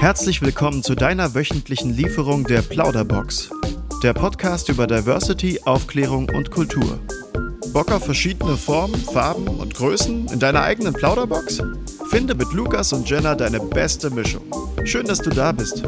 Herzlich 0.00 0.40
willkommen 0.40 0.82
zu 0.82 0.94
deiner 0.94 1.34
wöchentlichen 1.34 1.92
Lieferung 1.92 2.44
der 2.44 2.62
Plauderbox. 2.62 3.50
Der 4.02 4.14
Podcast 4.14 4.70
über 4.70 4.86
Diversity, 4.86 5.60
Aufklärung 5.66 6.30
und 6.30 6.50
Kultur. 6.50 6.98
Bock 7.74 7.92
auf 7.92 8.06
verschiedene 8.06 8.56
Formen, 8.56 8.98
Farben 8.98 9.46
und 9.46 9.74
Größen 9.74 10.28
in 10.28 10.40
deiner 10.40 10.62
eigenen 10.62 10.94
Plauderbox? 10.94 11.62
Finde 12.08 12.34
mit 12.34 12.50
Lukas 12.54 12.94
und 12.94 13.10
Jenna 13.10 13.34
deine 13.34 13.60
beste 13.60 14.08
Mischung. 14.08 14.50
Schön, 14.84 15.04
dass 15.04 15.18
du 15.18 15.28
da 15.28 15.52
bist. 15.52 15.82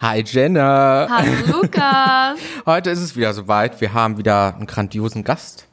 Hi 0.00 0.24
Jenna. 0.24 1.08
Hallo 1.10 1.60
Lukas. 1.60 2.38
Heute 2.64 2.88
ist 2.88 3.00
es 3.00 3.16
wieder 3.16 3.34
soweit. 3.34 3.78
Wir 3.82 3.92
haben 3.92 4.16
wieder 4.16 4.54
einen 4.54 4.66
grandiosen 4.66 5.24
Gast. 5.24 5.68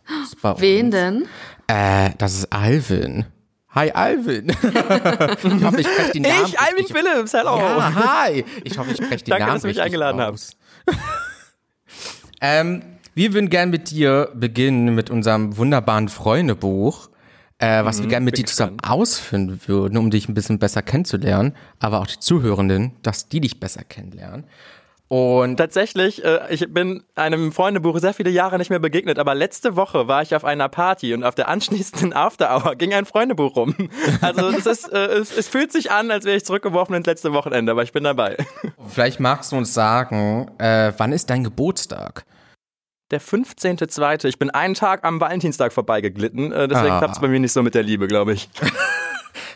Wen 0.57 0.91
denn? 0.91 1.27
Äh, 1.67 2.09
das 2.17 2.33
ist 2.33 2.51
Alvin. 2.51 3.25
Hi 3.69 3.91
Alvin. 3.91 4.47
ich 4.49 5.63
hoffe, 5.63 5.81
ich 5.81 5.87
spreche 5.87 6.11
die 6.13 6.19
Namen. 6.21 6.45
Ich, 6.45 6.59
Alvin 6.59 6.85
richtig- 6.85 6.95
Phillips, 6.97 7.33
hello. 7.33 7.57
Ja, 7.57 7.93
hi. 8.25 8.45
Ich 8.63 8.77
hoffe, 8.77 8.91
ich 8.91 8.97
spreche 8.97 9.23
die 9.25 9.29
Danke, 9.31 9.43
Namen 9.45 9.55
dass 9.55 9.61
du 9.63 9.67
mich 9.67 9.81
eingeladen 9.81 10.21
aus. 10.21 10.51
ähm, 12.41 12.81
wir 13.13 13.33
würden 13.33 13.49
gern 13.49 13.69
mit 13.69 13.89
dir 13.91 14.31
beginnen 14.33 14.95
mit 14.95 15.09
unserem 15.09 15.57
wunderbaren 15.57 16.07
Freundebuch, 16.07 17.09
äh, 17.59 17.83
was 17.83 18.01
wir 18.01 18.07
gern 18.07 18.23
mit 18.23 18.37
dir 18.37 18.45
zusammen 18.45 18.77
ausführen 18.83 19.59
würden, 19.67 19.97
um 19.97 20.11
dich 20.11 20.29
ein 20.29 20.33
bisschen 20.33 20.59
besser 20.59 20.81
kennenzulernen, 20.81 21.53
aber 21.79 21.99
auch 21.99 22.07
die 22.07 22.19
Zuhörenden, 22.19 22.91
dass 23.01 23.27
die 23.27 23.41
dich 23.41 23.59
besser 23.59 23.83
kennenlernen. 23.83 24.45
Und 25.09 25.55
Tatsächlich, 25.57 26.23
äh, 26.25 26.39
ich 26.49 26.65
bin 26.73 27.03
einem 27.15 27.53
Freundebuch 27.53 27.99
sehr 27.99 28.13
viele 28.13 28.29
Jahre 28.29 28.57
nicht 28.57 28.69
mehr 28.69 28.79
begegnet, 28.79 29.19
aber 29.19 29.35
letzte 29.35 29.77
Woche 29.77 30.07
war 30.09 30.21
ich 30.21 30.35
auf 30.35 30.43
einer 30.43 30.67
Party 30.67 31.13
und 31.13 31.23
auf 31.23 31.33
der 31.33 31.47
anschließenden 31.47 32.11
After 32.13 32.53
Hour 32.53 32.75
ging 32.75 32.93
ein 32.93 33.05
Freundebuch 33.05 33.55
rum. 33.55 33.73
Also 34.21 34.49
es, 34.49 34.65
ist, 34.65 34.91
äh, 34.91 34.97
es, 35.07 35.35
es 35.35 35.47
fühlt 35.47 35.71
sich 35.71 35.91
an, 35.91 36.11
als 36.11 36.25
wäre 36.25 36.35
ich 36.35 36.43
zurückgeworfen 36.45 36.93
ins 36.95 37.05
letzte 37.07 37.31
Wochenende, 37.31 37.71
aber 37.71 37.83
ich 37.83 37.93
bin 37.93 38.03
dabei. 38.03 38.35
Vielleicht 38.89 39.19
magst 39.21 39.51
du 39.53 39.55
uns 39.55 39.73
sagen, 39.73 40.51
äh, 40.57 40.91
wann 40.97 41.13
ist 41.13 41.29
dein 41.29 41.43
Geburtstag? 41.45 42.25
Der 43.11 43.21
15.2., 43.21 44.25
ich 44.25 44.37
bin 44.37 44.49
einen 44.49 44.73
Tag 44.73 45.05
am 45.05 45.21
Valentinstag 45.21 45.71
vorbeigeglitten, 45.71 46.51
äh, 46.51 46.67
deswegen 46.67 46.91
Ah. 46.91 46.97
klappt 46.99 47.15
es 47.15 47.21
bei 47.21 47.29
mir 47.29 47.39
nicht 47.39 47.53
so 47.53 47.63
mit 47.63 47.75
der 47.75 47.83
Liebe, 47.83 48.07
glaube 48.07 48.33
ich. 48.33 48.49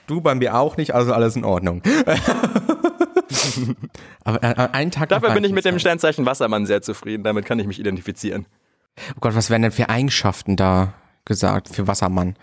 Du 0.07 0.19
bei 0.19 0.35
mir 0.35 0.55
auch 0.57 0.77
nicht, 0.77 0.93
also 0.95 1.13
alles 1.13 1.35
in 1.35 1.45
Ordnung. 1.45 1.81
Aber 4.23 4.43
äh, 4.43 4.69
einen 4.71 4.91
Tag 4.91 5.09
Dafür 5.09 5.29
nach 5.29 5.35
bin 5.35 5.43
ich 5.43 5.51
mit 5.51 5.65
dem. 5.65 5.79
Sternzeichen 5.79 6.25
Wassermann 6.25 6.65
sehr 6.65 6.81
zufrieden, 6.81 7.23
damit 7.23 7.45
kann 7.45 7.59
ich 7.59 7.67
mich 7.67 7.79
identifizieren. 7.79 8.45
Oh 9.11 9.19
Gott, 9.21 9.35
was 9.35 9.49
werden 9.49 9.63
denn 9.63 9.71
für 9.71 9.89
Eigenschaften 9.89 10.55
da 10.55 10.93
gesagt 11.25 11.69
für 11.69 11.87
Wassermann? 11.87 12.35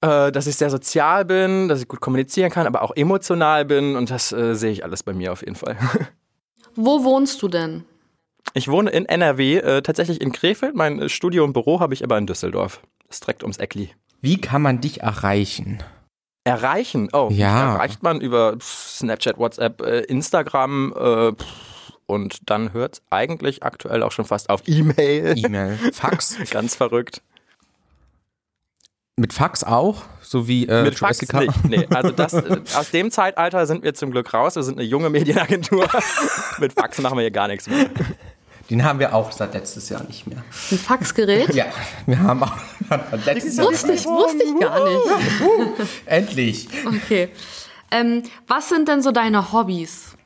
Äh, 0.00 0.32
dass 0.32 0.46
ich 0.46 0.56
sehr 0.56 0.70
sozial 0.70 1.24
bin, 1.24 1.68
dass 1.68 1.80
ich 1.80 1.88
gut 1.88 2.00
kommunizieren 2.00 2.50
kann, 2.50 2.66
aber 2.66 2.82
auch 2.82 2.94
emotional 2.94 3.64
bin 3.64 3.96
und 3.96 4.10
das 4.10 4.32
äh, 4.32 4.54
sehe 4.54 4.70
ich 4.70 4.84
alles 4.84 5.02
bei 5.02 5.14
mir 5.14 5.32
auf 5.32 5.40
jeden 5.40 5.56
Fall. 5.56 5.76
Wo 6.74 7.04
wohnst 7.04 7.40
du 7.42 7.48
denn? 7.48 7.84
Ich 8.52 8.68
wohne 8.68 8.90
in 8.90 9.06
NRW, 9.06 9.56
äh, 9.56 9.82
tatsächlich 9.82 10.20
in 10.20 10.32
Krefeld. 10.32 10.74
Mein 10.74 11.00
äh, 11.00 11.08
Studio 11.08 11.44
und 11.44 11.54
Büro 11.54 11.80
habe 11.80 11.94
ich 11.94 12.04
aber 12.04 12.18
in 12.18 12.26
Düsseldorf. 12.26 12.82
Das 13.06 13.16
ist 13.16 13.24
direkt 13.24 13.42
ums 13.42 13.56
Eckli. 13.56 13.90
Wie 14.20 14.40
kann 14.40 14.60
man 14.60 14.80
dich 14.80 15.00
erreichen? 15.00 15.82
Erreichen? 16.44 17.08
Oh, 17.12 17.28
Ja. 17.32 17.74
erreicht 17.74 18.02
man 18.02 18.20
über 18.20 18.56
Snapchat, 18.60 19.38
WhatsApp, 19.38 19.80
äh, 19.80 20.00
Instagram 20.00 20.92
äh, 20.96 21.32
und 22.06 22.50
dann 22.50 22.72
hört 22.74 22.96
es 22.96 23.02
eigentlich 23.10 23.62
aktuell 23.62 24.02
auch 24.02 24.12
schon 24.12 24.26
fast 24.26 24.50
auf 24.50 24.62
E-Mail. 24.66 25.38
E-Mail, 25.38 25.78
Fax? 25.92 26.36
Ganz 26.50 26.74
verrückt. 26.76 27.22
Mit 29.16 29.32
Fax 29.32 29.62
auch? 29.64 30.02
So 30.20 30.48
wie 30.48 30.66
äh, 30.66 30.82
Mit 30.82 30.98
Fax 30.98 31.20
Jessica? 31.20 31.40
nicht. 31.40 31.64
Nee, 31.64 31.86
also 31.90 32.10
das, 32.10 32.32
äh, 32.34 32.60
aus 32.74 32.90
dem 32.90 33.10
Zeitalter 33.10 33.64
sind 33.66 33.84
wir 33.84 33.94
zum 33.94 34.10
Glück 34.10 34.34
raus. 34.34 34.56
Wir 34.56 34.64
sind 34.64 34.78
eine 34.78 34.86
junge 34.86 35.08
Medienagentur. 35.08 35.88
Mit 36.58 36.72
Fax 36.72 36.98
machen 37.00 37.16
wir 37.16 37.22
hier 37.22 37.30
gar 37.30 37.46
nichts 37.48 37.68
mehr. 37.68 37.88
Den 38.70 38.82
haben 38.84 38.98
wir 38.98 39.14
auch 39.14 39.30
seit 39.30 39.54
letztes 39.54 39.88
Jahr 39.90 40.02
nicht 40.04 40.26
mehr. 40.26 40.42
Ein 40.70 40.78
Faxgerät? 40.78 41.54
Ja, 41.54 41.66
wir 42.06 42.18
haben 42.18 42.42
auch 42.42 42.52
letztes 43.26 43.56
Jahr 43.56 43.66
Wusste 43.66 43.92
ich, 43.92 44.06
wusste 44.06 44.42
ich 44.42 44.60
gar 44.60 44.84
nicht. 44.84 45.90
endlich. 46.06 46.68
Okay. 46.86 47.28
Ähm, 47.90 48.22
was 48.46 48.70
sind 48.70 48.88
denn 48.88 49.02
so 49.02 49.12
deine 49.12 49.52
Hobbys? 49.52 50.16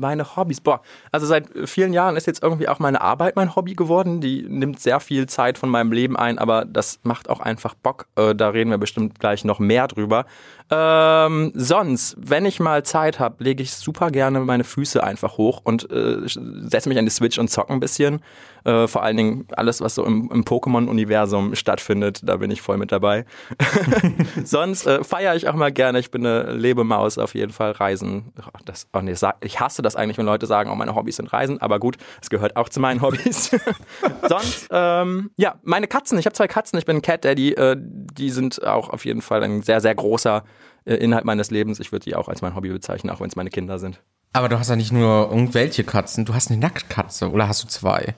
Meine 0.00 0.36
Hobbys, 0.36 0.60
boah, 0.60 0.80
also 1.10 1.26
seit 1.26 1.48
vielen 1.64 1.92
Jahren 1.92 2.14
ist 2.14 2.28
jetzt 2.28 2.40
irgendwie 2.40 2.68
auch 2.68 2.78
meine 2.78 3.00
Arbeit 3.00 3.34
mein 3.34 3.56
Hobby 3.56 3.74
geworden. 3.74 4.20
Die 4.20 4.42
nimmt 4.42 4.78
sehr 4.78 5.00
viel 5.00 5.26
Zeit 5.26 5.58
von 5.58 5.70
meinem 5.70 5.90
Leben 5.90 6.16
ein, 6.16 6.38
aber 6.38 6.64
das 6.64 7.00
macht 7.02 7.28
auch 7.28 7.40
einfach 7.40 7.74
Bock. 7.74 8.06
Äh, 8.14 8.36
da 8.36 8.50
reden 8.50 8.70
wir 8.70 8.78
bestimmt 8.78 9.18
gleich 9.18 9.44
noch 9.44 9.58
mehr 9.58 9.88
drüber. 9.88 10.26
Ähm, 10.70 11.52
sonst, 11.54 12.16
wenn 12.18 12.44
ich 12.44 12.60
mal 12.60 12.82
Zeit 12.84 13.18
habe, 13.18 13.42
lege 13.42 13.62
ich 13.62 13.72
super 13.72 14.10
gerne 14.10 14.40
meine 14.40 14.64
Füße 14.64 15.02
einfach 15.02 15.38
hoch 15.38 15.60
und 15.64 15.90
äh, 15.90 16.18
setze 16.26 16.88
mich 16.88 16.98
an 16.98 17.06
die 17.06 17.10
Switch 17.10 17.38
und 17.38 17.48
zocke 17.48 17.72
ein 17.72 17.80
bisschen. 17.80 18.20
Äh, 18.64 18.86
vor 18.86 19.02
allen 19.02 19.16
Dingen 19.16 19.46
alles, 19.56 19.80
was 19.80 19.94
so 19.94 20.04
im, 20.04 20.30
im 20.30 20.44
Pokémon-Universum 20.44 21.54
stattfindet, 21.54 22.20
da 22.22 22.36
bin 22.36 22.50
ich 22.50 22.60
voll 22.60 22.76
mit 22.76 22.92
dabei. 22.92 23.24
Sonst 24.44 24.86
äh, 24.86 25.02
feiere 25.04 25.36
ich 25.36 25.48
auch 25.48 25.54
mal 25.54 25.72
gerne. 25.72 25.98
Ich 26.00 26.10
bin 26.10 26.26
eine 26.26 26.52
Lebemaus 26.52 27.16
auf 27.16 27.34
jeden 27.34 27.52
Fall. 27.52 27.72
Reisen. 27.72 28.32
Oh, 28.38 28.58
Das, 28.64 28.88
oh 28.92 29.00
nee, 29.00 29.14
ich 29.40 29.60
hasse 29.60 29.82
das 29.82 29.96
eigentlich, 29.96 30.18
wenn 30.18 30.26
Leute 30.26 30.46
sagen, 30.46 30.70
oh, 30.70 30.74
meine 30.74 30.94
Hobbys 30.94 31.16
sind 31.16 31.32
Reisen. 31.32 31.62
Aber 31.62 31.78
gut, 31.78 31.96
es 32.20 32.28
gehört 32.28 32.56
auch 32.56 32.68
zu 32.68 32.80
meinen 32.80 33.00
Hobbys. 33.00 33.50
Sonst, 34.28 34.68
ähm, 34.70 35.30
ja, 35.36 35.54
meine 35.62 35.86
Katzen. 35.86 36.18
Ich 36.18 36.26
habe 36.26 36.34
zwei 36.34 36.48
Katzen. 36.48 36.78
Ich 36.78 36.84
bin 36.84 36.96
ein 36.96 37.02
Cat 37.02 37.24
Daddy. 37.24 37.52
Äh, 37.52 37.76
die 37.78 38.30
sind 38.30 38.62
auch 38.64 38.90
auf 38.90 39.04
jeden 39.04 39.22
Fall 39.22 39.42
ein 39.42 39.62
sehr, 39.62 39.80
sehr 39.80 39.94
großer 39.94 40.44
äh, 40.88 40.94
Inhalt 40.94 41.24
meines 41.24 41.50
Lebens. 41.50 41.78
Ich 41.80 41.92
würde 41.92 42.04
die 42.04 42.16
auch 42.16 42.28
als 42.28 42.42
mein 42.42 42.54
Hobby 42.54 42.70
bezeichnen, 42.70 43.10
auch 43.10 43.20
wenn 43.20 43.28
es 43.28 43.36
meine 43.36 43.50
Kinder 43.50 43.78
sind. 43.78 44.00
Aber 44.32 44.48
du 44.48 44.58
hast 44.58 44.68
ja 44.70 44.76
nicht 44.76 44.92
nur 44.92 45.28
irgendwelche 45.30 45.84
Katzen, 45.84 46.24
du 46.24 46.34
hast 46.34 46.50
eine 46.50 46.60
Nacktkatze 46.60 47.30
oder 47.30 47.48
hast 47.48 47.62
du 47.64 47.68
zwei? 47.68 48.14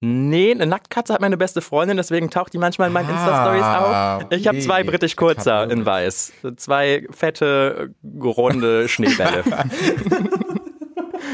Nee, 0.00 0.50
eine 0.50 0.66
Nacktkatze 0.66 1.14
hat 1.14 1.20
meine 1.22 1.36
beste 1.38 1.62
Freundin, 1.62 1.96
deswegen 1.96 2.28
taucht 2.30 2.52
die 2.52 2.58
manchmal 2.58 2.88
in 2.88 2.92
meinen 2.92 3.08
Ah, 3.08 3.12
Insta-Stories 3.12 4.26
auf. 4.26 4.38
Ich 4.38 4.46
habe 4.46 4.58
zwei 4.58 4.82
britisch 4.82 5.16
Kurzer 5.16 5.70
in 5.70 5.86
weiß. 5.86 6.32
Zwei 6.56 7.06
fette, 7.10 7.94
runde 8.22 8.86
Schneebälle. 8.88 9.44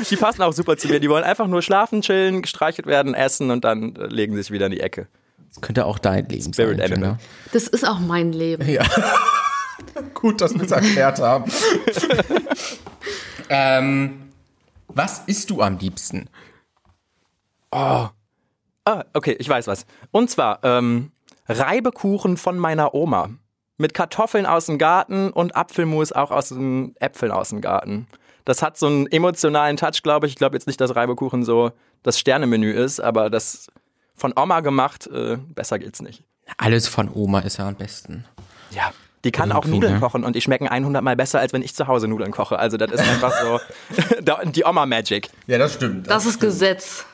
die 0.09 0.17
passen 0.17 0.43
auch 0.43 0.53
super 0.53 0.77
zu 0.77 0.89
mir. 0.89 1.01
Die 1.01 1.11
wollen 1.11 1.25
einfach 1.25 1.47
nur 1.49 1.62
schlafen, 1.62 2.01
chillen, 2.03 2.43
gestreichelt 2.43 2.87
werden, 2.87 3.15
essen 3.15 3.51
und 3.51 3.65
dann 3.65 3.97
äh, 3.97 4.07
legen 4.07 4.35
sie 4.37 4.43
sich 4.43 4.51
wieder 4.53 4.67
in 4.67 4.73
die 4.73 4.81
Ecke. 4.81 5.09
Das 5.49 5.61
könnte 5.61 5.85
auch 5.85 5.99
dein 5.99 6.27
Leben 6.29 6.53
Spirit 6.53 6.79
sein. 6.79 6.93
Animal. 6.93 7.09
Jenna. 7.11 7.19
Das 7.53 7.67
ist 7.67 7.87
auch 7.89 7.99
mein 7.99 8.33
Leben. 8.33 8.69
Ja. 8.69 8.85
Gut, 10.15 10.41
dass 10.41 10.55
wir 10.55 10.62
es 10.62 10.71
erklärt 10.71 11.19
haben. 11.19 11.51
ähm, 13.49 14.31
was 14.89 15.21
isst 15.27 15.51
du 15.51 15.62
am 15.62 15.78
liebsten? 15.78 16.28
Ah, 17.71 18.11
okay, 19.15 19.37
ich 19.39 19.49
weiß 19.49 19.67
was. 19.67 19.87
Und 20.11 20.31
zwar 20.31 20.61
ähm, 20.65 21.12
Reibekuchen 21.49 22.37
von 22.37 22.59
meiner 22.59 22.95
Oma. 22.95 23.31
Mit 23.77 23.95
Kartoffeln 23.95 24.45
aus 24.45 24.67
dem 24.67 24.77
Garten 24.77 25.31
und 25.31 25.56
Apfelmus 25.56 26.12
auch 26.12 26.31
aus 26.31 26.50
den 26.50 26.95
Äpfeln 27.00 27.33
aus 27.33 27.49
dem 27.49 27.61
Garten. 27.61 28.09
Das 28.45 28.62
hat 28.62 28.77
so 28.77 28.87
einen 28.87 29.06
emotionalen 29.06 29.77
Touch, 29.77 30.03
glaube 30.03 30.27
ich. 30.27 30.33
Ich 30.33 30.39
glaube 30.39 30.56
jetzt 30.56 30.67
nicht, 30.67 30.81
dass 30.81 30.95
Reibekuchen 30.95 31.45
so 31.45 31.73
das 32.03 32.19
Sternemenü 32.19 32.73
ist, 32.73 33.00
aber 33.00 33.31
das 33.31 33.69
von 34.15 34.34
Oma 34.37 34.61
gemacht, 34.61 35.06
äh, 35.06 35.37
besser 35.55 35.79
geht's 35.79 36.03
nicht. 36.03 36.25
Alles 36.59 36.89
von 36.89 37.09
Oma 37.12 37.41
ist 37.41 37.56
ja 37.59 37.69
am 37.69 37.77
besten. 37.77 38.25
Ja. 38.71 38.93
Die 39.25 39.32
kann 39.32 39.53
auch 39.53 39.66
Nudeln 39.66 39.94
ne? 39.94 40.00
kochen 40.00 40.25
und 40.25 40.34
die 40.34 40.41
schmecken 40.41 40.66
100 40.66 41.03
Mal 41.04 41.14
besser, 41.16 41.41
als 41.41 41.53
wenn 41.53 41.60
ich 41.62 41.75
zu 41.75 41.86
Hause 41.86 42.08
Nudeln 42.08 42.31
koche. 42.31 42.58
Also 42.58 42.76
das 42.78 42.91
ist 42.92 43.00
einfach 43.00 43.32
so 43.41 43.60
die 44.50 44.64
Oma-Magic. 44.64 45.28
Ja, 45.47 45.58
das 45.58 45.75
stimmt. 45.75 46.08
Das 46.10 46.25
ist 46.26 46.41
Gesetz. 46.41 47.04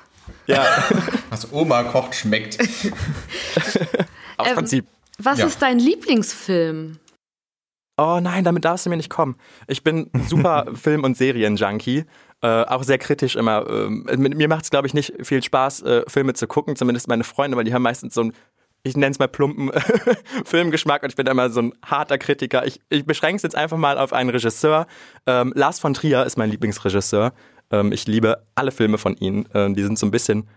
Ja, 0.47 0.65
Was 1.31 1.53
Oma 1.53 1.83
kocht, 1.85 2.15
schmeckt. 2.15 2.59
aus 4.37 4.49
Ähm, 4.49 4.55
Prinzip. 4.55 4.87
Was 5.19 5.39
Ja. 5.39 5.47
ist 5.47 5.61
dein 5.63 5.79
Lieblingsfilm? 5.79 6.99
Oh 7.97 8.19
nein, 8.21 8.45
damit 8.45 8.65
darfst 8.65 8.85
du 8.85 8.91
mir 8.91 8.97
nicht 8.99 9.09
kommen. 9.09 9.37
Ich 9.67 9.83
bin 9.83 10.11
super 10.29 10.67
Film- 10.75 11.05
und 11.05 11.17
Serien-Junkie. 11.17 12.05
Äh, 12.43 12.47
auch 12.65 12.83
sehr 12.83 12.99
kritisch 12.99 13.35
immer. 13.37 13.67
Ähm, 13.69 14.07
mit, 14.17 14.37
mir 14.37 14.49
macht 14.49 14.65
es, 14.65 14.71
glaube 14.71 14.87
ich, 14.87 14.93
nicht 14.95 15.15
viel 15.23 15.43
Spaß, 15.43 15.83
äh, 15.83 16.03
Filme 16.07 16.35
zu 16.35 16.47
gucken, 16.47 16.77
zumindest 16.77 17.09
meine 17.09 17.25
Freunde, 17.25 17.57
weil 17.57 17.65
die 17.65 17.73
haben 17.73 17.83
meistens 17.83 18.13
so 18.13 18.21
einen, 18.21 18.33
ich 18.83 18.97
nenne 18.97 19.11
es 19.13 19.19
mal 19.19 19.29
plumpen 19.29 19.71
Filmgeschmack 20.45 21.03
und 21.03 21.11
ich 21.11 21.17
bin 21.17 21.27
immer 21.27 21.51
so 21.51 21.61
ein 21.61 21.73
harter 21.85 22.19
Kritiker. 22.19 22.65
Ich, 22.67 22.81
ich 22.89 23.05
beschränke 23.05 23.37
es 23.37 23.43
jetzt 23.43 23.57
einfach 23.57 23.77
mal 23.77 23.99
auf 23.99 24.13
einen 24.13 24.31
Regisseur. 24.31 24.87
Ähm, 25.27 25.53
Lars 25.57 25.81
von 25.81 25.95
Trier 25.95 26.25
ist 26.25 26.37
mein 26.37 26.51
Lieblingsregisseur. 26.51 27.33
Ähm, 27.71 27.93
ich 27.93 28.07
liebe 28.07 28.45
alle 28.55 28.71
Filme 28.71 28.99
von 28.99 29.17
ihm. 29.17 29.47
Ähm, 29.55 29.75
die 29.75 29.83
sind 29.83 29.99
so 29.99 30.07
ein 30.07 30.13
bisschen, 30.13 30.49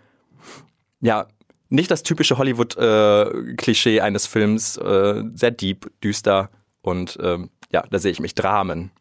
ja, 1.02 1.28
nicht 1.70 1.90
das 1.90 2.04
typische 2.04 2.38
Hollywood-Klischee 2.38 4.02
eines 4.02 4.28
Films. 4.28 4.78
Äh, 4.78 5.24
sehr 5.34 5.52
deep, 5.52 5.90
düster 6.04 6.50
und 6.82 7.18
ähm, 7.22 7.50
ja, 7.72 7.84
da 7.90 8.00
sehe 8.00 8.12
ich 8.12 8.20
mich 8.20 8.36
Dramen. 8.36 8.92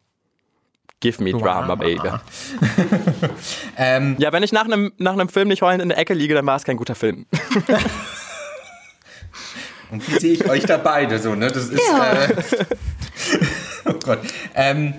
Give 1.01 1.23
me 1.23 1.31
drama, 1.31 1.75
baby. 1.75 2.01
Ähm, 3.77 4.17
Ja, 4.19 4.33
wenn 4.33 4.43
ich 4.43 4.51
nach 4.51 4.65
einem 4.65 4.91
nach 4.97 5.13
einem 5.13 5.29
Film 5.29 5.47
nicht 5.47 5.61
heulend 5.61 5.81
in 5.81 5.87
der 5.89 5.97
Ecke 5.97 6.13
liege, 6.13 6.33
dann 6.33 6.45
war 6.45 6.57
es 6.57 6.65
kein 6.65 6.75
guter 6.75 6.95
Film. 6.95 7.25
und 9.91 10.07
wie 10.07 10.19
sehe 10.19 10.33
ich 10.33 10.49
euch 10.49 10.63
da 10.65 10.77
beide 10.77 11.19
so, 11.19 11.35
ne? 11.35 11.47
Das 11.47 11.67
ist, 11.69 11.81
Ja. 11.87 12.13
äh, 12.25 12.35
Gott. 14.03 14.19
Ähm, 14.55 14.93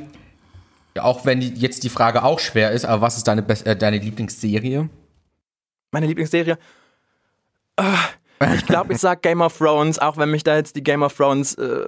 auch 0.98 1.24
wenn 1.24 1.40
die, 1.40 1.48
jetzt 1.54 1.84
die 1.84 1.88
Frage 1.88 2.24
auch 2.24 2.40
schwer 2.40 2.72
ist, 2.72 2.84
aber 2.84 3.02
was 3.02 3.16
ist 3.16 3.26
deine, 3.28 3.42
Best 3.42 3.66
äh, 3.66 3.76
deine 3.76 3.98
Lieblingsserie? 3.98 4.88
Meine 5.92 6.06
Lieblingsserie? 6.06 6.58
Ah, 7.76 7.96
ich 8.54 8.66
glaube, 8.66 8.92
ich 8.94 8.98
sag 8.98 9.22
Game 9.22 9.40
of 9.42 9.56
Thrones, 9.58 9.98
auch 9.98 10.16
wenn 10.16 10.30
mich 10.30 10.42
da 10.44 10.56
jetzt 10.56 10.74
die 10.76 10.82
Game 10.82 11.02
of 11.02 11.14
Thrones 11.16 11.54
äh, 11.54 11.82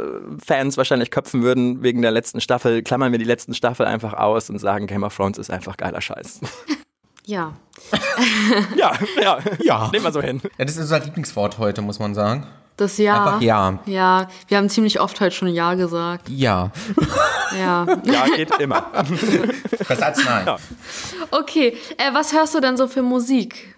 Fans 0.45 0.77
wahrscheinlich 0.77 1.11
köpfen 1.11 1.43
würden 1.43 1.83
wegen 1.83 2.03
der 2.03 2.11
letzten 2.11 2.41
Staffel, 2.41 2.83
klammern 2.83 3.11
wir 3.13 3.19
die 3.19 3.25
letzten 3.25 3.55
Staffel 3.55 3.87
einfach 3.87 4.13
aus 4.15 4.51
und 4.51 4.59
sagen, 4.59 4.87
Game 4.87 5.03
of 5.03 5.15
Thrones 5.17 5.39
ist 5.39 5.51
einfach 5.51 5.77
geiler 5.77 6.01
Scheiß. 6.01 6.41
Ja. 7.25 7.55
ja, 8.77 8.93
ja, 9.23 9.39
Ja. 9.63 9.89
Nehmen 9.93 10.05
wir 10.05 10.13
so 10.13 10.21
hin. 10.21 10.41
Ja, 10.59 10.65
das 10.65 10.75
ist 10.75 10.81
unser 10.83 11.01
Lieblingswort 11.01 11.59
heute, 11.59 11.81
muss 11.83 11.99
man 11.99 12.15
sagen. 12.15 12.47
Das 12.77 12.99
Ja. 12.99 13.25
Einfach 13.25 13.43
ja. 13.43 13.79
Ja, 13.87 14.29
wir 14.49 14.57
haben 14.57 14.69
ziemlich 14.69 15.01
oft 15.01 15.21
heute 15.21 15.35
schon 15.35 15.49
Ja 15.49 15.75
gesagt. 15.75 16.29
Ja. 16.29 16.71
Ja. 17.59 17.87
Ja, 18.05 18.25
geht 18.35 18.59
immer. 18.59 18.81
Besser 19.87 20.07
als 20.07 20.25
nein. 20.25 20.47
Ja. 20.47 20.57
Okay, 21.31 21.77
äh, 21.99 22.13
was 22.13 22.33
hörst 22.33 22.55
du 22.55 22.61
denn 22.61 22.77
so 22.77 22.89
für 22.89 23.03
Musik? 23.03 23.77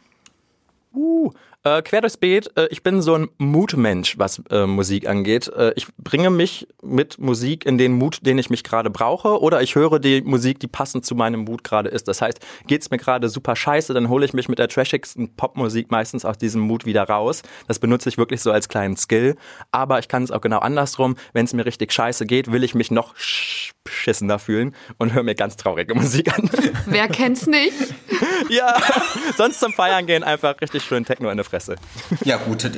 Uh, 0.95 1.33
äh, 1.65 1.83
quer 1.83 2.01
durchs 2.03 2.17
Beet, 2.19 2.51
äh, 2.57 2.67
ich 2.71 2.83
bin 2.83 3.01
so 3.03 3.15
ein 3.15 3.29
Mutmensch, 3.39 4.19
was 4.19 4.43
äh, 4.51 4.67
Musik 4.67 5.09
angeht. 5.09 5.49
Äh, 5.49 5.73
ich 5.77 5.87
bringe 5.97 6.31
mich 6.31 6.69
mit 6.83 7.19
Musik 7.19 7.65
in 7.65 7.79
den 7.79 7.93
Mut, 7.93 8.19
den 8.23 8.37
ich 8.39 8.51
mich 8.51 8.63
gerade 8.65 8.91
brauche, 8.91 9.41
oder 9.41 9.63
ich 9.63 9.75
höre 9.75 9.99
die 9.99 10.21
Musik, 10.23 10.61
die 10.61 10.67
passend 10.69 11.07
zu 11.07 11.15
meinem 11.15 11.41
Mut 11.41 11.65
gerade 11.65 11.89
ist. 11.89 12.07
Das 12.07 12.21
heißt, 12.21 12.41
geht's 12.67 12.91
mir 12.91 12.99
gerade 12.99 13.29
super 13.31 13.57
scheiße, 13.57 13.95
dann 13.95 14.09
hole 14.11 14.25
ich 14.27 14.35
mich 14.35 14.49
mit 14.49 14.59
der 14.59 14.69
trashigsten 14.69 15.35
Popmusik 15.37 15.91
meistens 15.91 16.25
aus 16.27 16.37
diesem 16.37 16.61
Mut 16.61 16.85
wieder 16.85 17.05
raus. 17.05 17.43
Das 17.67 17.79
benutze 17.79 18.11
ich 18.11 18.19
wirklich 18.19 18.43
so 18.43 18.53
als 18.53 18.69
kleinen 18.69 18.97
Skill. 18.99 19.37
Aber 19.73 19.99
ich 19.99 20.09
kann 20.09 20.23
es 20.23 20.31
auch 20.31 20.43
genau 20.43 20.59
andersrum. 20.59 21.17
Wenn 21.33 21.47
es 21.47 21.55
mir 21.55 21.65
richtig 21.65 21.93
scheiße 21.93 22.27
geht, 22.27 22.53
will 22.53 22.63
ich 22.63 22.75
mich 22.75 22.91
noch 22.91 23.15
sch- 23.17 23.73
beschissener 23.85 24.39
fühlen 24.39 24.75
und 24.99 25.15
höre 25.15 25.23
mir 25.23 25.35
ganz 25.35 25.57
traurige 25.57 25.95
Musik 25.97 26.37
an. 26.37 26.51
Wer 26.87 27.09
kennt's 27.09 27.47
nicht? 27.47 27.73
ja, 28.51 28.75
sonst 29.39 29.61
zum 29.61 29.73
Feiern 29.73 30.05
gehen 30.07 30.23
einfach 30.23 30.61
richtig 30.61 30.83
schön 30.83 31.05
Techno 31.07 31.31
in 31.31 31.37
der 31.39 31.45
Fresse. 31.45 31.54
Ja, 32.25 32.37
gut. 32.37 32.71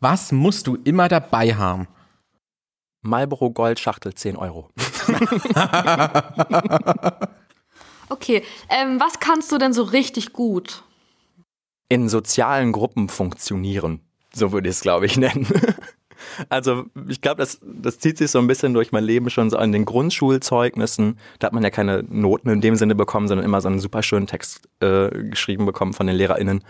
Was 0.00 0.32
musst 0.32 0.66
du 0.66 0.76
immer 0.84 1.08
dabei 1.08 1.54
haben? 1.54 1.86
Marlboro 3.02 3.50
Gold 3.50 3.78
Schachtel 3.78 4.14
10 4.14 4.36
Euro. 4.36 4.70
Okay, 8.08 8.42
ähm, 8.68 9.00
was 9.00 9.18
kannst 9.18 9.50
du 9.50 9.58
denn 9.58 9.72
so 9.72 9.82
richtig 9.82 10.32
gut? 10.32 10.82
In 11.88 12.08
sozialen 12.08 12.72
Gruppen 12.72 13.08
funktionieren. 13.08 14.00
So 14.32 14.52
würde 14.52 14.68
ich 14.68 14.76
es, 14.76 14.80
glaube 14.80 15.06
ich, 15.06 15.16
nennen. 15.16 15.46
Also 16.48 16.84
ich 17.08 17.20
glaube, 17.20 17.38
das, 17.38 17.60
das 17.62 17.98
zieht 17.98 18.18
sich 18.18 18.30
so 18.30 18.38
ein 18.38 18.46
bisschen 18.46 18.74
durch 18.74 18.92
mein 18.92 19.04
Leben 19.04 19.30
schon 19.30 19.50
so 19.50 19.56
an 19.56 19.72
den 19.72 19.84
Grundschulzeugnissen. 19.84 21.18
Da 21.38 21.46
hat 21.46 21.52
man 21.52 21.62
ja 21.62 21.70
keine 21.70 22.04
Noten 22.08 22.48
in 22.50 22.60
dem 22.60 22.76
Sinne 22.76 22.94
bekommen, 22.94 23.28
sondern 23.28 23.44
immer 23.44 23.60
so 23.60 23.68
einen 23.68 23.78
super 23.78 24.02
schönen 24.02 24.26
Text 24.26 24.68
äh, 24.80 25.10
geschrieben 25.10 25.66
bekommen 25.66 25.92
von 25.92 26.06
den 26.06 26.16
LehrerInnen. 26.16 26.62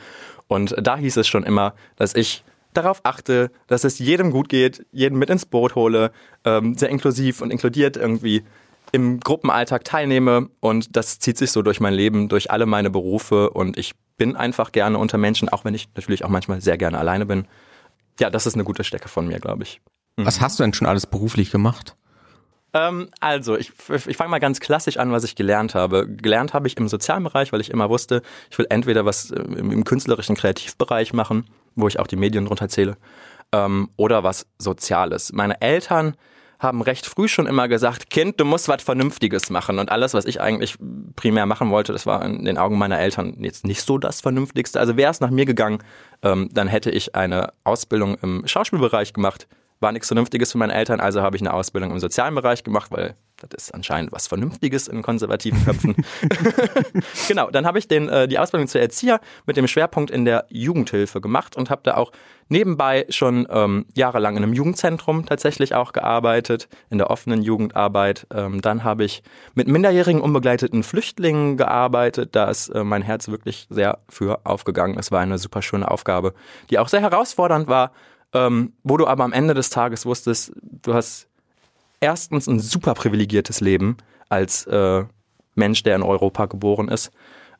Und 0.49 0.75
da 0.81 0.97
hieß 0.97 1.17
es 1.17 1.27
schon 1.27 1.43
immer, 1.43 1.75
dass 1.97 2.15
ich 2.15 2.45
darauf 2.73 3.01
achte, 3.05 3.51
dass 3.67 3.85
es 3.85 3.99
jedem 3.99 4.31
gut 4.31 4.49
geht, 4.49 4.85
jeden 4.93 5.19
mit 5.19 5.31
ins 5.31 5.47
Boot 5.47 5.75
hole, 5.75 6.11
ähm, 6.45 6.77
sehr 6.77 6.91
inklusiv 6.91 7.41
und 7.41 7.51
inkludiert 7.51 7.97
irgendwie 7.97 8.45
im 8.93 9.21
Gruppenalltag 9.21 9.85
teilnehme. 9.85 10.49
Und 10.61 10.97
das 10.97 11.19
zieht 11.19 11.39
sich 11.39 11.51
so 11.51 11.63
durch 11.63 11.81
mein 11.81 11.95
Leben, 11.95 12.29
durch 12.29 12.51
alle 12.51 12.67
meine 12.67 12.91
Berufe. 12.91 13.51
Und 13.51 13.77
ich 13.77 13.95
bin 14.17 14.37
einfach 14.37 14.73
gerne 14.73 14.99
unter 14.99 15.19
Menschen, 15.19 15.49
auch 15.49 15.65
wenn 15.65 15.75
ich 15.75 15.89
natürlich 15.95 16.25
auch 16.25 16.29
manchmal 16.29 16.61
sehr 16.61 16.79
gerne 16.79 16.99
alleine 16.99 17.27
bin. 17.27 17.47
Ja, 18.21 18.31
das 18.31 18.47
ist 18.47 18.55
eine 18.55 18.65
gute 18.65 18.85
Stecke 18.85 19.09
von 19.09 19.27
mir, 19.27 19.39
glaube 19.41 19.65
ich. 19.65 19.81
Was 20.17 20.41
hast 20.41 20.59
du 20.59 20.63
denn 20.63 20.73
schon 20.73 20.87
alles 20.87 21.07
beruflich 21.07 21.51
gemacht? 21.51 21.95
Ähm, 22.73 23.11
also, 23.21 23.57
ich, 23.57 23.73
ich 24.07 24.17
fange 24.17 24.31
mal 24.31 24.39
ganz 24.39 24.61
klassisch 24.61 24.97
an, 24.97 25.13
was 25.13 25.25
ich 25.25 25.35
gelernt 25.35 25.75
habe. 25.75 26.07
Gelernt 26.09 26.55
habe 26.55 26.67
ich 26.67 26.77
im 26.77 26.89
sozialen 26.89 27.25
Bereich, 27.25 27.53
weil 27.53 27.61
ich 27.61 27.71
immer 27.71 27.91
wusste, 27.91 28.23
ich 28.51 28.59
will 28.59 28.67
entweder 28.71 29.05
was 29.05 29.31
äh, 29.31 29.41
im, 29.41 29.71
im 29.71 29.85
künstlerischen 29.85 30.37
Kreativbereich 30.37 31.13
machen, 31.13 31.47
wo 31.75 31.89
ich 31.89 31.99
auch 31.99 32.07
die 32.07 32.17
Medien 32.17 32.47
drunter 32.47 32.69
zähle, 32.69 32.97
ähm, 33.53 33.91
oder 33.97 34.25
was 34.25 34.47
Soziales. 34.59 35.33
Meine 35.33 35.61
Eltern 35.61 36.17
haben 36.59 36.83
recht 36.83 37.07
früh 37.07 37.29
schon 37.29 37.47
immer 37.47 37.69
gesagt, 37.69 38.11
Kind, 38.11 38.41
du 38.41 38.45
musst 38.45 38.69
was 38.69 38.83
Vernünftiges 38.83 39.51
machen. 39.51 39.79
Und 39.79 39.91
alles, 39.91 40.15
was 40.15 40.25
ich 40.25 40.41
eigentlich 40.41 40.77
primär 41.15 41.47
machen 41.47 41.71
wollte, 41.71 41.93
das 41.93 42.07
war 42.07 42.25
in 42.25 42.45
den 42.45 42.59
Augen 42.59 42.79
meiner 42.79 42.99
Eltern 42.99 43.37
jetzt 43.41 43.67
nicht 43.67 43.83
so 43.83 43.99
das 43.99 44.21
Vernünftigste. 44.21 44.81
Also 44.81 44.97
wäre 44.97 45.11
es 45.11 45.21
nach 45.21 45.31
mir 45.31 45.45
gegangen, 45.45 45.79
ähm, 46.23 46.49
dann 46.53 46.69
hätte 46.69 46.91
ich 46.91 47.15
eine 47.15 47.53
Ausbildung 47.65 48.17
im 48.23 48.47
Schauspielbereich 48.47 49.13
gemacht. 49.13 49.47
War 49.81 49.93
nichts 49.93 50.09
Vernünftiges 50.09 50.53
für 50.53 50.59
meine 50.59 50.75
Eltern, 50.75 51.01
also 51.01 51.23
habe 51.23 51.37
ich 51.37 51.43
eine 51.43 51.53
Ausbildung 51.53 51.91
im 51.91 51.99
sozialen 51.99 52.35
Bereich 52.35 52.65
gemacht, 52.65 52.91
weil 52.91 53.15
das 53.37 53.65
ist 53.65 53.75
anscheinend 53.75 54.13
was 54.13 54.27
Vernünftiges 54.27 54.89
in 54.89 55.03
konservativen 55.03 55.63
Köpfen. 55.65 55.95
genau, 57.29 57.51
dann 57.51 57.67
habe 57.67 57.79
ich 57.79 57.87
den, 57.87 58.09
äh, 58.09 58.27
die 58.27 58.39
Ausbildung 58.39 58.67
zur 58.69 58.81
Erzieher 58.81 59.21
mit 59.45 59.59
dem 59.59 59.67
Schwerpunkt 59.67 60.11
in 60.11 60.25
der 60.25 60.47
Jugendhilfe 60.49 61.21
gemacht 61.21 61.57
und 61.57 61.69
habe 61.69 61.83
da 61.85 61.97
auch 61.97 62.13
nebenbei 62.49 63.05
schon 63.11 63.47
ähm, 63.51 63.87
jahrelang 63.95 64.37
in 64.37 64.43
einem 64.43 64.55
Jugendzentrum 64.55 65.27
tatsächlich 65.27 65.75
auch 65.75 65.93
gearbeitet, 65.93 66.69
in 66.89 66.99
der 66.99 67.11
offenen 67.11 67.43
Jugendarbeit. 67.43 68.27
Ähm, 68.33 68.63
dann 68.63 68.85
habe 68.85 69.05
ich 69.05 69.23
mit 69.55 69.69
minderjährigen 69.69 70.23
unbegleiteten 70.23 70.83
Flüchtlingen 70.83 71.57
gearbeitet. 71.57 72.31
Da 72.33 72.49
ist 72.49 72.69
äh, 72.69 72.85
mein 72.85 73.03
Herz 73.03 73.29
wirklich 73.29 73.67
sehr 73.69 73.99
für 74.09 74.41
aufgegangen. 74.45 74.99
Es 74.99 75.11
war 75.13 75.21
eine 75.21 75.39
super 75.39 75.61
schöne 75.61 75.91
Aufgabe, 75.91 76.33
die 76.71 76.79
auch 76.79 76.89
sehr 76.89 77.03
herausfordernd 77.03 77.69
war, 77.69 77.93
ähm, 78.37 78.73
wo 78.83 78.97
du 78.97 79.07
aber 79.07 79.25
am 79.25 79.33
Ende 79.33 79.55
des 79.55 79.71
Tages 79.71 80.05
wusstest, 80.05 80.53
du 80.63 80.95
hast 80.95 81.29
erstens 82.01 82.47
ein 82.47 82.61
super 82.61 82.95
privilegiertes 82.95 83.61
Leben 83.61 83.97
als 84.29 84.67
äh, 84.67 85.05
Mensch, 85.55 85.83
der 85.83 85.97
in 85.97 86.03
Europa 86.03 86.47
geboren 86.47 86.89
ist. 86.89 87.11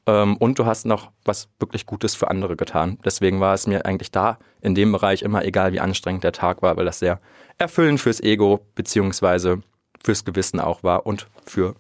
Ähm, 0.07 0.37
und 0.37 0.59
du 0.59 0.67
hast 0.67 0.85
noch 0.85 1.11
was 1.25 1.49
wirklich 1.59 1.87
Gutes 1.87 2.15
für 2.15 2.29
andere 2.29 2.57
getan. 2.57 2.99
Deswegen 3.05 3.41
war 3.41 3.55
es 3.55 3.67
mir 3.67 3.87
eigentlich 3.87 4.11
da 4.11 4.39
in 4.61 4.75
dem 4.75 4.93
Bereich 4.93 5.23
immer 5.23 5.45
egal, 5.45 5.73
wie 5.73 5.81
anstrengend 5.81 6.25
der 6.25 6.33
Tag 6.33 6.63
war, 6.63 6.77
weil 6.77 6.85
das 6.85 6.99
sehr 6.99 7.21
erfüllend 7.59 8.01
fürs 8.01 8.21
Ego 8.21 8.61
beziehungsweise 8.75 9.63
fürs 10.05 10.25
Gewissen 10.25 10.61
auch 10.61 10.83
war 10.83 11.07
und 11.07 11.27
für 11.45 11.75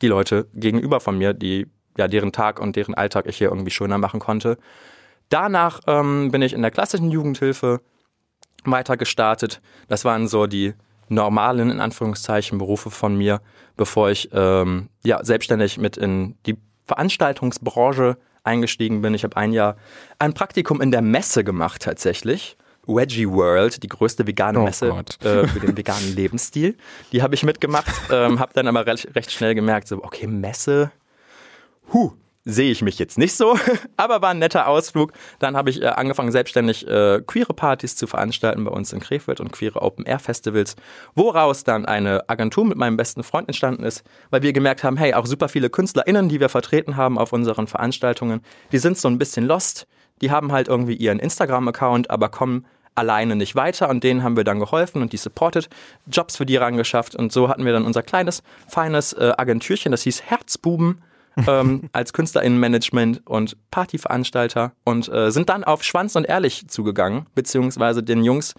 die 0.00 0.08
Leute 0.08 0.46
gegenüber 0.54 1.00
von 1.00 1.18
mir, 1.18 1.34
die 1.34 1.66
ja 1.98 2.06
deren 2.06 2.32
Tag 2.32 2.60
und 2.60 2.76
deren 2.76 2.94
Alltag 2.94 3.26
ich 3.26 3.38
hier 3.38 3.48
irgendwie 3.48 3.70
schöner 3.70 3.98
machen 3.98 4.20
konnte. 4.20 4.56
Danach 5.28 5.80
ähm, 5.86 6.30
bin 6.30 6.42
ich 6.42 6.52
in 6.52 6.62
der 6.62 6.70
klassischen 6.70 7.10
Jugendhilfe 7.10 7.80
weiter 8.72 8.96
gestartet. 8.96 9.60
Das 9.88 10.04
waren 10.04 10.28
so 10.28 10.46
die 10.46 10.74
normalen, 11.08 11.70
in 11.70 11.80
Anführungszeichen, 11.80 12.58
Berufe 12.58 12.90
von 12.90 13.16
mir, 13.16 13.40
bevor 13.76 14.10
ich 14.10 14.28
ähm, 14.32 14.88
ja, 15.04 15.24
selbstständig 15.24 15.78
mit 15.78 15.96
in 15.96 16.36
die 16.46 16.56
Veranstaltungsbranche 16.86 18.16
eingestiegen 18.44 19.02
bin. 19.02 19.14
Ich 19.14 19.24
habe 19.24 19.36
ein 19.36 19.52
Jahr 19.52 19.76
ein 20.18 20.32
Praktikum 20.34 20.80
in 20.80 20.90
der 20.90 21.02
Messe 21.02 21.44
gemacht 21.44 21.82
tatsächlich. 21.82 22.56
Veggie 22.88 23.28
World, 23.28 23.82
die 23.82 23.88
größte 23.88 24.28
vegane 24.28 24.60
Oh 24.60 24.64
Messe 24.64 24.88
Gott. 24.90 25.24
äh, 25.24 25.48
für 25.48 25.58
den 25.58 25.76
veganen 25.76 26.14
Lebensstil. 26.14 26.76
Die 27.10 27.22
habe 27.22 27.34
ich 27.34 27.42
mitgemacht, 27.42 27.90
ähm, 28.12 28.38
habe 28.38 28.52
dann 28.54 28.68
aber 28.68 28.86
recht, 28.86 29.14
recht 29.16 29.32
schnell 29.32 29.56
gemerkt, 29.56 29.88
so, 29.88 29.96
okay, 30.04 30.28
Messe, 30.28 30.92
huh, 31.92 32.12
sehe 32.46 32.70
ich 32.70 32.80
mich 32.80 32.98
jetzt 32.98 33.18
nicht 33.18 33.34
so, 33.34 33.58
aber 33.98 34.22
war 34.22 34.30
ein 34.30 34.38
netter 34.38 34.68
Ausflug. 34.68 35.12
Dann 35.40 35.56
habe 35.56 35.68
ich 35.68 35.82
äh, 35.82 35.86
angefangen, 35.86 36.32
selbstständig 36.32 36.86
äh, 36.88 37.20
queere 37.26 37.52
Partys 37.52 37.96
zu 37.96 38.06
veranstalten 38.06 38.64
bei 38.64 38.70
uns 38.70 38.92
in 38.92 39.00
Krefeld 39.00 39.40
und 39.40 39.52
queere 39.52 39.82
Open-Air-Festivals, 39.82 40.76
woraus 41.14 41.64
dann 41.64 41.84
eine 41.84 42.28
Agentur 42.30 42.64
mit 42.64 42.78
meinem 42.78 42.96
besten 42.96 43.24
Freund 43.24 43.48
entstanden 43.48 43.82
ist, 43.82 44.04
weil 44.30 44.42
wir 44.42 44.52
gemerkt 44.52 44.84
haben, 44.84 44.96
hey, 44.96 45.12
auch 45.12 45.26
super 45.26 45.48
viele 45.48 45.68
KünstlerInnen, 45.68 46.28
die 46.28 46.40
wir 46.40 46.48
vertreten 46.48 46.96
haben 46.96 47.18
auf 47.18 47.32
unseren 47.32 47.66
Veranstaltungen, 47.66 48.40
die 48.70 48.78
sind 48.78 48.96
so 48.96 49.08
ein 49.08 49.18
bisschen 49.18 49.44
lost, 49.44 49.88
die 50.22 50.30
haben 50.30 50.52
halt 50.52 50.68
irgendwie 50.68 50.94
ihren 50.94 51.18
Instagram-Account, 51.18 52.10
aber 52.10 52.28
kommen 52.28 52.64
alleine 52.94 53.36
nicht 53.36 53.54
weiter. 53.56 53.90
Und 53.90 54.04
denen 54.04 54.22
haben 54.22 54.36
wir 54.36 54.44
dann 54.44 54.58
geholfen 54.58 55.02
und 55.02 55.12
die 55.12 55.18
supported, 55.18 55.68
Jobs 56.06 56.36
für 56.36 56.46
die 56.46 56.56
rangeschafft 56.56 57.14
und 57.14 57.32
so 57.32 57.48
hatten 57.48 57.64
wir 57.64 57.72
dann 57.72 57.84
unser 57.84 58.02
kleines, 58.02 58.42
feines 58.68 59.12
äh, 59.12 59.32
Agentürchen, 59.36 59.92
das 59.92 60.02
hieß 60.02 60.22
Herzbuben, 60.22 61.02
ähm, 61.46 61.88
als 61.92 62.12
KünstlerInnenmanagement 62.12 63.26
und 63.26 63.56
Partyveranstalter 63.70 64.72
und 64.84 65.08
äh, 65.08 65.30
sind 65.30 65.48
dann 65.48 65.64
auf 65.64 65.82
Schwanz 65.82 66.16
und 66.16 66.24
Ehrlich 66.24 66.68
zugegangen, 66.68 67.26
beziehungsweise 67.34 68.02
den 68.02 68.24
Jungs 68.24 68.54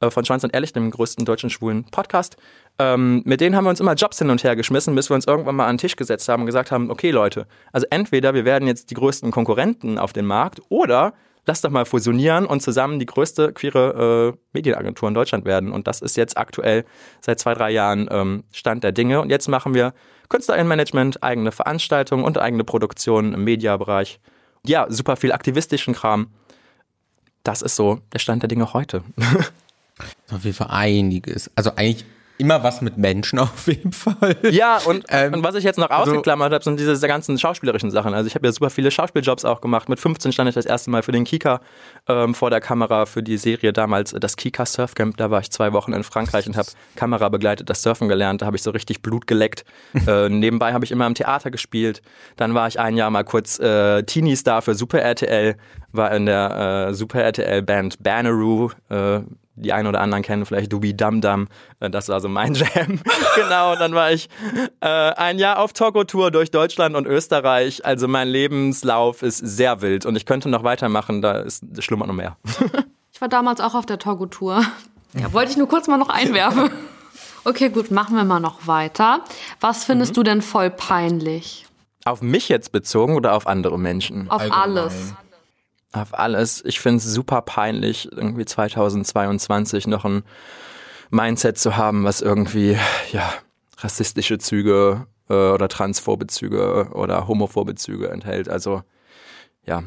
äh, 0.00 0.10
von 0.10 0.24
Schwanz 0.24 0.44
und 0.44 0.54
Ehrlich, 0.54 0.72
dem 0.72 0.90
größten 0.90 1.24
deutschen 1.24 1.50
schwulen 1.50 1.84
Podcast. 1.84 2.36
Ähm, 2.78 3.22
mit 3.24 3.40
denen 3.40 3.56
haben 3.56 3.64
wir 3.64 3.70
uns 3.70 3.80
immer 3.80 3.94
Jobs 3.94 4.18
hin 4.18 4.30
und 4.30 4.42
her 4.44 4.56
geschmissen, 4.56 4.94
bis 4.94 5.10
wir 5.10 5.14
uns 5.14 5.26
irgendwann 5.26 5.56
mal 5.56 5.66
an 5.66 5.74
den 5.74 5.80
Tisch 5.80 5.96
gesetzt 5.96 6.28
haben 6.28 6.42
und 6.42 6.46
gesagt 6.46 6.70
haben, 6.70 6.90
okay 6.90 7.10
Leute, 7.10 7.46
also 7.72 7.86
entweder 7.90 8.32
wir 8.32 8.44
werden 8.44 8.66
jetzt 8.66 8.90
die 8.90 8.94
größten 8.94 9.30
Konkurrenten 9.30 9.98
auf 9.98 10.12
dem 10.12 10.26
Markt 10.26 10.60
oder 10.68 11.14
lasst 11.46 11.64
doch 11.64 11.70
mal 11.70 11.84
fusionieren 11.84 12.46
und 12.46 12.62
zusammen 12.62 12.98
die 12.98 13.06
größte 13.06 13.52
queere 13.52 14.34
äh, 14.34 14.38
Medienagentur 14.52 15.08
in 15.08 15.14
Deutschland 15.14 15.44
werden. 15.44 15.72
Und 15.72 15.86
das 15.86 16.00
ist 16.00 16.16
jetzt 16.16 16.36
aktuell 16.36 16.84
seit 17.20 17.38
zwei, 17.38 17.54
drei 17.54 17.70
Jahren 17.70 18.08
ähm, 18.10 18.44
Stand 18.52 18.84
der 18.84 18.92
Dinge. 18.92 19.20
Und 19.20 19.30
jetzt 19.30 19.48
machen 19.48 19.74
wir 19.74 19.92
KünstlerInnenmanagement, 20.30 21.22
eigene 21.22 21.52
Veranstaltungen 21.52 22.24
und 22.24 22.38
eigene 22.38 22.64
Produktionen 22.64 23.34
im 23.34 23.44
Mediabereich. 23.44 24.20
Ja, 24.64 24.86
super 24.88 25.16
viel 25.16 25.32
aktivistischen 25.32 25.94
Kram. 25.94 26.28
Das 27.42 27.62
ist 27.62 27.76
so 27.76 28.00
der 28.12 28.18
Stand 28.18 28.42
der 28.42 28.48
Dinge 28.48 28.72
heute. 28.72 29.02
Auf 30.30 30.44
jeden 30.44 30.56
Fall 30.56 30.68
einiges. 30.70 31.50
Also 31.56 31.72
eigentlich 31.76 32.04
Immer 32.40 32.62
was 32.62 32.80
mit 32.80 32.96
Menschen 32.96 33.38
auf 33.38 33.66
jeden 33.66 33.92
Fall. 33.92 34.34
Ja, 34.50 34.78
und, 34.86 35.04
Ähm, 35.10 35.34
und 35.34 35.44
was 35.44 35.54
ich 35.56 35.62
jetzt 35.64 35.78
noch 35.78 35.90
also- 35.90 36.10
ausgeklammert 36.12 36.52
habe, 36.54 36.64
sind 36.64 36.80
diese 36.80 37.06
ganzen 37.06 37.38
schauspielerischen 37.38 37.90
Sachen. 37.90 38.14
Also 38.14 38.26
ich 38.28 38.34
habe 38.34 38.46
ja 38.46 38.52
super 38.52 38.70
viele 38.70 38.90
Schauspieljobs 38.90 39.44
auch 39.44 39.60
gemacht. 39.60 39.90
Mit 39.90 40.00
15 40.00 40.32
stand 40.32 40.48
ich 40.48 40.54
das 40.54 40.64
erste 40.64 40.88
Mal 40.90 41.02
für 41.02 41.12
den 41.12 41.24
Kika 41.24 41.60
ähm, 42.08 42.34
vor 42.34 42.48
der 42.48 42.62
Kamera 42.62 43.04
für 43.04 43.22
die 43.22 43.36
Serie 43.36 43.74
damals, 43.74 44.14
äh, 44.14 44.20
das 44.20 44.36
Kika 44.36 44.64
Surfcamp. 44.64 45.18
Da 45.18 45.30
war 45.30 45.40
ich 45.40 45.50
zwei 45.50 45.74
Wochen 45.74 45.92
in 45.92 46.02
Frankreich 46.02 46.46
und 46.46 46.56
habe 46.56 46.68
Kamera 46.96 47.28
begleitet, 47.28 47.68
das 47.68 47.82
Surfen 47.82 48.08
gelernt. 48.08 48.40
Da 48.40 48.46
habe 48.46 48.56
ich 48.56 48.62
so 48.62 48.70
richtig 48.70 49.02
Blut 49.02 49.26
geleckt. 49.26 49.66
äh, 50.06 50.30
nebenbei 50.30 50.72
habe 50.72 50.86
ich 50.86 50.92
immer 50.92 51.06
im 51.06 51.14
Theater 51.14 51.50
gespielt. 51.50 52.00
Dann 52.36 52.54
war 52.54 52.66
ich 52.68 52.80
ein 52.80 52.96
Jahr 52.96 53.10
mal 53.10 53.24
kurz 53.24 53.58
äh, 53.58 54.02
Teenie-Star 54.02 54.62
für 54.62 54.74
Super 54.74 55.02
RTL, 55.02 55.56
war 55.92 56.10
in 56.14 56.24
der 56.24 56.88
äh, 56.88 56.94
Super 56.94 57.22
RTL 57.22 57.60
Band 57.60 58.02
Banneroo. 58.02 58.70
Äh, 58.88 59.20
die 59.56 59.72
einen 59.72 59.86
oder 59.88 60.00
anderen 60.00 60.22
kennen 60.22 60.46
vielleicht 60.46 60.72
Dubi 60.72 60.96
Dum 60.96 61.20
Dum. 61.20 61.48
Äh, 61.80 61.90
Das 61.90 62.08
war 62.08 62.20
so 62.20 62.28
mein 62.28 62.54
Jam. 62.54 63.00
genau, 63.34 63.72
und 63.72 63.80
dann 63.80 63.94
war 63.94 64.10
ich 64.12 64.28
äh, 64.80 64.86
ein 64.88 65.38
Jahr 65.38 65.58
auf 65.58 65.72
Togo-Tour 65.72 66.30
durch 66.30 66.50
Deutschland 66.50 66.96
und 66.96 67.06
Österreich. 67.06 67.84
Also 67.84 68.08
mein 68.08 68.28
Lebenslauf 68.28 69.22
ist 69.22 69.38
sehr 69.38 69.82
wild 69.82 70.06
und 70.06 70.16
ich 70.16 70.26
könnte 70.26 70.48
noch 70.48 70.62
weitermachen, 70.64 71.20
da 71.22 71.40
ist 71.40 71.64
schlummert 71.82 72.08
noch 72.08 72.14
mehr. 72.14 72.36
Ich 73.12 73.20
war 73.20 73.28
damals 73.28 73.60
auch 73.60 73.74
auf 73.74 73.84
der 73.84 73.98
Togo-Tour. 73.98 74.64
Ja, 75.12 75.32
wollte 75.34 75.50
ich 75.50 75.58
nur 75.58 75.68
kurz 75.68 75.88
mal 75.88 75.98
noch 75.98 76.08
einwerfen. 76.08 76.70
Okay, 77.44 77.68
gut, 77.68 77.90
machen 77.90 78.16
wir 78.16 78.24
mal 78.24 78.40
noch 78.40 78.66
weiter. 78.66 79.20
Was 79.60 79.84
findest 79.84 80.16
du 80.16 80.22
denn 80.22 80.40
voll 80.40 80.70
peinlich? 80.70 81.66
Auf 82.06 82.22
mich 82.22 82.48
jetzt 82.48 82.72
bezogen 82.72 83.16
oder 83.16 83.34
auf 83.34 83.46
andere 83.46 83.78
Menschen? 83.78 84.30
Auf 84.30 84.40
Allgemein. 84.40 84.60
alles. 84.62 85.14
Auf 85.92 86.16
alles. 86.18 86.64
Ich 86.64 86.80
finde 86.80 86.98
es 86.98 87.04
super 87.04 87.42
peinlich, 87.42 88.10
irgendwie 88.12 88.44
2022 88.44 89.86
noch 89.86 90.04
ein 90.04 90.22
Mindset 91.10 91.58
zu 91.58 91.76
haben, 91.76 92.04
was 92.04 92.20
irgendwie, 92.20 92.78
ja, 93.12 93.32
rassistische 93.78 94.38
Züge 94.38 95.06
äh, 95.28 95.32
oder 95.34 95.68
transphobe 95.68 96.26
Züge 96.28 96.90
oder 96.92 97.26
homophobe 97.26 97.74
Züge 97.74 98.10
enthält. 98.10 98.48
Also, 98.48 98.82
ja, 99.66 99.82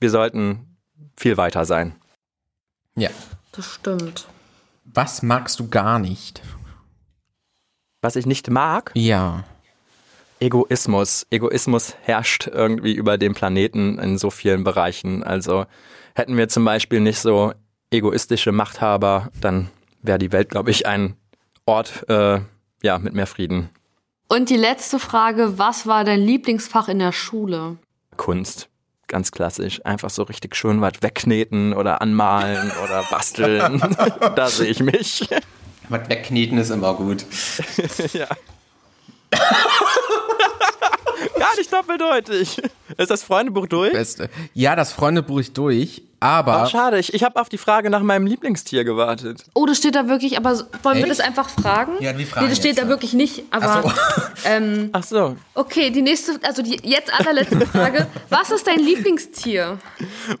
wir 0.00 0.10
sollten 0.10 0.76
viel 1.16 1.36
weiter 1.36 1.64
sein. 1.64 1.94
Ja. 2.96 3.10
Das 3.52 3.66
stimmt. 3.66 4.26
Was 4.84 5.22
magst 5.22 5.60
du 5.60 5.68
gar 5.68 5.98
nicht? 5.98 6.42
Was 8.00 8.16
ich 8.16 8.26
nicht 8.26 8.50
mag, 8.50 8.92
Ja. 8.94 9.44
Egoismus. 10.44 11.26
Egoismus 11.30 11.94
herrscht 12.02 12.48
irgendwie 12.48 12.92
über 12.92 13.16
den 13.16 13.32
Planeten 13.32 13.98
in 13.98 14.18
so 14.18 14.28
vielen 14.28 14.62
Bereichen. 14.62 15.22
Also 15.22 15.64
hätten 16.14 16.36
wir 16.36 16.48
zum 16.48 16.66
Beispiel 16.66 17.00
nicht 17.00 17.18
so 17.18 17.54
egoistische 17.90 18.52
Machthaber, 18.52 19.30
dann 19.40 19.70
wäre 20.02 20.18
die 20.18 20.32
Welt, 20.32 20.50
glaube 20.50 20.70
ich, 20.70 20.86
ein 20.86 21.16
Ort 21.64 22.08
äh, 22.10 22.40
ja, 22.82 22.98
mit 22.98 23.14
mehr 23.14 23.26
Frieden. 23.26 23.70
Und 24.28 24.50
die 24.50 24.56
letzte 24.56 24.98
Frage, 24.98 25.58
was 25.58 25.86
war 25.86 26.04
dein 26.04 26.20
Lieblingsfach 26.20 26.88
in 26.88 26.98
der 26.98 27.12
Schule? 27.12 27.78
Kunst. 28.18 28.68
Ganz 29.06 29.32
klassisch. 29.32 29.80
Einfach 29.84 30.10
so 30.10 30.24
richtig 30.24 30.56
schön 30.56 30.80
was 30.82 31.02
wegkneten 31.02 31.72
oder 31.72 32.02
anmalen 32.02 32.70
oder 32.82 33.02
basteln. 33.10 33.80
da 34.36 34.48
sehe 34.48 34.66
ich 34.66 34.80
mich. 34.80 35.28
Was 35.88 36.08
wegkneten 36.08 36.58
ist 36.58 36.70
immer 36.70 36.94
gut. 36.94 37.24
ja. 38.12 38.26
Gar 41.38 41.56
nicht 41.56 41.72
doppeldeutig. 41.72 42.60
Ist 42.96 43.10
das 43.10 43.22
Freundebuch 43.22 43.66
durch? 43.66 43.92
Beste. 43.92 44.28
Ja, 44.52 44.76
das 44.76 44.92
Freundebuch 44.92 45.40
ist 45.40 45.56
durch, 45.56 46.02
aber 46.20 46.62
Ach, 46.62 46.70
schade, 46.70 46.98
ich, 46.98 47.14
ich 47.14 47.22
habe 47.22 47.40
auf 47.40 47.48
die 47.48 47.58
Frage 47.58 47.90
nach 47.90 48.02
meinem 48.02 48.26
Lieblingstier 48.26 48.84
gewartet. 48.84 49.44
Oh, 49.54 49.66
das 49.66 49.78
steht 49.78 49.94
da 49.94 50.08
wirklich, 50.08 50.36
aber 50.36 50.54
so- 50.56 50.64
wollen 50.82 50.96
wir 50.98 51.04
Echt? 51.04 51.10
das 51.12 51.20
einfach 51.20 51.48
fragen? 51.48 51.92
Ja, 52.00 52.16
wir 52.16 52.26
fragen 52.26 52.46
Nee, 52.46 52.50
das 52.50 52.58
steht 52.58 52.72
jetzt, 52.72 52.78
da 52.78 52.82
ja. 52.84 52.88
wirklich 52.88 53.12
nicht, 53.14 53.44
aber 53.50 53.92
ähm, 54.44 54.90
Ach 54.92 55.02
so. 55.02 55.36
okay, 55.54 55.90
die 55.90 56.02
nächste, 56.02 56.38
also 56.42 56.62
die 56.62 56.80
jetzt 56.82 57.12
allerletzte 57.12 57.66
Frage. 57.66 58.06
Was 58.30 58.50
ist 58.50 58.66
dein 58.66 58.78
Lieblingstier? 58.80 59.78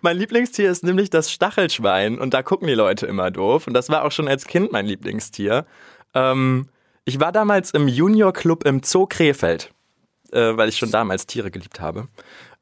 Mein 0.00 0.16
Lieblingstier 0.16 0.70
ist 0.70 0.84
nämlich 0.84 1.10
das 1.10 1.30
Stachelschwein 1.32 2.18
und 2.18 2.34
da 2.34 2.42
gucken 2.42 2.68
die 2.68 2.74
Leute 2.74 3.06
immer 3.06 3.30
doof. 3.30 3.66
Und 3.66 3.74
das 3.74 3.88
war 3.88 4.04
auch 4.04 4.12
schon 4.12 4.28
als 4.28 4.46
Kind 4.46 4.72
mein 4.72 4.86
Lieblingstier. 4.86 5.66
Ähm, 6.14 6.68
ich 7.04 7.20
war 7.20 7.32
damals 7.32 7.70
im 7.70 7.88
Junior-Club 7.88 8.64
im 8.64 8.82
Zoo 8.82 9.06
Krefeld, 9.06 9.72
äh, 10.32 10.56
weil 10.56 10.68
ich 10.68 10.78
schon 10.78 10.90
damals 10.90 11.26
Tiere 11.26 11.50
geliebt 11.50 11.80
habe. 11.80 12.08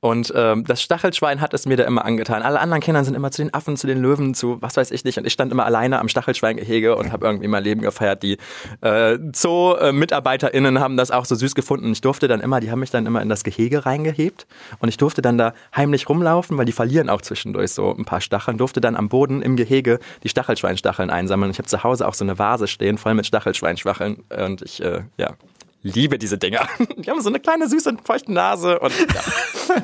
Und 0.03 0.33
ähm, 0.35 0.65
das 0.65 0.83
Stachelschwein 0.83 1.41
hat 1.41 1.55
es 1.55 1.65
mir 1.65 1.77
da 1.77 1.85
immer 1.85 2.05
angetan. 2.05 2.43
Alle 2.43 2.59
anderen 2.59 2.83
Kinder 2.83 3.05
sind 3.05 3.15
immer 3.15 3.31
zu 3.31 3.41
den 3.41 3.55
Affen, 3.55 3.77
zu 3.77 3.87
den 3.87 4.03
Löwen, 4.03 4.35
zu 4.35 4.61
was 4.61 4.77
weiß 4.77 4.91
ich 4.91 5.05
nicht. 5.05 5.17
Und 5.17 5.29
ich 5.29 5.33
stand 5.33 5.53
immer 5.53 5.65
alleine 5.65 6.01
am 6.01 6.09
Stachelschweingehege 6.09 6.97
und 6.97 7.13
habe 7.13 7.25
irgendwie 7.25 7.47
mein 7.47 7.63
Leben 7.63 7.83
gefeiert. 7.83 8.25
Die 8.25 8.37
äh, 8.81 9.17
Zoo-MitarbeiterInnen 9.33 10.81
haben 10.81 10.97
das 10.97 11.13
auch 11.13 11.25
so 11.25 11.37
süß 11.37 11.55
gefunden. 11.55 11.93
Ich 11.93 12.01
durfte 12.01 12.27
dann 12.27 12.41
immer, 12.41 12.59
die 12.59 12.73
haben 12.73 12.81
mich 12.81 12.91
dann 12.91 13.07
immer 13.07 13.23
in 13.23 13.29
das 13.29 13.45
Gehege 13.45 13.87
reingehebt. 13.87 14.49
Und 14.81 14.89
ich 14.89 14.97
durfte 14.97 15.23
dann 15.23 15.39
da 15.39 15.55
heimlich 15.77 16.09
rumlaufen, 16.09 16.59
weil 16.59 16.65
die 16.65 16.73
verlieren 16.73 17.09
auch 17.09 17.23
zwischendurch 17.23 17.71
so 17.71 17.95
ein 17.97 18.05
paar 18.05 18.21
Stacheln. 18.21 18.59
Durfte 18.59 18.81
dann 18.81 18.97
am 18.97 19.09
Boden 19.09 19.41
im 19.41 19.55
Gehege 19.55 20.01
die 20.25 20.29
Stachelschweinstacheln 20.29 21.11
einsammeln. 21.11 21.53
Ich 21.53 21.59
habe 21.59 21.69
zu 21.69 21.85
Hause 21.85 22.09
auch 22.09 22.15
so 22.15 22.25
eine 22.25 22.41
Vase 22.41 22.67
stehen, 22.67 22.99
voll 22.99 23.15
mit 23.15 23.27
Stachelschweinschwacheln. 23.27 24.25
Und 24.37 24.63
ich, 24.63 24.83
äh, 24.83 25.03
ja, 25.17 25.35
liebe 25.83 26.19
diese 26.19 26.39
Dinger. 26.39 26.69
Die 26.97 27.11
haben 27.11 27.21
so 27.21 27.29
eine 27.29 27.41
kleine 27.41 27.69
süße, 27.69 27.97
feuchte 28.05 28.33
Nase 28.33 28.79
und 28.79 28.93
ja. 28.99 29.75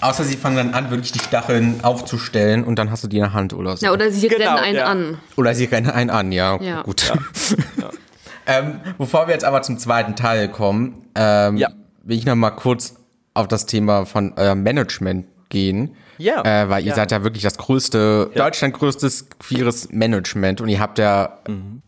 außer 0.00 0.24
sie 0.24 0.36
fangen 0.36 0.56
dann 0.56 0.74
an, 0.74 0.90
wirklich 0.90 1.12
die 1.12 1.18
Stacheln 1.18 1.80
aufzustellen 1.82 2.64
und 2.64 2.78
dann 2.78 2.90
hast 2.90 3.04
du 3.04 3.08
die 3.08 3.16
in 3.16 3.22
der 3.24 3.32
Hand 3.32 3.52
oder 3.52 3.76
so. 3.76 3.86
Ja, 3.86 3.92
oder 3.92 4.10
sie 4.10 4.28
Genau, 4.28 4.54
rennen 4.54 4.58
einen 4.64 4.76
ja. 4.76 4.84
an. 4.86 5.18
Oder 5.36 5.54
sie 5.54 5.64
rennen 5.64 5.90
einen 5.90 6.10
an, 6.10 6.32
ja. 6.32 6.60
Ja. 6.60 6.82
Gut. 6.82 7.12
ähm, 8.46 8.80
bevor 8.98 9.26
wir 9.26 9.34
jetzt 9.34 9.44
aber 9.44 9.62
zum 9.62 9.78
zweiten 9.78 10.16
Teil 10.16 10.48
kommen, 10.48 11.06
ähm, 11.14 11.56
Ja. 11.56 11.68
will 12.04 12.16
ich 12.16 12.24
noch 12.26 12.34
mal 12.36 12.50
kurz 12.50 12.94
auf 13.34 13.48
das 13.48 13.66
Thema 13.66 14.04
von 14.06 14.32
eurem 14.36 14.62
Management 14.62 15.26
gehen. 15.48 15.96
Ja. 16.18 16.42
Äh, 16.44 16.68
weil 16.68 16.82
ihr 16.82 16.88
Ja. 16.90 16.94
seid 16.96 17.12
ja 17.12 17.22
wirklich 17.22 17.44
das 17.44 17.58
größte, 17.58 18.30
Deutschland 18.34 18.74
größtes 18.74 19.28
queeres 19.38 19.90
Management 19.92 20.60
und 20.60 20.68
ihr 20.68 20.80
habt 20.80 20.98
ja, 20.98 21.38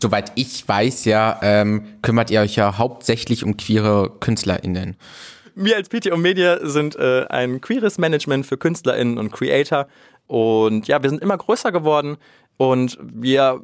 soweit 0.00 0.32
ich 0.34 0.66
weiß, 0.66 1.04
ja, 1.04 1.38
ähm, 1.42 1.86
kümmert 2.02 2.30
ihr 2.30 2.40
euch 2.40 2.56
ja 2.56 2.78
hauptsächlich 2.78 3.44
um 3.44 3.56
queere 3.56 4.10
KünstlerInnen. 4.20 4.96
Wir 5.54 5.76
als 5.76 5.88
PT 5.88 6.08
und 6.08 6.20
Media 6.20 6.58
sind 6.62 6.96
äh, 6.96 7.26
ein 7.28 7.60
queeres 7.60 7.98
Management 7.98 8.46
für 8.46 8.58
KünstlerInnen 8.58 9.18
und 9.18 9.32
Creator. 9.32 9.86
Und 10.26 10.88
ja, 10.88 11.02
wir 11.02 11.08
sind 11.08 11.22
immer 11.22 11.38
größer 11.38 11.72
geworden 11.72 12.16
und 12.56 12.98
wir 13.00 13.60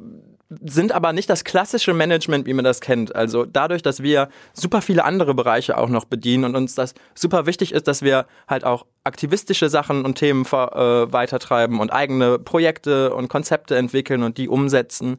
sind 0.63 0.91
aber 0.91 1.13
nicht 1.13 1.29
das 1.29 1.43
klassische 1.43 1.93
Management, 1.93 2.45
wie 2.45 2.53
man 2.53 2.65
das 2.65 2.81
kennt. 2.81 3.15
Also 3.15 3.45
dadurch, 3.45 3.81
dass 3.81 4.03
wir 4.03 4.29
super 4.53 4.81
viele 4.81 5.03
andere 5.03 5.33
Bereiche 5.33 5.77
auch 5.77 5.89
noch 5.89 6.05
bedienen 6.05 6.43
und 6.45 6.55
uns 6.55 6.75
das 6.75 6.93
super 7.15 7.45
wichtig 7.45 7.71
ist, 7.71 7.87
dass 7.87 8.01
wir 8.01 8.25
halt 8.47 8.63
auch 8.63 8.85
aktivistische 9.03 9.69
Sachen 9.69 10.05
und 10.05 10.15
Themen 10.15 10.45
äh, 10.45 10.47
weitertreiben 10.47 11.79
und 11.79 11.91
eigene 11.91 12.39
Projekte 12.39 13.13
und 13.13 13.29
Konzepte 13.29 13.75
entwickeln 13.75 14.23
und 14.23 14.37
die 14.37 14.47
umsetzen, 14.47 15.17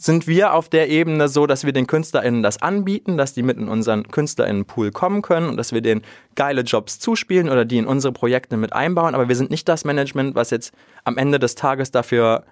sind 0.00 0.26
wir 0.26 0.54
auf 0.54 0.70
der 0.70 0.88
Ebene 0.88 1.28
so, 1.28 1.46
dass 1.46 1.64
wir 1.64 1.74
den 1.74 1.86
KünstlerInnen 1.86 2.42
das 2.42 2.62
anbieten, 2.62 3.18
dass 3.18 3.34
die 3.34 3.42
mit 3.42 3.58
in 3.58 3.68
unseren 3.68 4.08
KünstlerInnen-Pool 4.08 4.92
kommen 4.92 5.20
können 5.20 5.50
und 5.50 5.58
dass 5.58 5.74
wir 5.74 5.82
denen 5.82 6.02
geile 6.36 6.62
Jobs 6.62 6.98
zuspielen 6.98 7.50
oder 7.50 7.66
die 7.66 7.76
in 7.76 7.86
unsere 7.86 8.12
Projekte 8.12 8.56
mit 8.56 8.72
einbauen. 8.72 9.14
Aber 9.14 9.28
wir 9.28 9.36
sind 9.36 9.50
nicht 9.50 9.68
das 9.68 9.84
Management, 9.84 10.34
was 10.34 10.48
jetzt 10.50 10.72
am 11.04 11.18
Ende 11.18 11.38
des 11.38 11.54
Tages 11.54 11.90
dafür 11.90 12.44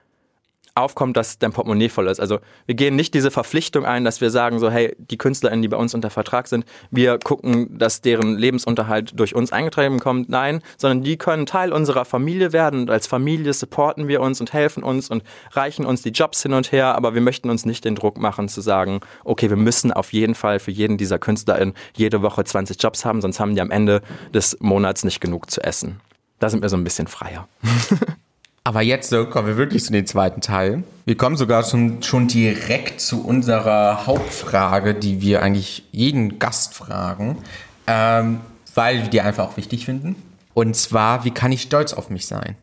aufkommt, 0.78 1.16
dass 1.16 1.38
dein 1.38 1.52
Portemonnaie 1.52 1.88
voll 1.88 2.08
ist. 2.08 2.20
Also 2.20 2.38
wir 2.66 2.75
gehen 2.75 2.97
nicht 2.97 3.14
diese 3.14 3.30
Verpflichtung 3.30 3.85
ein, 3.85 4.04
dass 4.04 4.20
wir 4.20 4.30
sagen 4.30 4.58
so, 4.58 4.70
hey, 4.70 4.97
die 4.99 5.18
KünstlerInnen, 5.18 5.62
die 5.62 5.68
bei 5.68 5.76
uns 5.76 5.94
unter 5.94 6.11
Vertrag 6.11 6.49
sind, 6.49 6.64
wir 6.90 7.18
gucken, 7.18 7.78
dass 7.78 8.00
deren 8.00 8.37
Lebensunterhalt 8.37 9.18
durch 9.18 9.35
uns 9.35 9.52
eingetrieben 9.52 9.99
kommt. 9.99 10.28
Nein, 10.28 10.62
sondern 10.76 11.02
die 11.02 11.16
können 11.16 11.47
Teil 11.47 11.73
unserer 11.73 12.04
Familie 12.04 12.52
werden 12.52 12.80
und 12.80 12.90
als 12.90 13.06
Familie 13.06 13.52
supporten 13.52 14.08
wir 14.08 14.20
uns 14.20 14.40
und 14.40 14.52
helfen 14.52 14.82
uns 14.82 15.11
und 15.11 15.23
reichen 15.52 15.85
uns 15.85 16.02
die 16.02 16.11
Jobs 16.11 16.42
hin 16.42 16.54
und 16.54 16.73
her, 16.73 16.94
aber 16.94 17.14
wir 17.14 17.20
möchten 17.20 17.50
uns 17.50 17.64
nicht 17.64 17.85
den 17.85 17.94
Druck 17.94 18.18
machen 18.18 18.49
zu 18.49 18.61
sagen, 18.61 19.00
okay, 19.25 19.50
wir 19.50 19.56
müssen 19.56 19.92
auf 19.92 20.12
jeden 20.12 20.35
Fall 20.35 20.58
für 20.58 20.70
jeden 20.70 20.97
dieser 20.97 21.18
KünstlerInnen 21.18 21.75
jede 21.94 22.23
Woche 22.23 22.44
20 22.44 22.82
Jobs 22.82 23.04
haben, 23.04 23.20
sonst 23.20 23.40
haben 23.40 23.54
die 23.54 23.61
am 23.61 23.70
Ende 23.70 24.02
des 24.32 24.56
Monats 24.61 25.04
nicht 25.04 25.20
genug 25.20 25.50
zu 25.50 25.62
essen. 25.62 26.00
Da 26.38 26.49
sind 26.49 26.62
wir 26.62 26.68
so 26.68 26.76
ein 26.76 26.85
bisschen 26.85 27.08
freier. 27.08 27.49
Aber 28.68 28.82
jetzt 28.82 29.08
so, 29.08 29.25
kommen 29.25 29.48
wir 29.48 29.56
wirklich 29.56 29.82
zu 29.82 29.92
dem 29.92 30.04
zweiten 30.04 30.42
Teil. 30.42 30.84
Wir 31.06 31.16
kommen 31.16 31.38
sogar 31.38 31.64
schon, 31.64 32.02
schon 32.02 32.28
direkt 32.28 33.00
zu 33.00 33.25
unserer 33.25 34.06
Hauptfrage, 34.06 34.94
die 34.94 35.22
wir 35.22 35.42
eigentlich 35.42 35.84
jeden 35.90 36.38
Gast 36.38 36.75
fragen, 36.75 37.42
ähm, 37.87 38.40
weil 38.75 39.04
wir 39.04 39.08
die 39.08 39.22
einfach 39.22 39.48
auch 39.48 39.56
wichtig 39.56 39.87
finden. 39.87 40.16
Und 40.52 40.76
zwar, 40.76 41.25
wie 41.25 41.30
kann 41.30 41.50
ich 41.50 41.62
stolz 41.62 41.94
auf 41.94 42.10
mich 42.10 42.26
sein? 42.26 42.58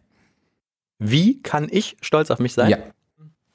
Wie 1.00 1.42
kann 1.42 1.70
ich 1.72 1.98
stolz 2.02 2.30
auf 2.30 2.38
mich 2.38 2.54
sein? 2.54 2.70
Ja. 2.70 2.78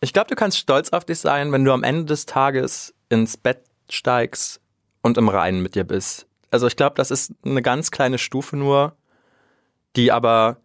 Ich 0.01 0.13
glaube, 0.13 0.27
du 0.27 0.35
kannst 0.35 0.59
stolz 0.59 0.89
auf 0.89 1.05
dich 1.05 1.21
sein, 1.21 1.53
wenn 1.53 1.65
du 1.65 1.73
am 1.73 1.85
Ende 1.85 2.07
des 2.07 2.27
Tages 2.27 2.93
ins 3.11 3.37
Bett 3.37 3.63
steigst 3.89 4.61
und 5.03 5.19
im 5.19 5.29
Reinen 5.29 5.63
mit 5.63 5.77
dir 5.77 5.85
bist. 5.85 6.27
Also 6.51 6.67
ich 6.67 6.75
glaube, 6.75 6.97
das 6.97 7.13
ist 7.13 7.33
eine 7.45 7.63
ganz 7.63 7.93
kleine 7.93 8.19
Stufe 8.19 8.57
nur, 8.57 8.97
die 9.95 10.11
aber 10.11 10.57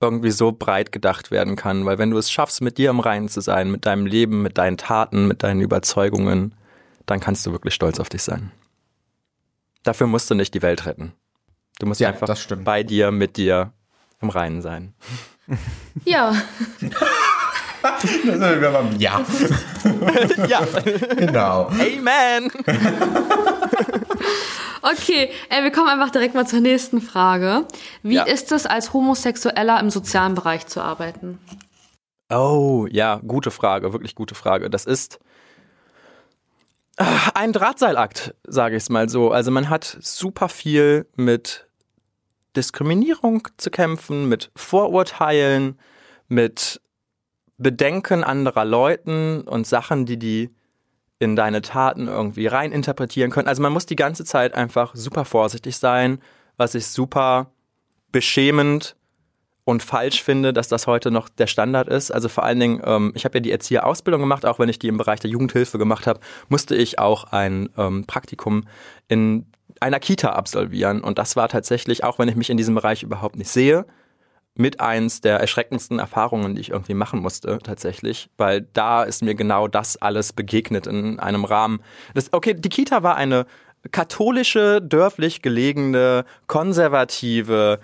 irgendwie 0.00 0.30
so 0.30 0.52
breit 0.52 0.92
gedacht 0.92 1.30
werden 1.30 1.56
kann. 1.56 1.84
Weil 1.84 1.98
wenn 1.98 2.10
du 2.10 2.18
es 2.18 2.30
schaffst, 2.30 2.62
mit 2.62 2.78
dir 2.78 2.90
im 2.90 3.00
Reinen 3.00 3.28
zu 3.28 3.40
sein, 3.40 3.70
mit 3.70 3.86
deinem 3.86 4.06
Leben, 4.06 4.42
mit 4.42 4.56
deinen 4.58 4.76
Taten, 4.76 5.28
mit 5.28 5.42
deinen 5.42 5.60
Überzeugungen, 5.60 6.54
dann 7.06 7.20
kannst 7.20 7.44
du 7.46 7.52
wirklich 7.52 7.74
stolz 7.74 8.00
auf 8.00 8.08
dich 8.08 8.22
sein. 8.22 8.50
Dafür 9.82 10.06
musst 10.06 10.30
du 10.30 10.34
nicht 10.34 10.54
die 10.54 10.62
Welt 10.62 10.86
retten. 10.86 11.12
Du 11.78 11.86
musst 11.86 12.00
Ja, 12.00 12.08
einfach 12.08 12.28
bei 12.64 12.82
dir, 12.82 13.10
mit 13.10 13.36
dir 13.36 13.72
im 14.20 14.28
Reinen 14.30 14.62
sein. 14.62 14.94
Ja, 16.04 16.34
Ja, 18.98 19.24
ja, 20.46 20.60
genau. 21.16 21.66
Amen. 21.68 22.50
okay. 24.82 25.30
Äh, 25.48 25.62
wir 25.62 25.70
kommen 25.72 25.88
einfach 25.88 26.10
direkt 26.10 26.34
mal 26.34 26.46
zur 26.46 26.60
nächsten 26.60 27.00
Frage. 27.00 27.66
Wie 28.02 28.14
Ja. 28.16 28.22
ist 28.24 28.52
es, 28.52 28.66
als 28.66 28.92
Homosexueller 28.92 29.78
im 29.80 29.90
sozialen 29.90 30.34
Bereich 30.34 30.66
zu 30.66 30.80
arbeiten? 30.82 31.38
Oh, 32.30 32.86
ja, 32.90 33.20
gute 33.26 33.50
Frage, 33.50 33.92
wirklich 33.92 34.14
gute 34.14 34.34
Frage. 34.34 34.70
Das 34.70 34.84
ist 34.84 35.18
ah, 36.96 37.30
ein 37.34 37.52
Drahtseilakt, 37.52 38.34
sage 38.46 38.76
ich 38.76 38.84
es 38.84 38.88
mal 38.88 39.08
so. 39.08 39.30
Also 39.32 39.50
man 39.50 39.68
hat 39.68 39.98
super 40.00 40.48
viel 40.48 41.06
mit 41.16 41.66
Diskriminierung 42.56 43.46
zu 43.56 43.70
kämpfen, 43.70 44.28
mit 44.28 44.50
Vorurteilen, 44.56 45.78
mit 46.28 46.80
Bedenken 47.58 48.24
anderer 48.24 48.64
Leuten 48.64 49.42
und 49.42 49.66
Sachen, 49.66 50.06
die 50.06 50.18
die 50.18 50.50
in 51.20 51.36
deine 51.36 51.62
Taten 51.62 52.08
irgendwie 52.08 52.46
reininterpretieren 52.46 53.30
können. 53.30 53.46
Also 53.46 53.62
man 53.62 53.72
muss 53.72 53.86
die 53.86 53.94
ganze 53.94 54.24
Zeit 54.24 54.54
einfach 54.54 54.94
super 54.94 55.24
vorsichtig 55.24 55.76
sein, 55.76 56.18
was 56.56 56.74
ich 56.74 56.86
super 56.86 57.52
beschämend 58.10 58.96
und 59.64 59.82
falsch 59.82 60.22
finde, 60.22 60.54
dass 60.54 60.68
das 60.68 60.86
heute 60.86 61.10
noch 61.10 61.28
der 61.28 61.46
Standard 61.46 61.88
ist. 61.88 62.10
Also 62.10 62.30
vor 62.30 62.44
allen 62.44 62.58
Dingen, 62.58 62.82
ähm, 62.84 63.12
ich 63.14 63.26
habe 63.26 63.36
ja 63.38 63.42
die 63.42 63.52
Erzieherausbildung 63.52 64.22
gemacht, 64.22 64.46
auch 64.46 64.58
wenn 64.58 64.70
ich 64.70 64.78
die 64.78 64.88
im 64.88 64.96
Bereich 64.96 65.20
der 65.20 65.30
Jugendhilfe 65.30 65.76
gemacht 65.76 66.06
habe, 66.06 66.20
musste 66.48 66.74
ich 66.74 66.98
auch 66.98 67.24
ein 67.24 67.68
ähm, 67.76 68.06
Praktikum 68.06 68.64
in 69.06 69.46
einer 69.78 70.00
Kita 70.00 70.30
absolvieren. 70.30 71.02
Und 71.02 71.18
das 71.18 71.36
war 71.36 71.48
tatsächlich, 71.48 72.02
auch 72.02 72.18
wenn 72.18 72.28
ich 72.28 72.36
mich 72.36 72.48
in 72.48 72.56
diesem 72.56 72.74
Bereich 72.74 73.02
überhaupt 73.02 73.36
nicht 73.36 73.50
sehe, 73.50 73.84
mit 74.54 74.80
eins 74.80 75.20
der 75.20 75.38
erschreckendsten 75.38 75.98
Erfahrungen, 75.98 76.54
die 76.54 76.60
ich 76.60 76.70
irgendwie 76.70 76.94
machen 76.94 77.20
musste, 77.20 77.58
tatsächlich, 77.62 78.28
weil 78.36 78.62
da 78.72 79.02
ist 79.04 79.22
mir 79.22 79.34
genau 79.34 79.68
das 79.68 79.96
alles 79.96 80.32
begegnet 80.32 80.86
in 80.86 81.18
einem 81.18 81.44
Rahmen. 81.44 81.80
Das, 82.14 82.32
okay, 82.32 82.54
die 82.54 82.68
Kita 82.68 83.02
war 83.02 83.16
eine 83.16 83.46
katholische, 83.92 84.82
dörflich 84.82 85.42
gelegene, 85.42 86.24
konservative 86.46 87.80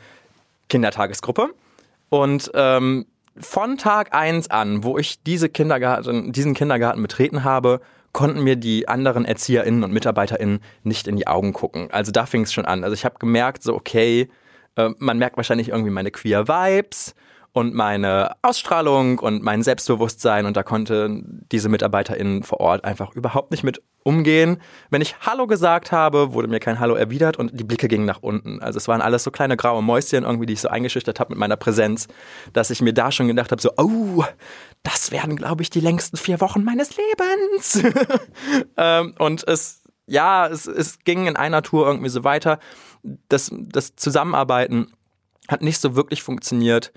Kindertagesgruppe. 0.68 1.50
Und 2.08 2.50
ähm, 2.54 3.06
von 3.38 3.78
Tag 3.78 4.14
eins 4.14 4.50
an, 4.50 4.85
wo 4.85 4.99
ich 4.99 5.23
diese 5.23 5.49
Kindergarten, 5.49 6.32
diesen 6.32 6.54
Kindergarten 6.54 7.02
betreten 7.02 7.44
habe, 7.44 7.80
konnten 8.12 8.42
mir 8.42 8.56
die 8.56 8.88
anderen 8.88 9.26
ErzieherInnen 9.26 9.85
und 9.85 9.92
MitarbeiterInnen 9.92 10.61
nicht 10.85 11.06
in 11.06 11.16
die 11.16 11.26
Augen 11.26 11.52
gucken. 11.52 11.88
Also 11.90 12.12
da 12.12 12.25
fing 12.25 12.42
es 12.42 12.52
schon 12.52 12.64
an. 12.64 12.82
Also 12.82 12.94
ich 12.94 13.04
habe 13.04 13.16
gemerkt, 13.18 13.62
so 13.62 13.75
okay, 13.75 14.28
äh, 14.76 14.90
man 14.99 15.18
merkt 15.18 15.37
wahrscheinlich 15.37 15.68
irgendwie 15.68 15.90
meine 15.90 16.11
queer 16.11 16.49
Vibes 16.49 17.14
und 17.56 17.75
meine 17.75 18.33
Ausstrahlung 18.42 19.18
und 19.18 19.42
mein 19.42 19.62
Selbstbewusstsein 19.62 20.45
und 20.45 20.59
da 20.59 20.62
konnte 20.62 21.23
diese 21.25 21.71
MitarbeiterInnen 21.71 22.42
vor 22.42 22.61
Ort 22.61 22.85
einfach 22.85 23.14
überhaupt 23.14 23.50
nicht 23.50 23.64
mit 23.64 23.80
umgehen. 24.02 24.59
Wenn 24.90 25.00
ich 25.00 25.16
Hallo 25.21 25.47
gesagt 25.47 25.90
habe, 25.90 26.35
wurde 26.35 26.49
mir 26.49 26.61
kein 26.61 26.78
Hallo 26.80 26.97
erwidert 26.97 27.38
und 27.38 27.59
die 27.59 27.64
Blicke 27.64 27.88
gingen 27.88 28.04
nach 28.04 28.23
unten. 28.23 28.61
Also 28.61 28.76
es 28.76 28.88
waren 28.88 29.00
alles 29.00 29.25
so 29.25 29.30
kleine 29.30 29.56
graue 29.56 29.83
Mäuschen 29.83 30.25
irgendwie, 30.25 30.45
die 30.45 30.52
ich 30.52 30.61
so 30.61 30.68
eingeschüchtert 30.68 31.18
habe 31.18 31.30
mit 31.30 31.38
meiner 31.38 31.56
Präsenz, 31.56 32.09
dass 32.52 32.68
ich 32.68 32.83
mir 32.83 32.92
da 32.92 33.11
schon 33.11 33.26
gedacht 33.26 33.50
habe, 33.50 33.62
so, 33.62 33.71
oh, 33.78 34.23
das 34.83 35.11
werden, 35.11 35.35
glaube 35.35 35.62
ich, 35.62 35.71
die 35.71 35.80
längsten 35.80 36.18
vier 36.18 36.42
Wochen 36.42 36.62
meines 36.62 36.90
Lebens. 36.97 37.83
ähm, 38.76 39.14
und 39.18 39.49
es, 39.49 39.83
ja, 40.06 40.46
es, 40.46 40.66
es 40.66 41.00
ging 41.00 41.26
in 41.26 41.36
einer 41.36 41.62
Tour 41.62 41.86
irgendwie 41.86 42.08
so 42.08 42.25
weiter. 42.25 42.58
Das, 43.28 43.50
das 43.52 43.97
Zusammenarbeiten 43.97 44.92
hat 45.49 45.62
nicht 45.62 45.80
so 45.80 45.97
wirklich 45.97 46.23
funktioniert. 46.23 46.92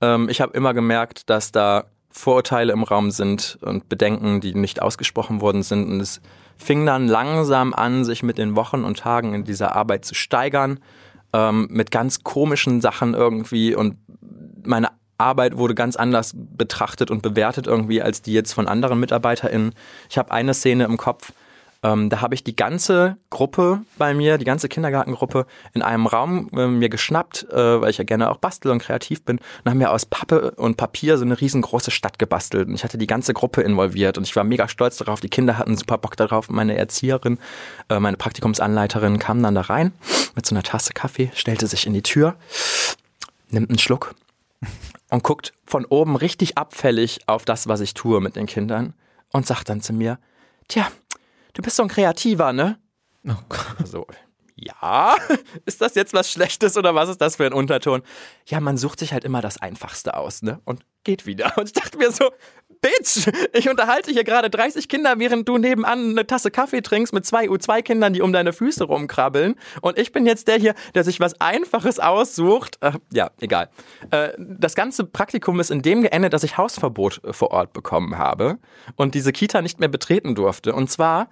Ähm, 0.00 0.28
ich 0.28 0.40
habe 0.40 0.54
immer 0.54 0.74
gemerkt, 0.74 1.28
dass 1.30 1.52
da 1.52 1.84
Vorurteile 2.10 2.72
im 2.72 2.82
Raum 2.82 3.10
sind 3.10 3.58
und 3.62 3.88
Bedenken, 3.88 4.40
die 4.40 4.54
nicht 4.54 4.82
ausgesprochen 4.82 5.40
worden 5.40 5.62
sind. 5.62 5.90
Und 5.90 6.00
es 6.00 6.20
fing 6.56 6.84
dann 6.84 7.06
langsam 7.06 7.72
an, 7.72 8.04
sich 8.04 8.22
mit 8.22 8.36
den 8.36 8.56
Wochen 8.56 8.84
und 8.84 8.98
Tagen 8.98 9.32
in 9.32 9.44
dieser 9.44 9.76
Arbeit 9.76 10.04
zu 10.04 10.14
steigern, 10.14 10.80
ähm, 11.32 11.68
mit 11.70 11.90
ganz 11.90 12.24
komischen 12.24 12.80
Sachen 12.80 13.14
irgendwie. 13.14 13.74
Und 13.74 13.96
meine 14.64 14.88
Arbeit 15.18 15.56
wurde 15.56 15.74
ganz 15.74 15.96
anders 15.96 16.34
betrachtet 16.34 17.10
und 17.10 17.22
bewertet 17.22 17.66
irgendwie 17.66 18.02
als 18.02 18.22
die 18.22 18.32
jetzt 18.32 18.52
von 18.52 18.66
anderen 18.66 18.98
MitarbeiterInnen. 18.98 19.74
Ich 20.08 20.18
habe 20.18 20.32
eine 20.32 20.54
Szene 20.54 20.84
im 20.84 20.96
Kopf, 20.96 21.32
ähm, 21.82 22.10
da 22.10 22.20
habe 22.20 22.34
ich 22.34 22.44
die 22.44 22.54
ganze 22.54 23.16
Gruppe 23.30 23.80
bei 23.96 24.12
mir, 24.12 24.36
die 24.36 24.44
ganze 24.44 24.68
Kindergartengruppe 24.68 25.46
in 25.72 25.80
einem 25.82 26.06
Raum 26.06 26.50
äh, 26.52 26.66
mir 26.66 26.90
geschnappt, 26.90 27.46
äh, 27.50 27.80
weil 27.80 27.90
ich 27.90 27.98
ja 27.98 28.04
gerne 28.04 28.30
auch 28.30 28.36
bastel 28.36 28.70
und 28.70 28.80
kreativ 28.80 29.24
bin, 29.24 29.38
und 29.38 29.70
haben 29.70 29.78
mir 29.78 29.90
aus 29.90 30.04
Pappe 30.04 30.50
und 30.52 30.76
Papier 30.76 31.16
so 31.16 31.24
eine 31.24 31.40
riesengroße 31.40 31.90
Stadt 31.90 32.18
gebastelt. 32.18 32.68
Und 32.68 32.74
ich 32.74 32.84
hatte 32.84 32.98
die 32.98 33.06
ganze 33.06 33.32
Gruppe 33.32 33.62
involviert 33.62 34.18
und 34.18 34.24
ich 34.24 34.36
war 34.36 34.44
mega 34.44 34.68
stolz 34.68 34.98
darauf. 34.98 35.20
Die 35.20 35.30
Kinder 35.30 35.56
hatten 35.56 35.76
super 35.76 35.96
Bock 35.96 36.16
darauf. 36.16 36.50
Meine 36.50 36.76
Erzieherin, 36.76 37.38
äh, 37.88 37.98
meine 37.98 38.18
Praktikumsanleiterin 38.18 39.18
kam 39.18 39.42
dann 39.42 39.54
da 39.54 39.62
rein 39.62 39.92
mit 40.34 40.44
so 40.44 40.54
einer 40.54 40.62
Tasse 40.62 40.92
Kaffee, 40.92 41.30
stellte 41.34 41.66
sich 41.66 41.86
in 41.86 41.94
die 41.94 42.02
Tür, 42.02 42.36
nimmt 43.48 43.70
einen 43.70 43.78
Schluck 43.78 44.14
und 45.08 45.22
guckt 45.22 45.54
von 45.64 45.86
oben 45.86 46.16
richtig 46.16 46.58
abfällig 46.58 47.20
auf 47.26 47.46
das, 47.46 47.68
was 47.68 47.80
ich 47.80 47.94
tue 47.94 48.20
mit 48.20 48.36
den 48.36 48.46
Kindern 48.46 48.92
und 49.32 49.46
sagt 49.46 49.70
dann 49.70 49.80
zu 49.80 49.92
mir, 49.92 50.18
tja, 50.68 50.86
du 51.54 51.62
bist 51.62 51.76
so 51.76 51.82
ein 51.82 51.88
Kreativer, 51.88 52.52
ne? 52.52 52.78
Oh 53.26 53.34
Gott. 53.48 53.86
So, 53.86 54.06
ja, 54.60 55.16
ist 55.64 55.80
das 55.80 55.94
jetzt 55.94 56.12
was 56.12 56.30
Schlechtes 56.30 56.76
oder 56.76 56.94
was 56.94 57.08
ist 57.08 57.20
das 57.20 57.36
für 57.36 57.46
ein 57.46 57.52
Unterton? 57.52 58.02
Ja, 58.46 58.60
man 58.60 58.76
sucht 58.76 58.98
sich 58.98 59.12
halt 59.12 59.24
immer 59.24 59.40
das 59.40 59.58
Einfachste 59.58 60.14
aus, 60.14 60.42
ne? 60.42 60.60
Und 60.64 60.84
geht 61.04 61.26
wieder. 61.26 61.56
Und 61.56 61.66
ich 61.68 61.72
dachte 61.72 61.96
mir 61.98 62.10
so, 62.12 62.30
Bitch, 62.82 63.30
ich 63.52 63.68
unterhalte 63.68 64.10
hier 64.10 64.24
gerade 64.24 64.48
30 64.48 64.88
Kinder, 64.88 65.18
während 65.18 65.46
du 65.46 65.58
nebenan 65.58 66.10
eine 66.10 66.26
Tasse 66.26 66.50
Kaffee 66.50 66.80
trinkst 66.80 67.12
mit 67.12 67.26
zwei 67.26 67.46
U2-Kindern, 67.46 68.14
die 68.14 68.22
um 68.22 68.32
deine 68.32 68.54
Füße 68.54 68.84
rumkrabbeln. 68.84 69.56
Und 69.82 69.98
ich 69.98 70.12
bin 70.12 70.24
jetzt 70.24 70.48
der 70.48 70.56
hier, 70.56 70.74
der 70.94 71.04
sich 71.04 71.20
was 71.20 71.38
Einfaches 71.42 71.98
aussucht. 71.98 72.78
Äh, 72.80 72.92
ja, 73.12 73.30
egal. 73.40 73.68
Äh, 74.10 74.30
das 74.38 74.74
ganze 74.74 75.04
Praktikum 75.04 75.60
ist 75.60 75.70
in 75.70 75.82
dem 75.82 76.00
geendet, 76.00 76.32
dass 76.32 76.42
ich 76.42 76.56
Hausverbot 76.56 77.22
äh, 77.22 77.34
vor 77.34 77.50
Ort 77.50 77.74
bekommen 77.74 78.16
habe 78.16 78.58
und 78.96 79.14
diese 79.14 79.32
Kita 79.32 79.60
nicht 79.60 79.78
mehr 79.78 79.88
betreten 79.88 80.34
durfte. 80.34 80.74
Und 80.74 80.90
zwar, 80.90 81.28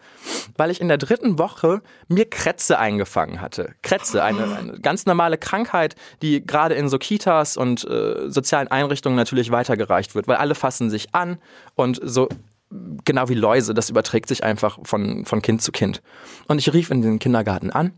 weil 0.59 0.71
ich 0.71 0.83
in 0.83 0.89
der 0.89 0.99
dritten 0.99 1.39
Woche 1.39 1.81
mir 2.09 2.29
Krätze 2.29 2.79
eingefangen 2.79 3.41
hatte. 3.41 3.75
Krätze, 3.83 4.23
eine, 4.23 4.55
eine 4.55 4.81
ganz 4.81 5.07
normale 5.07 5.39
Krankheit, 5.39 5.95
die 6.21 6.45
gerade 6.45 6.75
in 6.75 6.91
so 6.91 6.99
Kitas 6.99 7.57
und 7.57 7.89
äh, 7.89 8.29
sozialen 8.29 8.69
Einrichtungen 8.69 9.17
natürlich 9.17 9.51
weitergereicht 9.51 10.15
wird, 10.15 10.29
weil 10.29 10.37
alle 10.37 10.55
fassen 10.55 10.91
sich 10.91 11.15
an 11.15 11.38
und 11.74 12.01
so 12.03 12.29
genau 13.05 13.29
wie 13.29 13.35
Läuse, 13.35 13.74
das 13.74 13.90
überträgt 13.90 14.29
sich 14.29 14.44
einfach 14.44 14.79
von, 14.83 15.24
von 15.24 15.42
Kind 15.42 15.62
zu 15.62 15.72
Kind. 15.72 16.03
Und 16.48 16.59
ich 16.59 16.72
rief 16.72 16.90
in 16.90 17.03
den 17.03 17.18
Kindergarten 17.18 17.70
an 17.70 17.92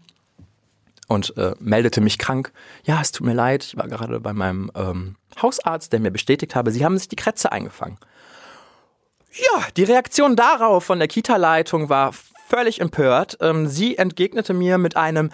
und 1.09 1.37
äh, 1.37 1.55
meldete 1.59 2.01
mich 2.01 2.19
krank. 2.19 2.53
Ja, 2.85 3.01
es 3.01 3.11
tut 3.11 3.27
mir 3.27 3.35
leid, 3.35 3.65
ich 3.65 3.77
war 3.77 3.89
gerade 3.89 4.21
bei 4.21 4.33
meinem 4.33 4.71
ähm, 4.77 5.17
Hausarzt, 5.43 5.93
der 5.93 6.01
mir 6.01 6.13
bestätigt 6.13 6.55
habe, 6.55 6.71
sie 6.71 6.85
haben 6.85 6.97
sich 6.97 7.09
die 7.09 7.17
Krätze 7.17 7.51
eingefangen. 7.51 7.99
Ja, 9.33 9.67
die 9.77 9.85
Reaktion 9.85 10.37
darauf 10.37 10.85
von 10.85 10.99
der 10.99 11.09
Kita-Leitung 11.09 11.89
war 11.89 12.13
völlig 12.49 12.81
empört. 12.81 13.39
Ähm, 13.41 13.67
sie 13.67 13.97
entgegnete 13.97 14.55
mir 14.55 14.79
mit 14.79 14.97
einem 14.97 15.31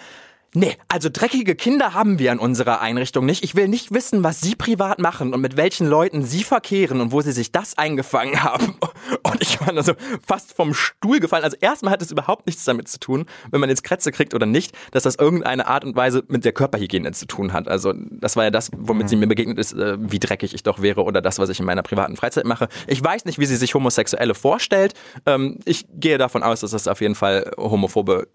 Nee, 0.53 0.77
also 0.87 1.09
dreckige 1.11 1.55
Kinder 1.55 1.93
haben 1.93 2.19
wir 2.19 2.31
in 2.31 2.39
unserer 2.39 2.79
Einrichtung 2.79 3.25
nicht. 3.25 3.43
Ich 3.43 3.55
will 3.55 3.67
nicht 3.67 3.93
wissen, 3.93 4.23
was 4.23 4.39
Sie 4.39 4.55
privat 4.55 4.97
machen 4.97 5.33
und 5.33 5.41
mit 5.41 5.57
welchen 5.57 5.87
Leuten 5.87 6.23
Sie 6.23 6.43
verkehren 6.43 7.01
und 7.01 7.11
wo 7.11 7.21
Sie 7.21 7.33
sich 7.33 7.51
das 7.51 7.77
eingefangen 7.77 8.43
haben. 8.43 8.77
Und 9.23 9.41
ich 9.41 9.59
war 9.59 9.75
also 9.75 9.93
fast 10.25 10.53
vom 10.53 10.73
Stuhl 10.73 11.19
gefallen. 11.19 11.43
Also 11.43 11.57
erstmal 11.59 11.91
hat 11.91 12.01
es 12.01 12.11
überhaupt 12.11 12.47
nichts 12.47 12.63
damit 12.63 12.87
zu 12.87 12.99
tun, 12.99 13.25
wenn 13.51 13.59
man 13.59 13.69
jetzt 13.69 13.83
Krätze 13.83 14.11
kriegt 14.11 14.33
oder 14.33 14.45
nicht, 14.45 14.73
dass 14.91 15.03
das 15.03 15.15
irgendeine 15.15 15.67
Art 15.67 15.83
und 15.83 15.95
Weise 15.95 16.23
mit 16.27 16.45
der 16.45 16.53
Körperhygiene 16.53 17.11
zu 17.11 17.27
tun 17.27 17.51
hat. 17.51 17.67
Also 17.67 17.93
das 17.93 18.35
war 18.37 18.45
ja 18.45 18.51
das, 18.51 18.71
womit 18.75 19.09
sie 19.09 19.17
mir 19.17 19.27
begegnet 19.27 19.59
ist, 19.59 19.73
äh, 19.73 19.97
wie 19.99 20.19
dreckig 20.19 20.53
ich 20.53 20.63
doch 20.63 20.81
wäre 20.81 21.03
oder 21.03 21.21
das, 21.21 21.39
was 21.39 21.49
ich 21.49 21.59
in 21.59 21.65
meiner 21.65 21.83
privaten 21.83 22.15
Freizeit 22.15 22.45
mache. 22.45 22.69
Ich 22.87 23.03
weiß 23.03 23.25
nicht, 23.25 23.37
wie 23.37 23.45
sie 23.45 23.57
sich 23.57 23.73
Homosexuelle 23.73 24.33
vorstellt. 24.33 24.93
Ähm, 25.25 25.59
ich 25.65 25.85
gehe 25.93 26.17
davon 26.17 26.41
aus, 26.41 26.61
dass 26.61 26.71
das 26.71 26.87
auf 26.87 27.01
jeden 27.01 27.15
Fall 27.15 27.51
homophobe 27.57 28.27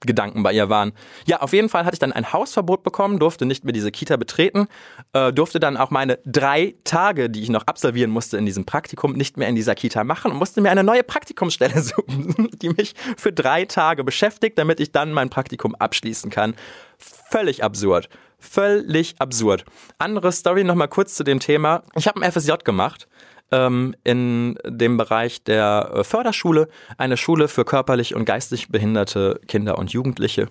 Gedanken 0.00 0.42
bei 0.42 0.52
ihr 0.52 0.68
waren. 0.68 0.92
Ja, 1.26 1.40
auf 1.40 1.52
jeden 1.52 1.68
Fall 1.68 1.84
hatte 1.84 1.94
ich 1.94 1.98
dann 1.98 2.12
ein 2.12 2.32
Hausverbot 2.32 2.82
bekommen, 2.82 3.18
durfte 3.18 3.44
nicht 3.44 3.64
mehr 3.64 3.72
diese 3.72 3.90
Kita 3.90 4.16
betreten, 4.16 4.66
äh, 5.12 5.32
durfte 5.32 5.60
dann 5.60 5.76
auch 5.76 5.90
meine 5.90 6.18
drei 6.24 6.74
Tage, 6.84 7.28
die 7.28 7.42
ich 7.42 7.50
noch 7.50 7.66
absolvieren 7.66 8.10
musste 8.10 8.38
in 8.38 8.46
diesem 8.46 8.64
Praktikum, 8.64 9.12
nicht 9.12 9.36
mehr 9.36 9.48
in 9.48 9.56
dieser 9.56 9.74
Kita 9.74 10.04
machen 10.04 10.32
und 10.32 10.38
musste 10.38 10.60
mir 10.60 10.70
eine 10.70 10.84
neue 10.84 11.02
Praktikumsstelle 11.02 11.80
suchen, 11.82 12.48
die 12.62 12.70
mich 12.70 12.94
für 13.16 13.32
drei 13.32 13.66
Tage 13.66 14.02
beschäftigt, 14.02 14.58
damit 14.58 14.80
ich 14.80 14.92
dann 14.92 15.12
mein 15.12 15.28
Praktikum 15.28 15.74
abschließen 15.74 16.30
kann. 16.30 16.54
Völlig 16.98 17.62
absurd. 17.62 18.08
Völlig 18.38 19.16
absurd. 19.18 19.64
Andere 19.98 20.32
Story 20.32 20.64
nochmal 20.64 20.88
kurz 20.88 21.14
zu 21.14 21.24
dem 21.24 21.40
Thema. 21.40 21.82
Ich 21.94 22.08
habe 22.08 22.22
ein 22.22 22.32
FSJ 22.32 22.52
gemacht 22.64 23.06
ähm, 23.52 23.94
in 24.04 24.58
dem 24.64 24.96
Bereich 24.96 25.42
der 25.44 25.90
äh, 25.94 26.04
Förderschule, 26.04 26.68
eine 26.98 27.16
Schule 27.16 27.48
für 27.48 27.64
körperlich 27.64 28.14
und 28.14 28.24
geistig 28.24 28.68
behinderte 28.68 29.40
Kinder 29.48 29.78
und 29.78 29.92
Jugendliche. 29.92 30.48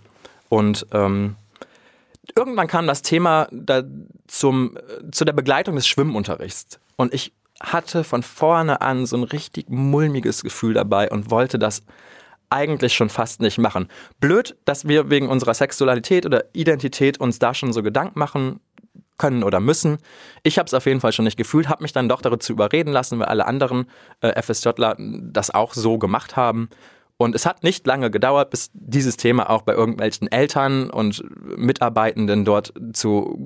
Und 0.50 0.86
ähm, 0.92 1.36
irgendwann 2.36 2.68
kam 2.68 2.88
das 2.88 3.02
Thema 3.02 3.48
da 3.52 3.84
zum, 4.28 4.78
äh, 4.78 5.12
zu 5.12 5.26
der 5.26 5.34
Begleitung 5.34 5.76
des 5.76 5.88
Schwimmunterrichts. 5.88 6.80
Und 6.96 7.14
ich 7.14 7.34
hatte 7.62 8.04
von 8.04 8.24
vorne 8.24 8.82
an 8.82 9.06
so 9.06 9.18
ein 9.18 9.24
richtig 9.24 9.70
mulmiges 9.70 10.44
Gefühl 10.44 10.74
dabei 10.74 11.10
und 11.10 11.30
wollte 11.30 11.60
das 11.60 11.84
eigentlich 12.50 12.94
schon 12.94 13.10
fast 13.10 13.42
nicht 13.42 13.58
machen. 13.58 13.88
Blöd, 14.20 14.56
dass 14.66 14.88
wir 14.88 15.10
wegen 15.10 15.30
unserer 15.30 15.54
Sexualität 15.54 16.26
oder 16.26 16.46
Identität 16.54 17.20
uns 17.20 17.38
da 17.38 17.54
schon 17.54 17.74
so 17.74 17.84
Gedanken 17.84 18.18
machen 18.18 18.60
können 19.20 19.44
oder 19.44 19.60
müssen. 19.60 20.00
Ich 20.42 20.58
habe 20.58 20.66
es 20.66 20.74
auf 20.74 20.88
jeden 20.88 21.00
Fall 21.00 21.12
schon 21.12 21.26
nicht 21.26 21.38
gefühlt, 21.38 21.70
habe 21.70 21.84
mich 21.84 21.94
dann 21.94 22.10
doch 22.10 22.22
dazu 22.22 22.54
überreden 22.54 22.92
lassen, 22.92 23.20
weil 23.20 23.28
alle 23.28 23.46
anderen 23.46 23.86
äh, 24.22 24.42
FSJler 24.42 24.96
das 24.98 25.52
auch 25.52 25.76
so 25.76 26.00
gemacht 26.00 26.36
haben. 26.36 26.70
Und 27.18 27.36
es 27.36 27.46
hat 27.46 27.64
nicht 27.64 27.86
lange 27.86 28.10
gedauert, 28.10 28.50
bis 28.50 28.72
dieses 28.74 29.18
Thema 29.18 29.50
auch 29.50 29.62
bei 29.64 29.74
irgendwelchen 29.74 30.32
Eltern 30.32 30.90
und 30.90 31.24
Mitarbeitenden 31.58 32.46
dort 32.46 32.74
zu 32.94 33.38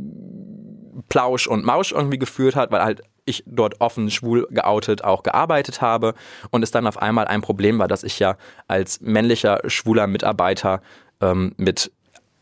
Plausch 1.09 1.47
und 1.47 1.65
Mausch 1.65 1.91
irgendwie 1.91 2.19
geführt 2.19 2.55
hat, 2.55 2.71
weil 2.71 2.83
halt 2.83 3.01
ich 3.25 3.43
dort 3.47 3.81
offen 3.81 4.11
schwul 4.11 4.47
geoutet 4.51 5.03
auch 5.03 5.23
gearbeitet 5.23 5.81
habe 5.81 6.13
und 6.51 6.63
es 6.63 6.71
dann 6.71 6.87
auf 6.87 7.01
einmal 7.01 7.25
ein 7.25 7.41
Problem 7.41 7.79
war, 7.79 7.87
dass 7.87 8.03
ich 8.03 8.19
ja 8.19 8.37
als 8.67 9.01
männlicher 9.01 9.61
schwuler 9.67 10.07
Mitarbeiter 10.07 10.81
ähm, 11.21 11.53
mit 11.57 11.91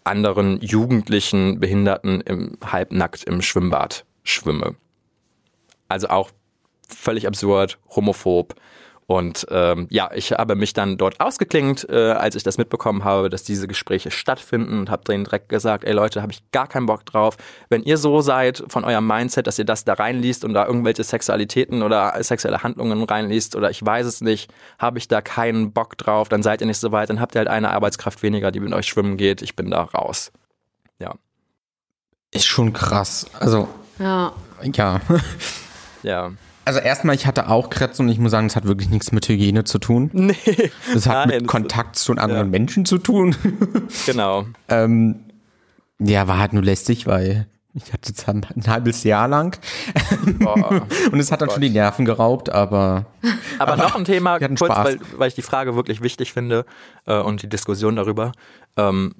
anderen 0.04 0.60
jugendlichen 0.62 1.60
Behinderten 1.60 2.22
im 2.22 2.58
halbnackt 2.64 3.24
im 3.24 3.42
Schwimmbad 3.42 4.06
schwimme. 4.24 4.76
Also 5.88 6.08
auch 6.08 6.32
völlig 6.88 7.28
absurd, 7.28 7.78
homophob 7.96 8.56
und 9.12 9.46
ähm, 9.52 9.88
ja, 9.90 10.10
ich 10.14 10.32
habe 10.32 10.56
mich 10.56 10.72
dann 10.72 10.96
dort 10.96 11.20
ausgeklingt, 11.20 11.86
äh, 11.90 12.12
als 12.12 12.36
ich 12.36 12.44
das 12.44 12.58
mitbekommen 12.58 13.04
habe, 13.04 13.30
dass 13.30 13.44
diese 13.44 13.68
Gespräche 13.68 14.10
stattfinden 14.10 14.80
und 14.80 14.90
habe 14.90 15.04
denen 15.04 15.26
direkt 15.26 15.50
gesagt, 15.50 15.84
ey 15.84 15.92
Leute, 15.92 16.22
habe 16.22 16.32
ich 16.32 16.50
gar 16.52 16.66
keinen 16.66 16.86
Bock 16.86 17.06
drauf. 17.06 17.36
Wenn 17.68 17.84
ihr 17.84 17.98
so 17.98 18.22
seid 18.22 18.64
von 18.70 18.86
eurem 18.86 19.06
Mindset, 19.06 19.48
dass 19.48 19.60
ihr 19.60 19.66
das 19.66 19.84
da 19.84 19.96
reinliest 19.96 20.46
und 20.46 20.54
da 20.54 20.66
irgendwelche 20.66 21.04
Sexualitäten 21.04 21.84
oder 21.84 22.24
sexuelle 22.24 22.64
Handlungen 22.64 23.04
reinliest 23.04 23.58
oder 23.58 23.70
ich 23.70 23.86
weiß 23.86 24.06
es 24.06 24.22
nicht, 24.22 24.50
habe 24.80 24.98
ich 24.98 25.10
da 25.10 25.22
keinen 25.22 25.74
Bock 25.74 25.98
drauf, 25.98 26.30
dann 26.30 26.42
seid 26.42 26.62
ihr 26.62 26.68
nicht 26.68 26.80
so 26.80 26.94
weit, 26.94 27.10
dann 27.10 27.20
habt 27.20 27.36
ihr 27.36 27.40
halt 27.40 27.50
eine 27.50 27.72
Arbeitskraft 27.72 28.24
weniger, 28.24 28.52
die 28.52 28.62
mit 28.62 28.72
euch 28.72 28.88
schwimmen 28.88 29.18
geht. 29.18 29.42
Ich 29.42 29.58
bin 29.58 29.72
da 29.72 29.82
raus. 29.82 30.32
Ja. 31.00 31.16
Ist 32.32 32.46
schon 32.46 32.72
krass. 32.72 33.26
Also. 33.38 33.68
Ja. 34.00 34.32
Ja. 34.74 35.02
ja. 36.02 36.32
Also 36.72 36.80
erstmal, 36.80 37.16
ich 37.16 37.26
hatte 37.28 37.50
auch 37.50 37.70
Krebs 37.70 38.00
und 38.00 38.08
ich 38.08 38.18
muss 38.18 38.32
sagen, 38.32 38.48
es 38.48 38.56
hat 38.56 38.64
wirklich 38.64 38.90
nichts 38.90 39.12
mit 39.12 39.28
Hygiene 39.28 39.66
zu 39.66 39.78
tun. 39.78 40.10
Nee. 40.14 40.38
Es 40.96 41.06
hat 41.06 41.28
Nein, 41.28 41.40
mit 41.42 41.48
Kontakt 41.48 41.98
zu 41.98 42.14
anderen 42.14 42.46
ja. 42.46 42.50
Menschen 42.50 42.86
zu 42.86 42.98
tun. 42.98 43.36
Genau. 44.06 44.46
ähm, 44.70 45.20
ja, 46.00 46.30
war 46.30 46.40
halt 46.40 46.54
nur 46.54 46.64
lästig, 46.64 47.08
weil 47.08 47.46
ich 47.74 47.92
hatte 47.92 48.14
es 48.16 48.26
ein, 48.26 48.46
halbes 48.68 49.04
Jahr 49.04 49.28
lang. 49.28 49.58
und 51.12 51.20
es 51.20 51.30
hat 51.30 51.42
dann 51.42 51.50
Gott. 51.50 51.56
schon 51.56 51.62
die 51.62 51.70
Nerven 51.70 52.06
geraubt, 52.06 52.50
aber. 52.50 53.06
Aber, 53.60 53.74
aber 53.74 53.84
noch 53.84 53.96
ein 53.96 54.06
Thema, 54.06 54.40
kurz, 54.40 54.62
weil, 54.62 55.00
weil, 55.18 55.28
ich 55.28 55.36
die 55.36 55.42
Frage 55.42 55.76
wirklich 55.76 56.02
wichtig 56.02 56.32
finde 56.32 56.66
äh, 57.06 57.20
und 57.20 57.42
die 57.42 57.50
Diskussion 57.50 57.98
darüber. 57.98 58.32
Ähm, 58.78 59.16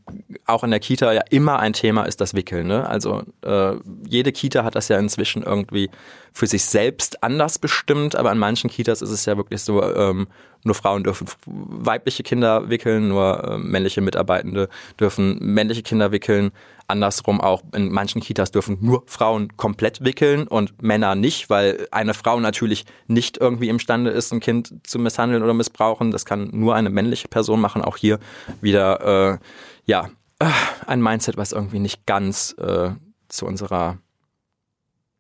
auch 0.46 0.64
in 0.64 0.72
der 0.72 0.80
Kita 0.80 1.12
ja 1.12 1.22
immer 1.30 1.60
ein 1.60 1.74
Thema 1.74 2.04
ist 2.04 2.22
das 2.22 2.34
Wickeln. 2.34 2.68
Ne? 2.68 2.88
Also 2.88 3.24
äh, 3.42 3.74
jede 4.08 4.32
Kita 4.32 4.64
hat 4.64 4.76
das 4.76 4.88
ja 4.88 4.98
inzwischen 4.98 5.44
irgendwie 5.44 5.90
für 6.34 6.48
sich 6.48 6.66
selbst 6.66 7.24
anders 7.24 7.60
bestimmt, 7.60 8.16
aber 8.16 8.32
an 8.32 8.38
manchen 8.38 8.70
Kitas 8.70 9.02
ist 9.02 9.10
es 9.10 9.26
ja 9.26 9.38
wirklich 9.38 9.62
so, 9.62 9.84
ähm, 9.84 10.28
nur 10.64 10.76
Frauen 10.76 11.04
dürfen 11.04 11.28
weibliche 11.46 12.24
Kinder 12.24 12.70
wickeln, 12.70 13.08
nur 13.08 13.44
äh, 13.44 13.58
männliche 13.58 14.02
Mitarbeitende 14.02 14.70
dürfen 15.00 15.38
männliche 15.40 15.82
Kinder 15.82 16.12
wickeln. 16.12 16.52
Andersrum 16.88 17.42
auch 17.42 17.64
in 17.74 17.92
manchen 17.92 18.22
Kitas 18.22 18.52
dürfen 18.52 18.78
nur 18.82 19.04
Frauen 19.08 19.56
komplett 19.58 20.04
wickeln 20.04 20.48
und 20.48 20.82
Männer 20.82 21.16
nicht, 21.16 21.50
weil 21.50 21.88
eine 21.92 22.14
Frau 22.14 22.40
natürlich 22.40 22.86
nicht 23.08 23.38
irgendwie 23.38 23.70
imstande 23.70 24.12
ist, 24.12 24.32
ein 24.34 24.40
Kind 24.40 24.74
zu 24.84 25.00
misshandeln 25.00 25.42
oder 25.42 25.54
missbrauchen. 25.54 26.12
Das 26.12 26.26
kann 26.26 26.50
nur 26.52 26.76
eine 26.76 26.90
männliche 26.90 27.28
Person 27.28 27.60
machen. 27.60 27.82
Auch 27.82 27.98
hier 27.98 28.20
wieder, 28.62 29.34
äh, 29.34 29.38
ja, 29.86 30.10
äh, 30.40 30.50
ein 30.86 31.02
Mindset, 31.02 31.38
was 31.38 31.54
irgendwie 31.54 31.80
nicht 31.80 32.06
ganz 32.06 32.56
äh, 32.60 32.92
zu 33.30 33.46
unserer 33.46 33.98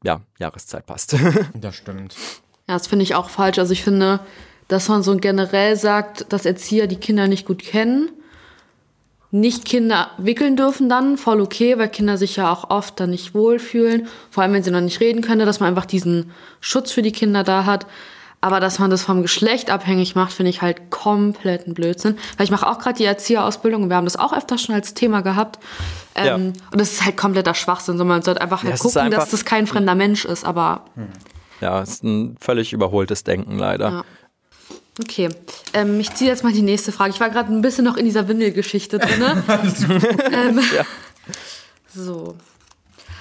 ja, 0.03 0.21
Jahreszeit 0.39 0.85
passt. 0.85 1.15
das 1.53 1.75
stimmt. 1.75 2.15
Ja, 2.67 2.75
das 2.75 2.87
finde 2.87 3.03
ich 3.03 3.15
auch 3.15 3.29
falsch. 3.29 3.59
Also 3.59 3.73
ich 3.73 3.83
finde, 3.83 4.19
dass 4.67 4.89
man 4.89 5.03
so 5.03 5.15
generell 5.17 5.75
sagt, 5.75 6.31
dass 6.31 6.45
Erzieher 6.45 6.87
die 6.87 6.95
Kinder 6.95 7.27
nicht 7.27 7.45
gut 7.45 7.63
kennen 7.63 8.11
nicht 9.31 9.63
Kinder 9.63 10.11
wickeln 10.17 10.57
dürfen 10.57 10.89
dann, 10.89 11.17
voll 11.17 11.39
okay, 11.39 11.77
weil 11.77 11.87
Kinder 11.87 12.17
sich 12.17 12.35
ja 12.35 12.51
auch 12.51 12.69
oft 12.69 12.99
dann 12.99 13.09
nicht 13.09 13.33
wohlfühlen, 13.33 14.07
vor 14.29 14.43
allem 14.43 14.53
wenn 14.53 14.63
sie 14.63 14.71
noch 14.71 14.81
nicht 14.81 14.99
reden 14.99 15.21
können, 15.21 15.45
dass 15.45 15.61
man 15.61 15.69
einfach 15.69 15.85
diesen 15.85 16.31
Schutz 16.59 16.91
für 16.91 17.01
die 17.01 17.13
Kinder 17.13 17.43
da 17.43 17.65
hat. 17.65 17.87
Aber 18.43 18.59
dass 18.59 18.79
man 18.79 18.89
das 18.89 19.03
vom 19.03 19.21
Geschlecht 19.21 19.69
abhängig 19.69 20.15
macht, 20.15 20.33
finde 20.33 20.49
ich 20.49 20.63
halt 20.63 20.89
kompletten 20.89 21.75
Blödsinn. 21.75 22.17
Weil 22.37 22.45
ich 22.45 22.51
mache 22.51 22.67
auch 22.67 22.79
gerade 22.79 22.97
die 22.97 23.05
Erzieherausbildung 23.05 23.83
und 23.83 23.89
wir 23.89 23.95
haben 23.95 24.05
das 24.05 24.17
auch 24.17 24.33
öfter 24.33 24.57
schon 24.57 24.73
als 24.73 24.95
Thema 24.95 25.21
gehabt. 25.21 25.59
Ähm, 26.15 26.25
ja. 26.25 26.35
Und 26.35 26.81
das 26.81 26.93
ist 26.93 27.05
halt 27.05 27.17
kompletter 27.17 27.53
Schwachsinn. 27.53 27.99
So, 27.99 28.05
man 28.05 28.23
sollte 28.23 28.41
einfach 28.41 28.63
halt 28.63 28.73
ja, 28.73 28.79
gucken, 28.79 29.01
einfach 29.01 29.19
dass 29.19 29.29
das 29.29 29.45
kein 29.45 29.67
fremder 29.67 29.93
Mensch 29.93 30.25
ist, 30.25 30.43
aber. 30.43 30.85
Ja, 31.61 31.81
es 31.81 31.91
ist 31.91 32.03
ein 32.03 32.35
völlig 32.41 32.73
überholtes 32.73 33.23
Denken 33.23 33.59
leider. 33.59 33.89
Ja. 33.89 34.03
Okay, 34.99 35.29
ähm, 35.73 35.99
ich 35.99 36.13
ziehe 36.13 36.29
jetzt 36.29 36.43
mal 36.43 36.51
die 36.51 36.61
nächste 36.61 36.91
Frage. 36.91 37.11
Ich 37.11 37.19
war 37.19 37.29
gerade 37.29 37.51
ein 37.53 37.61
bisschen 37.61 37.85
noch 37.85 37.95
in 37.95 38.05
dieser 38.05 38.27
Windelgeschichte 38.27 38.99
drin. 38.99 39.23
ähm, 40.31 40.59
ja. 40.75 40.83
So. 41.93 42.35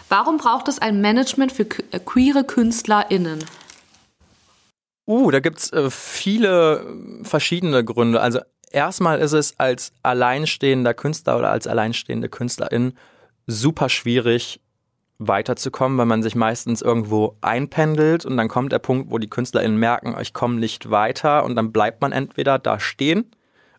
Warum 0.08 0.38
braucht 0.38 0.66
es 0.66 0.80
ein 0.80 1.00
Management 1.00 1.52
für 1.52 1.62
äh, 1.62 2.00
queere 2.04 2.42
KünstlerInnen? 2.42 3.44
Uh, 5.10 5.32
da 5.32 5.40
gibt 5.40 5.58
es 5.58 5.72
äh, 5.72 5.90
viele 5.90 6.86
verschiedene 7.24 7.84
Gründe. 7.84 8.20
Also 8.20 8.38
erstmal 8.70 9.18
ist 9.18 9.32
es 9.32 9.58
als 9.58 9.90
alleinstehender 10.04 10.94
Künstler 10.94 11.36
oder 11.36 11.50
als 11.50 11.66
alleinstehende 11.66 12.28
Künstlerin 12.28 12.92
super 13.48 13.88
schwierig, 13.88 14.60
weiterzukommen, 15.18 15.98
weil 15.98 16.06
man 16.06 16.22
sich 16.22 16.36
meistens 16.36 16.80
irgendwo 16.80 17.36
einpendelt 17.40 18.24
und 18.24 18.36
dann 18.36 18.46
kommt 18.46 18.70
der 18.70 18.78
Punkt, 18.78 19.10
wo 19.10 19.18
die 19.18 19.28
KünstlerInnen 19.28 19.76
merken, 19.76 20.16
ich 20.20 20.32
komme 20.32 20.60
nicht 20.60 20.92
weiter 20.92 21.42
und 21.44 21.56
dann 21.56 21.72
bleibt 21.72 22.00
man 22.02 22.12
entweder 22.12 22.60
da 22.60 22.78
stehen 22.78 23.32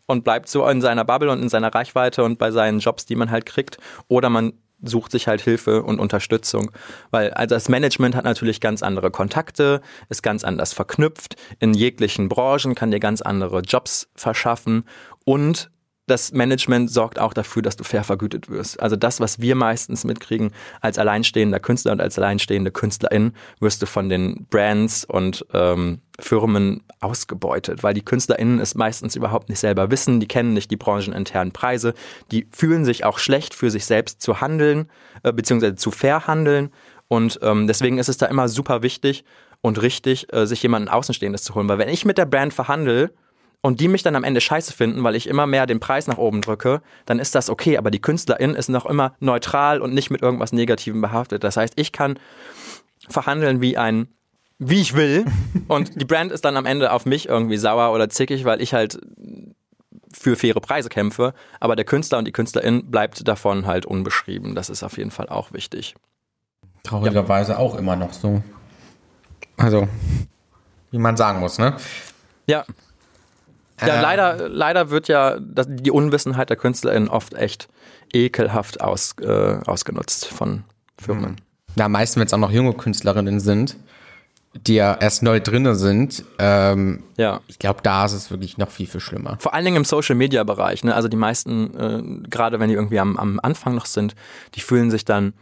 und 0.06 0.24
bleibt 0.24 0.50
so 0.50 0.68
in 0.68 0.82
seiner 0.82 1.06
Bubble 1.06 1.32
und 1.32 1.40
in 1.40 1.48
seiner 1.48 1.74
Reichweite 1.74 2.24
und 2.24 2.38
bei 2.38 2.50
seinen 2.50 2.80
Jobs, 2.80 3.06
die 3.06 3.16
man 3.16 3.30
halt 3.30 3.46
kriegt, 3.46 3.78
oder 4.06 4.28
man 4.28 4.52
sucht 4.82 5.12
sich 5.12 5.28
halt 5.28 5.40
Hilfe 5.40 5.82
und 5.82 6.00
Unterstützung, 6.00 6.70
weil 7.10 7.30
also 7.32 7.54
das 7.54 7.68
Management 7.68 8.14
hat 8.14 8.24
natürlich 8.24 8.60
ganz 8.60 8.82
andere 8.82 9.10
Kontakte, 9.10 9.80
ist 10.08 10.22
ganz 10.22 10.44
anders 10.44 10.72
verknüpft, 10.72 11.36
in 11.60 11.74
jeglichen 11.74 12.28
Branchen 12.28 12.74
kann 12.74 12.90
dir 12.90 13.00
ganz 13.00 13.22
andere 13.22 13.60
Jobs 13.60 14.08
verschaffen. 14.14 14.84
Und 15.24 15.70
das 16.12 16.30
Management 16.32 16.90
sorgt 16.90 17.18
auch 17.18 17.32
dafür, 17.32 17.62
dass 17.62 17.76
du 17.76 17.84
fair 17.84 18.04
vergütet 18.04 18.50
wirst. 18.50 18.80
Also 18.80 18.96
das, 18.96 19.18
was 19.18 19.40
wir 19.40 19.54
meistens 19.54 20.04
mitkriegen 20.04 20.52
als 20.82 20.98
alleinstehender 20.98 21.58
Künstler 21.58 21.92
und 21.92 22.02
als 22.02 22.18
alleinstehende 22.18 22.70
Künstlerin, 22.70 23.32
wirst 23.60 23.80
du 23.80 23.86
von 23.86 24.10
den 24.10 24.46
Brands 24.50 25.06
und 25.06 25.46
ähm, 25.54 26.00
Firmen 26.20 26.82
ausgebeutet, 27.00 27.82
weil 27.82 27.94
die 27.94 28.04
KünstlerInnen 28.04 28.60
es 28.60 28.74
meistens 28.74 29.16
überhaupt 29.16 29.48
nicht 29.48 29.58
selber 29.58 29.90
wissen, 29.90 30.20
die 30.20 30.28
kennen 30.28 30.52
nicht 30.52 30.70
die 30.70 30.76
brancheninternen 30.76 31.52
Preise, 31.52 31.94
die 32.30 32.46
fühlen 32.52 32.84
sich 32.84 33.06
auch 33.06 33.18
schlecht 33.18 33.54
für 33.54 33.70
sich 33.70 33.86
selbst 33.86 34.20
zu 34.20 34.42
handeln, 34.42 34.90
äh, 35.22 35.32
beziehungsweise 35.32 35.76
zu 35.76 35.90
verhandeln. 35.90 36.70
Und 37.08 37.40
ähm, 37.42 37.66
deswegen 37.66 37.96
ist 37.96 38.10
es 38.10 38.18
da 38.18 38.26
immer 38.26 38.48
super 38.48 38.82
wichtig 38.82 39.24
und 39.62 39.80
richtig, 39.80 40.30
äh, 40.32 40.46
sich 40.46 40.62
jemanden 40.62 40.88
Außenstehendes 40.90 41.42
zu 41.42 41.54
holen, 41.54 41.68
weil 41.68 41.78
wenn 41.78 41.88
ich 41.88 42.04
mit 42.04 42.18
der 42.18 42.26
Brand 42.26 42.52
verhandle, 42.52 43.12
und 43.62 43.80
die 43.80 43.88
mich 43.88 44.02
dann 44.02 44.16
am 44.16 44.24
Ende 44.24 44.40
scheiße 44.40 44.72
finden, 44.72 45.02
weil 45.04 45.14
ich 45.14 45.28
immer 45.28 45.46
mehr 45.46 45.66
den 45.66 45.80
Preis 45.80 46.08
nach 46.08 46.18
oben 46.18 46.42
drücke, 46.42 46.82
dann 47.06 47.18
ist 47.18 47.34
das 47.34 47.48
okay. 47.48 47.78
Aber 47.78 47.90
die 47.90 48.00
Künstlerin 48.00 48.54
ist 48.54 48.68
noch 48.68 48.86
immer 48.86 49.14
neutral 49.20 49.80
und 49.80 49.94
nicht 49.94 50.10
mit 50.10 50.20
irgendwas 50.20 50.52
Negativem 50.52 51.00
behaftet. 51.00 51.44
Das 51.44 51.56
heißt, 51.56 51.74
ich 51.76 51.92
kann 51.92 52.18
verhandeln 53.08 53.60
wie 53.60 53.78
ein 53.78 54.08
wie 54.64 54.80
ich 54.80 54.94
will 54.94 55.24
und 55.68 56.00
die 56.00 56.04
Brand 56.04 56.30
ist 56.30 56.44
dann 56.44 56.56
am 56.56 56.66
Ende 56.66 56.92
auf 56.92 57.04
mich 57.04 57.28
irgendwie 57.28 57.56
sauer 57.56 57.92
oder 57.92 58.08
zickig, 58.08 58.44
weil 58.44 58.62
ich 58.62 58.74
halt 58.74 59.00
für 60.12 60.36
faire 60.36 60.60
Preise 60.60 60.88
kämpfe, 60.88 61.34
aber 61.58 61.74
der 61.74 61.84
Künstler 61.84 62.18
und 62.18 62.26
die 62.26 62.32
Künstlerin 62.32 62.90
bleibt 62.90 63.26
davon 63.26 63.66
halt 63.66 63.86
unbeschrieben. 63.86 64.54
Das 64.54 64.70
ist 64.70 64.82
auf 64.82 64.98
jeden 64.98 65.10
Fall 65.10 65.28
auch 65.28 65.52
wichtig. 65.52 65.94
Traurigerweise 66.84 67.52
ja. 67.52 67.58
auch 67.58 67.76
immer 67.76 67.96
noch 67.96 68.12
so. 68.12 68.42
Also, 69.56 69.88
wie 70.90 70.98
man 70.98 71.16
sagen 71.16 71.40
muss, 71.40 71.58
ne? 71.58 71.76
Ja, 72.46 72.64
Ja, 73.80 74.00
leider, 74.00 74.48
leider 74.48 74.90
wird 74.90 75.08
ja 75.08 75.38
die 75.40 75.90
Unwissenheit 75.90 76.50
der 76.50 76.56
KünstlerInnen 76.56 77.08
oft 77.08 77.34
echt 77.34 77.68
ekelhaft 78.12 78.80
aus, 78.80 79.14
äh, 79.20 79.58
ausgenutzt 79.66 80.26
von 80.26 80.64
Firmen. 80.98 81.40
Ja, 81.76 81.88
meistens, 81.88 82.20
wenn 82.20 82.26
es 82.26 82.34
auch 82.34 82.38
noch 82.38 82.50
junge 82.52 82.74
Künstlerinnen 82.74 83.40
sind, 83.40 83.76
die 84.54 84.74
ja 84.74 84.94
erst 85.00 85.22
neu 85.22 85.40
drinne 85.40 85.74
sind. 85.74 86.24
Ähm, 86.38 87.02
Ja. 87.16 87.40
Ich 87.48 87.58
glaube, 87.58 87.80
da 87.82 88.04
ist 88.04 88.12
es 88.12 88.30
wirklich 88.30 88.58
noch 88.58 88.70
viel, 88.70 88.86
viel 88.86 89.00
schlimmer. 89.00 89.36
Vor 89.40 89.54
allen 89.54 89.64
Dingen 89.64 89.78
im 89.78 89.84
Social 89.84 90.14
Media 90.14 90.44
Bereich. 90.44 90.84
Ne? 90.84 90.94
Also 90.94 91.08
die 91.08 91.16
meisten, 91.16 92.24
äh, 92.24 92.28
gerade 92.28 92.60
wenn 92.60 92.68
die 92.68 92.74
irgendwie 92.74 93.00
am, 93.00 93.16
am 93.16 93.40
Anfang 93.42 93.74
noch 93.74 93.86
sind, 93.86 94.14
die 94.54 94.60
fühlen 94.60 94.90
sich 94.90 95.04
dann 95.06 95.32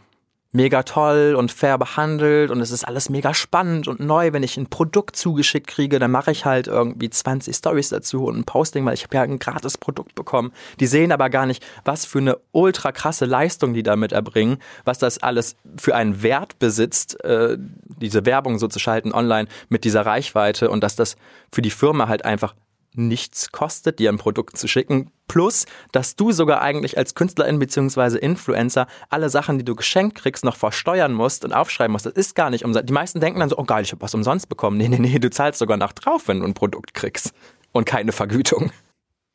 mega 0.51 0.83
toll 0.83 1.35
und 1.37 1.51
fair 1.51 1.77
behandelt 1.77 2.51
und 2.51 2.59
es 2.59 2.71
ist 2.71 2.85
alles 2.87 3.09
mega 3.09 3.33
spannend 3.33 3.87
und 3.87 3.99
neu. 3.99 4.33
Wenn 4.33 4.43
ich 4.43 4.57
ein 4.57 4.67
Produkt 4.67 5.15
zugeschickt 5.15 5.67
kriege, 5.67 5.99
dann 5.99 6.11
mache 6.11 6.31
ich 6.31 6.45
halt 6.45 6.67
irgendwie 6.67 7.09
20 7.09 7.55
Stories 7.55 7.89
dazu 7.89 8.25
und 8.25 8.37
ein 8.37 8.43
Posting, 8.43 8.85
weil 8.85 8.93
ich 8.93 9.03
habe 9.03 9.15
ja 9.15 9.21
ein 9.23 9.39
gratis 9.39 9.77
Produkt 9.77 10.15
bekommen. 10.15 10.51
Die 10.79 10.87
sehen 10.87 11.11
aber 11.11 11.29
gar 11.29 11.45
nicht, 11.45 11.65
was 11.85 12.05
für 12.05 12.19
eine 12.19 12.37
ultra 12.51 12.91
krasse 12.91 13.25
Leistung 13.25 13.73
die 13.73 13.83
damit 13.83 14.11
erbringen, 14.11 14.57
was 14.83 14.97
das 14.97 15.19
alles 15.23 15.55
für 15.77 15.95
einen 15.95 16.21
Wert 16.21 16.59
besitzt, 16.59 17.23
äh, 17.23 17.57
diese 18.01 18.25
Werbung 18.25 18.59
so 18.59 18.67
zu 18.67 18.79
schalten 18.79 19.13
online 19.13 19.47
mit 19.69 19.85
dieser 19.85 20.05
Reichweite 20.05 20.69
und 20.69 20.83
dass 20.83 20.95
das 20.95 21.15
für 21.51 21.61
die 21.61 21.71
Firma 21.71 22.07
halt 22.07 22.25
einfach 22.25 22.55
nichts 22.93 23.51
kostet, 23.51 23.99
dir 23.99 24.09
ein 24.11 24.17
Produkt 24.17 24.57
zu 24.57 24.67
schicken. 24.67 25.11
Plus, 25.27 25.65
dass 25.91 26.15
du 26.15 26.31
sogar 26.31 26.61
eigentlich 26.61 26.97
als 26.97 27.15
Künstlerin 27.15 27.57
bzw. 27.59 28.17
Influencer 28.17 28.87
alle 29.09 29.29
Sachen, 29.29 29.57
die 29.57 29.63
du 29.65 29.75
geschenkt 29.75 30.17
kriegst, 30.17 30.43
noch 30.43 30.57
versteuern 30.57 31.13
musst 31.13 31.45
und 31.45 31.53
aufschreiben 31.53 31.93
musst. 31.93 32.05
Das 32.05 32.13
ist 32.13 32.35
gar 32.35 32.49
nicht 32.49 32.65
umsonst. 32.65 32.89
Die 32.89 32.93
meisten 32.93 33.19
denken 33.21 33.39
dann 33.39 33.49
so, 33.49 33.57
oh 33.57 33.63
geil, 33.63 33.83
ich 33.83 33.91
habe 33.91 34.01
was 34.01 34.13
umsonst 34.13 34.49
bekommen. 34.49 34.77
Nee, 34.77 34.89
nee, 34.89 34.99
nee, 34.99 35.19
du 35.19 35.29
zahlst 35.29 35.59
sogar 35.59 35.77
noch 35.77 35.93
drauf, 35.93 36.27
wenn 36.27 36.39
du 36.39 36.45
ein 36.45 36.53
Produkt 36.53 36.93
kriegst. 36.93 37.33
Und 37.71 37.85
keine 37.85 38.11
Vergütung. 38.11 38.71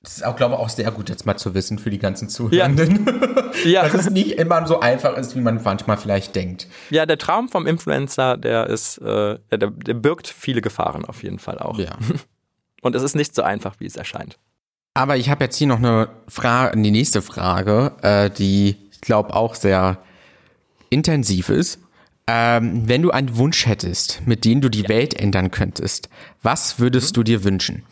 Das 0.03 0.19
ist 0.19 0.25
auch, 0.25 0.37
glaube 0.37 0.55
ich, 0.55 0.61
auch 0.61 0.69
sehr 0.69 0.91
gut 0.93 1.09
jetzt 1.09 1.27
mal 1.27 1.37
zu 1.37 1.55
wissen 1.55 1.79
für 1.81 1.91
die 1.91 1.99
ganzen 1.99 2.29
Zuhörenden. 2.29 3.07
Ja, 3.65 3.85
Dass 3.85 3.95
es 3.95 4.11
nicht 4.11 4.33
immer 4.33 4.67
so 4.67 4.81
einfach 4.81 5.17
ist, 5.17 5.35
wie 5.35 5.41
man 5.41 5.63
manchmal 5.65 5.97
vielleicht 5.97 6.37
denkt. 6.37 6.69
ja 6.91 7.07
der 7.07 7.17
Traum 7.17 7.49
vom 7.49 7.67
Influencer, 7.67 8.37
der 8.37 8.67
ist, 8.67 8.99
äh, 8.99 9.39
der, 9.51 9.71
der 9.71 9.95
birgt 9.95 10.29
viele 10.29 10.61
Gefahren 10.61 11.07
auf 11.07 11.23
jeden 11.23 11.39
Fall 11.39 11.59
auch. 11.59 11.79
Ja. 11.79 11.97
Und 12.83 12.95
es 12.95 13.03
ist 13.03 13.17
nicht 13.17 13.35
so 13.35 13.43
einfach, 13.43 13.77
wie 13.79 13.87
es 13.87 13.97
erscheint. 13.97 14.39
Aber 14.95 15.17
ich 15.17 15.29
habe 15.29 15.45
jetzt 15.45 15.57
hier 15.57 15.67
noch 15.67 15.79
eine 15.79 16.09
Frage, 16.27 16.81
die 16.81 16.91
nächste 16.91 17.21
Frage, 17.21 17.93
äh, 18.03 18.31
die 18.31 18.77
ich 18.91 19.01
glaube 19.03 19.35
auch 19.35 19.55
sehr 19.55 19.99
intensiv 20.89 21.51
ist. 21.51 21.81
Ähm, 22.27 22.89
wenn 22.89 23.03
du 23.03 23.11
einen 23.11 23.37
Wunsch 23.37 23.67
hättest, 23.67 24.27
mit 24.27 24.45
dem 24.45 24.61
du 24.61 24.69
die 24.69 24.89
Welt 24.89 25.15
ändern 25.15 25.51
könntest, 25.51 26.09
was 26.43 26.81
würdest 26.81 27.17
du 27.17 27.23
dir 27.23 27.45
wünschen? 27.45 27.85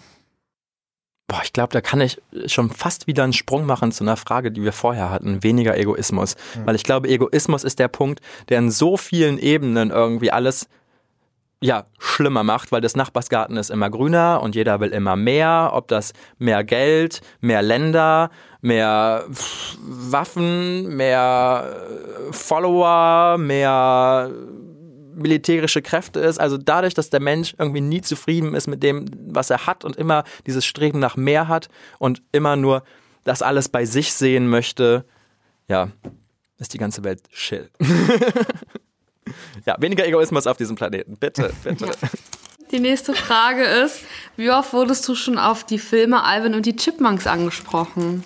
Boah, 1.28 1.40
ich 1.42 1.52
glaube, 1.52 1.72
da 1.72 1.80
kann 1.80 2.00
ich 2.00 2.20
schon 2.46 2.70
fast 2.70 3.06
wieder 3.06 3.24
einen 3.24 3.32
Sprung 3.32 3.64
machen 3.64 3.92
zu 3.92 4.02
einer 4.04 4.16
Frage, 4.16 4.50
die 4.50 4.62
wir 4.62 4.72
vorher 4.72 5.10
hatten. 5.10 5.42
Weniger 5.42 5.76
Egoismus. 5.76 6.36
Weil 6.64 6.74
ich 6.74 6.84
glaube, 6.84 7.08
Egoismus 7.08 7.64
ist 7.64 7.78
der 7.78 7.88
Punkt, 7.88 8.20
der 8.48 8.58
in 8.58 8.70
so 8.70 8.96
vielen 8.96 9.38
Ebenen 9.38 9.90
irgendwie 9.90 10.30
alles 10.30 10.68
ja, 11.64 11.86
schlimmer 11.98 12.42
macht, 12.42 12.72
weil 12.72 12.82
das 12.82 12.94
Nachbarsgarten 12.94 13.56
ist 13.56 13.70
immer 13.70 13.88
grüner 13.88 14.42
und 14.42 14.54
jeder 14.54 14.80
will 14.80 14.90
immer 14.90 15.16
mehr, 15.16 15.70
ob 15.72 15.88
das 15.88 16.12
mehr 16.36 16.62
Geld, 16.62 17.22
mehr 17.40 17.62
Länder, 17.62 18.28
mehr 18.60 19.24
Waffen, 19.80 20.94
mehr 20.94 21.74
äh, 22.28 22.32
Follower, 22.34 23.38
mehr 23.38 24.30
militärische 25.14 25.80
Kräfte 25.80 26.20
ist. 26.20 26.38
Also 26.38 26.58
dadurch, 26.58 26.92
dass 26.92 27.08
der 27.08 27.20
Mensch 27.20 27.54
irgendwie 27.58 27.80
nie 27.80 28.02
zufrieden 28.02 28.54
ist 28.54 28.66
mit 28.66 28.82
dem, 28.82 29.06
was 29.28 29.48
er 29.48 29.66
hat 29.66 29.86
und 29.86 29.96
immer 29.96 30.24
dieses 30.46 30.66
Streben 30.66 30.98
nach 30.98 31.16
mehr 31.16 31.48
hat 31.48 31.70
und 31.98 32.20
immer 32.30 32.56
nur 32.56 32.82
das 33.24 33.40
alles 33.40 33.70
bei 33.70 33.86
sich 33.86 34.12
sehen 34.12 34.48
möchte, 34.48 35.06
ja, 35.68 35.88
ist 36.58 36.74
die 36.74 36.78
ganze 36.78 37.04
Welt 37.04 37.22
chill. 37.30 37.70
ja, 39.66 39.76
weniger 39.78 40.06
Egoismus 40.06 40.46
auf 40.46 40.56
diesem 40.56 40.76
Planeten. 40.76 41.16
Bitte, 41.16 41.52
bitte. 41.64 41.90
Die 42.70 42.80
nächste 42.80 43.14
Frage 43.14 43.62
ist, 43.62 44.00
wie 44.36 44.50
oft 44.50 44.72
wurdest 44.72 45.06
du 45.06 45.14
schon 45.14 45.38
auf 45.38 45.64
die 45.64 45.78
Filme 45.78 46.24
Alvin 46.24 46.54
und 46.54 46.66
die 46.66 46.74
Chipmunks 46.74 47.26
angesprochen? 47.26 48.24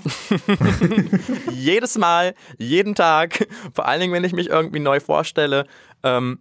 Jedes 1.53 1.99
Mal, 1.99 2.35
jeden 2.57 2.95
Tag, 2.95 3.47
vor 3.75 3.87
allen 3.87 4.01
Dingen, 4.01 4.13
wenn 4.13 4.25
ich 4.25 4.33
mich 4.33 4.49
irgendwie 4.49 4.79
neu 4.79 5.01
vorstelle, 5.01 5.67
ähm, 6.03 6.39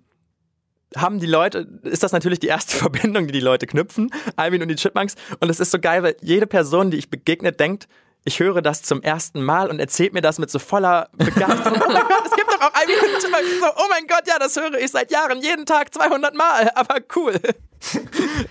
haben 0.95 1.19
die 1.19 1.25
Leute, 1.25 1.67
ist 1.83 2.03
das 2.03 2.11
natürlich 2.11 2.39
die 2.39 2.47
erste 2.47 2.77
Verbindung, 2.77 3.27
die 3.27 3.33
die 3.33 3.39
Leute 3.39 3.67
knüpfen, 3.67 4.11
Alvin 4.35 4.61
und 4.61 4.69
die 4.69 4.75
Chipmunks. 4.75 5.15
Und 5.39 5.49
es 5.49 5.59
ist 5.59 5.71
so 5.71 5.79
geil, 5.79 6.03
weil 6.03 6.15
jede 6.21 6.47
Person, 6.47 6.91
die 6.91 6.97
ich 6.97 7.09
begegne, 7.09 7.51
denkt, 7.51 7.87
ich 8.27 8.39
höre 8.41 8.61
das 8.61 8.83
zum 8.83 9.01
ersten 9.01 9.41
Mal 9.41 9.69
und 9.69 9.79
erzählt 9.79 10.13
mir 10.13 10.21
das 10.21 10.37
mit 10.37 10.51
so 10.51 10.59
voller 10.59 11.09
Begeisterung. 11.17 11.81
oh 11.81 11.91
mein 11.91 12.03
Gott, 12.03 12.25
es 12.25 12.35
gibt 12.35 12.51
doch 12.51 12.61
auch 12.61 12.71
die 12.85 12.93
Chipmunks. 12.93 13.59
So, 13.61 13.67
oh 13.77 13.87
mein 13.89 14.05
Gott, 14.05 14.23
ja, 14.27 14.37
das 14.37 14.55
höre 14.57 14.73
ich 14.75 14.91
seit 14.91 15.11
Jahren, 15.11 15.41
jeden 15.41 15.65
Tag 15.65 15.93
200 15.93 16.35
Mal, 16.35 16.69
aber 16.75 16.97
cool. 17.15 17.39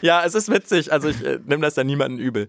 ja, 0.00 0.24
es 0.24 0.34
ist 0.34 0.50
witzig, 0.50 0.90
also 0.92 1.08
ich 1.08 1.22
äh, 1.24 1.38
nehme 1.44 1.62
das 1.62 1.76
ja 1.76 1.84
niemanden 1.84 2.18
übel. 2.18 2.48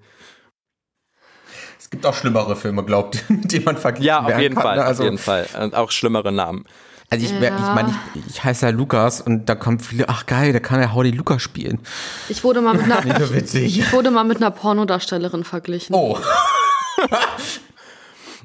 Es 1.79 1.89
gibt 1.89 2.05
auch 2.05 2.13
schlimmere 2.15 2.55
Filme, 2.55 2.83
glaubt 2.83 3.15
ihr, 3.15 3.35
mit 3.35 3.51
denen 3.51 3.65
man 3.65 3.77
verglichen 3.77 4.07
Ja, 4.07 4.21
auf 4.23 4.39
jeden 4.39 4.55
kann, 4.55 4.63
Fall, 4.63 4.75
ne? 4.77 4.81
auf 4.83 4.87
Also, 4.87 5.03
jeden 5.03 5.17
Fall. 5.17 5.47
Und 5.61 5.75
auch 5.75 5.91
schlimmere 5.91 6.31
Namen. 6.31 6.65
also 7.09 7.25
ich, 7.25 7.31
wär- 7.39 7.55
ich 7.55 7.75
meine, 7.75 7.93
ich, 8.15 8.25
ich 8.27 8.43
heiße 8.43 8.65
ja 8.65 8.71
Lukas 8.71 9.21
und 9.21 9.47
da 9.47 9.55
kommen 9.55 9.79
viele, 9.79 10.09
ach 10.09 10.25
geil, 10.25 10.53
da 10.53 10.59
kann 10.59 10.79
ja 10.81 10.93
Howdy 10.93 11.11
Lukas 11.11 11.41
spielen. 11.41 11.79
Ich 12.29 12.43
wurde 12.43 12.61
mal 12.61 12.73
mit 12.73 12.83
einer, 12.85 13.05
ich 13.53 13.91
wurde 13.93 14.11
mal 14.11 14.23
mit 14.23 14.37
einer 14.37 14.51
Pornodarstellerin 14.51 15.43
verglichen. 15.43 15.93
Oh. 15.95 16.17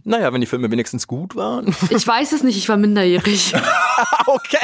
Naja, 0.05 0.33
wenn 0.33 0.41
die 0.41 0.49
Filme 0.49 0.69
wenigstens 0.69 1.07
gut 1.07 1.37
waren. 1.37 1.77
Ich 1.91 2.05
weiß 2.05 2.33
es 2.33 2.43
nicht, 2.43 2.57
ich 2.57 2.69
war 2.69 2.77
minderjährig. 2.77 3.55
okay. 4.27 4.59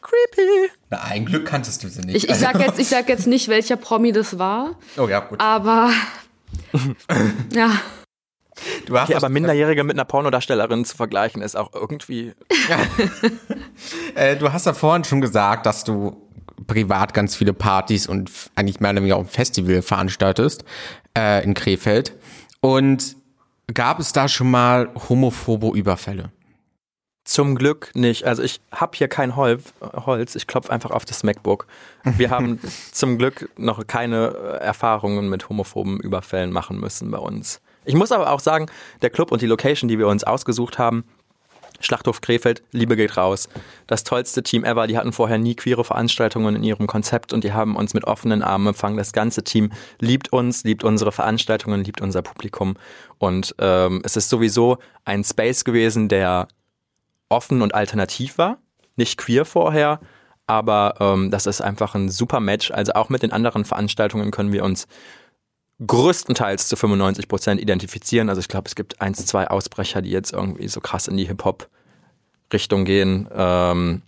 Creepy. 0.00 0.70
Na, 0.90 1.02
ein 1.02 1.24
Glück 1.24 1.44
kanntest 1.44 1.82
du 1.82 1.88
sie 1.88 2.02
nicht. 2.02 2.14
Ich, 2.14 2.28
ich, 2.28 2.36
sag 2.36 2.60
jetzt, 2.60 2.78
ich 2.78 2.88
sag 2.88 3.08
jetzt 3.08 3.26
nicht, 3.26 3.48
welcher 3.48 3.76
Promi 3.76 4.12
das 4.12 4.38
war, 4.38 4.78
oh 4.96 5.08
ja, 5.08 5.18
gut. 5.20 5.40
aber 5.40 5.90
ja, 7.52 7.72
Du 8.86 8.98
hast 8.98 9.08
Okay, 9.08 9.16
aber 9.16 9.28
Minderjährige 9.28 9.82
mit 9.82 9.96
einer 9.96 10.04
Pornodarstellerin 10.04 10.84
zu 10.84 10.96
vergleichen, 10.96 11.42
ist 11.42 11.56
auch 11.56 11.72
irgendwie. 11.74 12.34
Äh, 14.14 14.36
du 14.36 14.52
hast 14.52 14.66
ja 14.66 14.74
vorhin 14.74 15.02
schon 15.02 15.20
gesagt, 15.20 15.66
dass 15.66 15.82
du 15.82 16.23
privat 16.66 17.14
ganz 17.14 17.36
viele 17.36 17.52
Partys 17.52 18.06
und 18.06 18.30
eigentlich 18.54 18.80
mehr 18.80 18.90
oder 18.90 19.00
weniger 19.00 19.16
auch 19.16 19.20
ein 19.20 19.26
Festival 19.26 19.82
veranstaltest 19.82 20.64
äh, 21.16 21.44
in 21.44 21.54
Krefeld. 21.54 22.14
Und 22.60 23.16
gab 23.72 24.00
es 24.00 24.12
da 24.12 24.28
schon 24.28 24.50
mal 24.50 24.90
homophobe 25.08 25.76
Überfälle? 25.76 26.30
Zum 27.24 27.54
Glück 27.54 27.90
nicht. 27.94 28.24
Also 28.24 28.42
ich 28.42 28.60
habe 28.70 28.96
hier 28.96 29.08
kein 29.08 29.34
Hol 29.34 29.58
Holz, 29.80 30.34
ich 30.34 30.46
klopfe 30.46 30.70
einfach 30.70 30.90
auf 30.90 31.06
das 31.06 31.22
MacBook. 31.22 31.66
Wir 32.04 32.28
haben 32.30 32.60
zum 32.92 33.16
Glück 33.16 33.48
noch 33.56 33.86
keine 33.86 34.28
äh, 34.28 34.64
Erfahrungen 34.64 35.30
mit 35.30 35.48
homophoben 35.48 36.00
Überfällen 36.00 36.52
machen 36.52 36.78
müssen 36.78 37.10
bei 37.10 37.18
uns. 37.18 37.62
Ich 37.86 37.94
muss 37.94 38.12
aber 38.12 38.30
auch 38.30 38.40
sagen, 38.40 38.66
der 39.02 39.10
Club 39.10 39.32
und 39.32 39.42
die 39.42 39.46
Location, 39.46 39.88
die 39.88 39.98
wir 39.98 40.08
uns 40.08 40.24
ausgesucht 40.24 40.78
haben, 40.78 41.04
Schlachthof 41.84 42.20
Krefeld, 42.20 42.62
Liebe 42.72 42.96
geht 42.96 43.16
raus. 43.16 43.48
Das 43.86 44.04
tollste 44.04 44.42
Team 44.42 44.64
ever. 44.64 44.86
Die 44.86 44.96
hatten 44.96 45.12
vorher 45.12 45.38
nie 45.38 45.54
queere 45.54 45.84
Veranstaltungen 45.84 46.56
in 46.56 46.64
ihrem 46.64 46.86
Konzept 46.86 47.32
und 47.32 47.44
die 47.44 47.52
haben 47.52 47.76
uns 47.76 47.94
mit 47.94 48.04
offenen 48.04 48.42
Armen 48.42 48.68
empfangen. 48.68 48.96
Das 48.96 49.12
ganze 49.12 49.44
Team 49.44 49.70
liebt 50.00 50.32
uns, 50.32 50.64
liebt 50.64 50.84
unsere 50.84 51.12
Veranstaltungen, 51.12 51.84
liebt 51.84 52.00
unser 52.00 52.22
Publikum. 52.22 52.76
Und 53.18 53.54
ähm, 53.58 54.02
es 54.04 54.16
ist 54.16 54.28
sowieso 54.28 54.78
ein 55.04 55.24
Space 55.24 55.64
gewesen, 55.64 56.08
der 56.08 56.48
offen 57.28 57.62
und 57.62 57.74
alternativ 57.74 58.38
war. 58.38 58.58
Nicht 58.96 59.18
queer 59.18 59.44
vorher, 59.44 60.00
aber 60.46 60.94
ähm, 61.00 61.30
das 61.30 61.46
ist 61.46 61.60
einfach 61.60 61.94
ein 61.94 62.08
super 62.08 62.40
Match. 62.40 62.70
Also 62.70 62.92
auch 62.92 63.08
mit 63.08 63.22
den 63.22 63.32
anderen 63.32 63.64
Veranstaltungen 63.64 64.30
können 64.30 64.52
wir 64.52 64.64
uns 64.64 64.86
größtenteils 65.84 66.68
zu 66.68 66.76
95 66.76 67.28
Prozent 67.28 67.60
identifizieren. 67.60 68.28
Also 68.28 68.40
ich 68.40 68.48
glaube, 68.48 68.68
es 68.68 68.74
gibt 68.74 69.00
eins, 69.00 69.24
zwei 69.26 69.48
Ausbrecher, 69.48 70.02
die 70.02 70.10
jetzt 70.10 70.32
irgendwie 70.32 70.68
so 70.68 70.80
krass 70.80 71.08
in 71.08 71.16
die 71.16 71.26
Hip-Hop-Richtung 72.50 72.84
gehen, 72.84 73.28
ähm, 73.34 74.02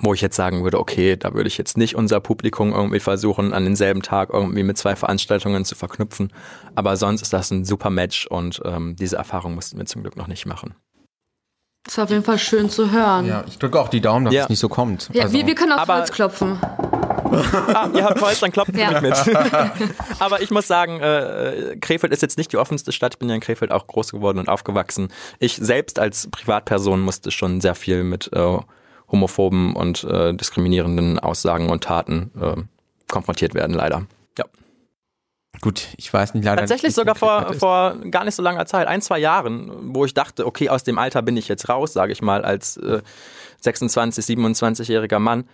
wo 0.00 0.12
ich 0.14 0.20
jetzt 0.20 0.36
sagen 0.36 0.62
würde, 0.62 0.78
okay, 0.78 1.16
da 1.16 1.32
würde 1.32 1.48
ich 1.48 1.56
jetzt 1.58 1.76
nicht 1.78 1.94
unser 1.96 2.20
Publikum 2.20 2.72
irgendwie 2.72 3.00
versuchen, 3.00 3.52
an 3.52 3.64
denselben 3.64 4.02
Tag 4.02 4.30
irgendwie 4.32 4.62
mit 4.62 4.76
zwei 4.76 4.94
Veranstaltungen 4.94 5.64
zu 5.64 5.74
verknüpfen. 5.74 6.32
Aber 6.74 6.96
sonst 6.96 7.22
ist 7.22 7.32
das 7.32 7.50
ein 7.50 7.64
super 7.64 7.90
Match 7.90 8.26
und 8.26 8.60
ähm, 8.64 8.96
diese 8.96 9.16
Erfahrung 9.16 9.54
mussten 9.54 9.78
wir 9.78 9.86
zum 9.86 10.02
Glück 10.02 10.16
noch 10.16 10.26
nicht 10.26 10.44
machen. 10.46 10.74
ist 11.86 11.98
auf 11.98 12.10
jeden 12.10 12.24
Fall 12.24 12.38
schön 12.38 12.68
zu 12.68 12.90
hören. 12.90 13.26
Ja, 13.26 13.44
ich 13.46 13.58
drücke 13.58 13.80
auch 13.80 13.88
die 13.88 14.00
Daumen, 14.00 14.26
dass 14.26 14.34
Ja. 14.34 14.42
es 14.44 14.48
nicht 14.48 14.58
so 14.58 14.68
kommt. 14.68 15.08
Ja, 15.12 15.22
also, 15.24 15.34
wir, 15.34 15.46
wir 15.46 15.54
können 15.54 15.72
auf 15.72 15.80
Aber- 15.80 15.96
Holz 15.98 16.10
klopfen. 16.12 16.58
Ah, 17.32 17.88
ihr 17.94 18.04
habt 18.04 18.20
Holz, 18.20 18.40
dann 18.40 18.52
klopft 18.52 18.76
Ja. 18.76 18.92
ja. 18.92 19.00
mit. 19.00 19.14
Aber 20.18 20.42
ich 20.42 20.50
muss 20.50 20.66
sagen, 20.66 21.00
äh, 21.00 21.76
Krefeld 21.80 22.12
ist 22.12 22.22
jetzt 22.22 22.38
nicht 22.38 22.52
die 22.52 22.58
offenste 22.58 22.92
Stadt. 22.92 23.14
Ich 23.14 23.18
bin 23.18 23.28
ja 23.28 23.34
in 23.34 23.40
Krefeld 23.40 23.72
auch 23.72 23.86
groß 23.86 24.12
geworden 24.12 24.38
und 24.38 24.48
aufgewachsen. 24.48 25.08
Ich 25.38 25.56
selbst 25.56 25.98
als 25.98 26.28
Privatperson 26.30 27.00
musste 27.00 27.30
schon 27.30 27.60
sehr 27.60 27.74
viel 27.74 28.04
mit 28.04 28.30
äh, 28.32 28.58
homophoben 29.10 29.74
und 29.76 30.04
äh, 30.04 30.34
diskriminierenden 30.34 31.18
Aussagen 31.18 31.70
und 31.70 31.84
Taten 31.84 32.30
äh, 32.40 32.62
konfrontiert 33.08 33.54
werden, 33.54 33.74
leider. 33.74 34.06
Ja. 34.38 34.44
Gut, 35.60 35.88
ich 35.96 36.12
weiß 36.12 36.34
nicht 36.34 36.44
leider. 36.44 36.62
Tatsächlich 36.62 36.90
nicht, 36.90 36.96
sogar 36.96 37.14
vor, 37.14 37.54
vor 37.54 37.96
gar 38.10 38.24
nicht 38.24 38.34
so 38.34 38.42
langer 38.42 38.66
Zeit, 38.66 38.88
ein, 38.88 39.00
zwei 39.00 39.18
Jahren, 39.18 39.94
wo 39.94 40.04
ich 40.04 40.14
dachte, 40.14 40.46
okay, 40.46 40.68
aus 40.68 40.84
dem 40.84 40.98
Alter 40.98 41.22
bin 41.22 41.36
ich 41.36 41.48
jetzt 41.48 41.68
raus, 41.68 41.92
sage 41.92 42.12
ich 42.12 42.20
mal, 42.20 42.44
als 42.44 42.76
äh, 42.78 43.00
26, 43.60 44.24
27-jähriger 44.24 45.18
Mann, 45.18 45.48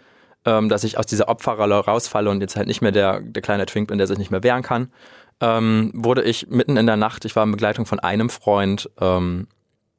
ähm, 0.44 0.68
dass 0.68 0.84
ich 0.84 0.98
aus 0.98 1.06
dieser 1.06 1.28
Opferrolle 1.28 1.76
rausfalle 1.76 2.30
und 2.30 2.40
jetzt 2.40 2.56
halt 2.56 2.66
nicht 2.66 2.82
mehr 2.82 2.92
der, 2.92 3.20
der 3.20 3.42
kleine 3.42 3.66
Twink 3.66 3.88
bin, 3.88 3.98
der 3.98 4.06
sich 4.06 4.18
nicht 4.18 4.30
mehr 4.30 4.42
wehren 4.42 4.62
kann, 4.62 4.88
ähm, 5.40 5.90
wurde 5.94 6.22
ich 6.22 6.48
mitten 6.48 6.76
in 6.76 6.86
der 6.86 6.96
Nacht, 6.96 7.24
ich 7.24 7.36
war 7.36 7.44
in 7.44 7.50
Begleitung 7.50 7.86
von 7.86 8.00
einem 8.00 8.30
Freund, 8.30 8.90
ähm, 9.00 9.48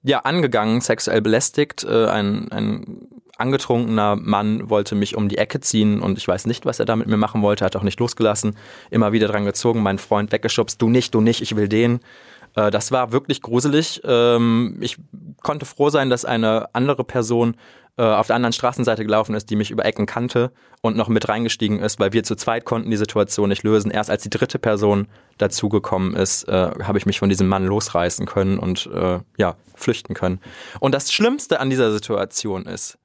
ja, 0.04 0.20
angegangen, 0.20 0.82
sexuell 0.82 1.22
belästigt. 1.22 1.84
Äh, 1.84 2.08
ein, 2.08 2.52
ein 2.52 3.08
angetrunkener 3.38 4.16
Mann 4.16 4.70
wollte 4.70 4.96
mich 4.96 5.16
um 5.16 5.30
die 5.30 5.38
Ecke 5.38 5.60
ziehen 5.60 6.02
und 6.02 6.18
ich 6.18 6.28
weiß 6.28 6.46
nicht, 6.46 6.66
was 6.66 6.80
er 6.80 6.86
da 6.86 6.96
mit 6.96 7.08
mir 7.08 7.18
machen 7.18 7.42
wollte, 7.42 7.66
hat 7.66 7.76
auch 7.76 7.84
nicht 7.84 8.00
losgelassen, 8.00 8.56
immer 8.92 9.12
wieder 9.12 9.28
dran 9.28 9.46
gezogen, 9.46 9.82
meinen 9.82 9.98
Freund 9.98 10.32
weggeschubst, 10.32 10.82
du 10.82 10.90
nicht, 10.90 11.14
du 11.14 11.22
nicht, 11.22 11.42
ich 11.42 11.56
will 11.56 11.68
den. 11.68 12.00
Äh, 12.56 12.72
das 12.72 12.92
war 12.92 13.12
wirklich 13.12 13.42
gruselig. 13.42 14.02
Ähm, 14.06 14.78
ich 14.82 14.98
konnte 15.42 15.66
froh 15.66 15.90
sein, 15.90 16.10
dass 16.10 16.26
eine 16.26 16.74
andere 16.74 17.04
Person 17.04 17.56
äh, 17.98 18.04
auf 18.04 18.28
der 18.28 18.36
anderen 18.36 18.54
Straßenseite 18.54 19.04
gelaufen 19.04 19.36
ist, 19.36 19.50
die 19.50 19.56
mich 19.56 19.70
über 19.70 19.86
Ecken 19.86 20.06
kannte 20.06 20.52
und 20.82 20.98
noch 20.98 21.10
mit 21.10 21.30
reingestiegen 21.30 21.80
ist, 21.80 22.00
weil 22.00 22.12
wir 22.12 22.24
zu 22.24 22.36
zweit 22.36 22.66
konnten 22.66 22.90
die 22.90 22.98
Situation 22.98 23.50
nicht 23.50 23.64
lösen. 23.64 23.92
Erst 23.92 24.10
als 24.10 24.24
die 24.24 24.30
dritte 24.30 24.58
Person 24.58 25.08
dazugekommen 25.38 26.16
ist, 26.16 26.48
äh, 26.48 26.72
habe 26.84 26.98
ich 26.98 27.06
mich 27.06 27.20
von 27.20 27.30
diesem 27.30 27.48
Mann 27.48 27.66
losreißen 27.66 28.26
können 28.26 28.58
und 28.58 28.90
äh, 28.94 29.20
ja, 29.38 29.56
flüchten 29.76 30.16
können. 30.16 30.40
Und 30.80 30.96
das 30.96 31.14
Schlimmste 31.14 31.60
an 31.60 31.70
dieser 31.70 31.92
Situation 31.92 32.66
ist, 32.66 32.98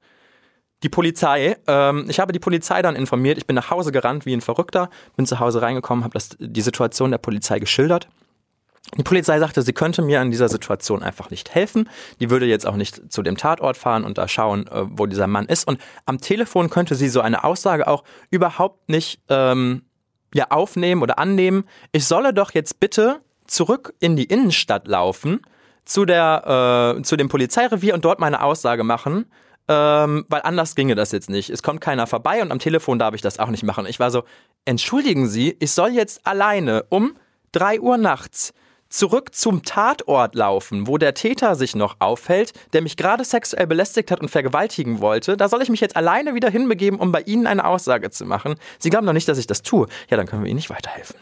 die 0.83 0.89
Polizei, 0.89 1.57
ähm, 1.67 2.05
ich 2.07 2.19
habe 2.19 2.31
die 2.31 2.39
Polizei 2.39 2.81
dann 2.81 2.95
informiert, 2.95 3.37
ich 3.37 3.45
bin 3.45 3.55
nach 3.55 3.69
Hause 3.69 3.91
gerannt 3.91 4.25
wie 4.25 4.33
ein 4.33 4.41
Verrückter, 4.41 4.89
bin 5.15 5.25
zu 5.25 5.39
Hause 5.39 5.61
reingekommen, 5.61 6.03
habe 6.03 6.17
die 6.39 6.61
Situation 6.61 7.11
der 7.11 7.17
Polizei 7.17 7.59
geschildert. 7.59 8.07
Die 8.97 9.03
Polizei 9.03 9.39
sagte, 9.39 9.61
sie 9.61 9.73
könnte 9.73 10.01
mir 10.01 10.21
in 10.21 10.31
dieser 10.31 10.49
Situation 10.49 11.03
einfach 11.03 11.29
nicht 11.29 11.53
helfen. 11.53 11.89
Die 12.19 12.29
würde 12.29 12.47
jetzt 12.47 12.65
auch 12.65 12.75
nicht 12.75 13.11
zu 13.11 13.21
dem 13.21 13.37
Tatort 13.37 13.77
fahren 13.77 14.03
und 14.03 14.17
da 14.17 14.27
schauen, 14.27 14.67
äh, 14.67 14.85
wo 14.89 15.05
dieser 15.05 15.27
Mann 15.27 15.45
ist. 15.45 15.67
Und 15.67 15.79
am 16.05 16.19
Telefon 16.19 16.69
könnte 16.69 16.95
sie 16.95 17.07
so 17.07 17.21
eine 17.21 17.43
Aussage 17.43 17.87
auch 17.87 18.03
überhaupt 18.31 18.89
nicht 18.89 19.21
ähm, 19.29 19.83
ja, 20.33 20.47
aufnehmen 20.49 21.03
oder 21.03 21.19
annehmen. 21.19 21.65
Ich 21.91 22.05
solle 22.05 22.33
doch 22.33 22.51
jetzt 22.53 22.79
bitte 22.79 23.21
zurück 23.45 23.93
in 23.99 24.15
die 24.15 24.25
Innenstadt 24.25 24.87
laufen 24.87 25.41
zu 25.85 26.05
der 26.05 26.95
äh, 26.97 27.01
zu 27.01 27.15
dem 27.15 27.29
Polizeirevier 27.29 27.93
und 27.93 28.05
dort 28.05 28.19
meine 28.19 28.43
Aussage 28.43 28.83
machen. 28.83 29.25
Ähm, 29.67 30.25
weil 30.29 30.41
anders 30.41 30.73
ginge 30.73 30.95
das 30.95 31.11
jetzt 31.11 31.29
nicht. 31.29 31.51
Es 31.51 31.61
kommt 31.61 31.79
keiner 31.79 32.07
vorbei 32.07 32.41
und 32.41 32.51
am 32.51 32.57
Telefon 32.57 32.97
darf 32.97 33.13
ich 33.13 33.21
das 33.21 33.37
auch 33.37 33.49
nicht 33.49 33.63
machen. 33.63 33.85
Ich 33.85 33.99
war 33.99 34.09
so, 34.09 34.23
entschuldigen 34.65 35.27
Sie, 35.27 35.55
ich 35.59 35.71
soll 35.73 35.91
jetzt 35.91 36.25
alleine 36.25 36.85
um 36.89 37.15
drei 37.51 37.79
Uhr 37.79 37.97
nachts 37.97 38.53
zurück 38.89 39.35
zum 39.35 39.63
Tatort 39.63 40.35
laufen, 40.35 40.87
wo 40.87 40.97
der 40.97 41.13
Täter 41.13 41.55
sich 41.55 41.75
noch 41.75 41.97
aufhält, 41.99 42.53
der 42.73 42.81
mich 42.81 42.97
gerade 42.97 43.23
sexuell 43.23 43.67
belästigt 43.67 44.11
hat 44.11 44.19
und 44.21 44.29
vergewaltigen 44.29 44.99
wollte. 44.99 45.37
Da 45.37 45.47
soll 45.49 45.61
ich 45.61 45.69
mich 45.69 45.79
jetzt 45.81 45.95
alleine 45.95 46.33
wieder 46.35 46.49
hinbegeben, 46.49 46.99
um 46.99 47.11
bei 47.11 47.21
Ihnen 47.21 47.47
eine 47.47 47.65
Aussage 47.65 48.09
zu 48.11 48.25
machen. 48.25 48.55
Sie 48.79 48.89
glauben 48.89 49.05
doch 49.05 49.13
nicht, 49.13 49.27
dass 49.27 49.37
ich 49.37 49.47
das 49.47 49.61
tue. 49.61 49.87
Ja, 50.09 50.17
dann 50.17 50.25
können 50.25 50.43
wir 50.43 50.49
Ihnen 50.49 50.57
nicht 50.57 50.69
weiterhelfen. 50.69 51.15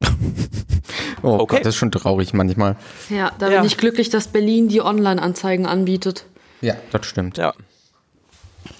Oh 1.24 1.38
Okay. 1.38 1.56
Gott, 1.56 1.60
das 1.66 1.74
ist 1.74 1.76
schon 1.76 1.92
traurig 1.92 2.34
manchmal. 2.34 2.74
Ja, 3.08 3.30
da 3.38 3.48
Ja. 3.48 3.58
bin 3.58 3.66
ich 3.66 3.76
glücklich, 3.78 4.10
dass 4.10 4.26
Berlin 4.26 4.66
die 4.68 4.80
Online-Anzeigen 4.82 5.66
anbietet. 5.66 6.26
Ja, 6.60 6.74
das 6.90 7.06
stimmt. 7.06 7.38
Ja. 7.38 7.54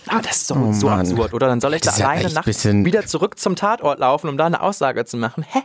Aber 0.08 0.22
das 0.22 0.38
ist 0.38 0.50
doch 0.50 0.56
Oh 0.56 0.72
so 0.72 0.88
absurd, 0.88 1.34
oder? 1.34 1.46
Dann 1.46 1.60
soll 1.60 1.74
ich 1.74 1.82
Das 1.82 1.96
da 1.98 2.02
ja 2.02 2.08
alleine 2.10 2.32
nachts 2.34 2.64
wieder 2.64 3.06
zurück 3.06 3.38
zum 3.38 3.54
Tatort 3.54 4.00
laufen, 4.00 4.28
um 4.28 4.36
da 4.36 4.46
eine 4.46 4.60
Aussage 4.60 5.04
zu 5.04 5.16
machen. 5.16 5.44
Hä? 5.48 5.60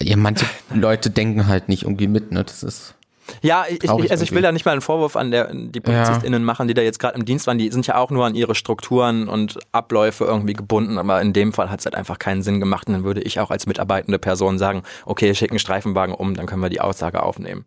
Ja, 0.00 0.16
manche 0.16 0.46
Leute 0.72 1.10
denken 1.10 1.46
halt 1.46 1.68
nicht 1.68 1.82
irgendwie 1.82 2.08
mit, 2.08 2.32
ne? 2.32 2.44
Das 2.44 2.62
ist. 2.62 2.94
Ja, 3.42 3.66
ich, 3.68 3.84
ich, 3.84 3.90
also 3.90 4.04
ich 4.04 4.08
will 4.08 4.38
irgendwie. 4.38 4.42
da 4.42 4.52
nicht 4.52 4.64
mal 4.64 4.72
einen 4.72 4.80
Vorwurf 4.80 5.14
an 5.14 5.30
der, 5.30 5.52
die 5.52 5.80
PolizistInnen 5.80 6.42
machen, 6.44 6.66
die 6.66 6.72
da 6.72 6.80
jetzt 6.80 6.98
gerade 6.98 7.14
im 7.18 7.26
Dienst 7.26 7.46
waren. 7.46 7.58
Die 7.58 7.70
sind 7.70 7.86
ja 7.86 7.96
auch 7.96 8.10
nur 8.10 8.24
an 8.24 8.34
ihre 8.34 8.54
Strukturen 8.54 9.28
und 9.28 9.58
Abläufe 9.70 10.24
irgendwie 10.24 10.54
gebunden. 10.54 10.96
Aber 10.96 11.20
in 11.20 11.34
dem 11.34 11.52
Fall 11.52 11.70
hat 11.70 11.80
es 11.80 11.84
halt 11.84 11.94
einfach 11.94 12.18
keinen 12.18 12.42
Sinn 12.42 12.58
gemacht. 12.58 12.86
Und 12.88 12.94
dann 12.94 13.04
würde 13.04 13.20
ich 13.20 13.38
auch 13.38 13.50
als 13.50 13.66
mitarbeitende 13.66 14.18
Person 14.18 14.58
sagen, 14.58 14.82
okay, 15.04 15.34
schick 15.34 15.50
einen 15.50 15.58
Streifenwagen 15.58 16.14
um, 16.14 16.34
dann 16.34 16.46
können 16.46 16.62
wir 16.62 16.70
die 16.70 16.80
Aussage 16.80 17.22
aufnehmen. 17.22 17.66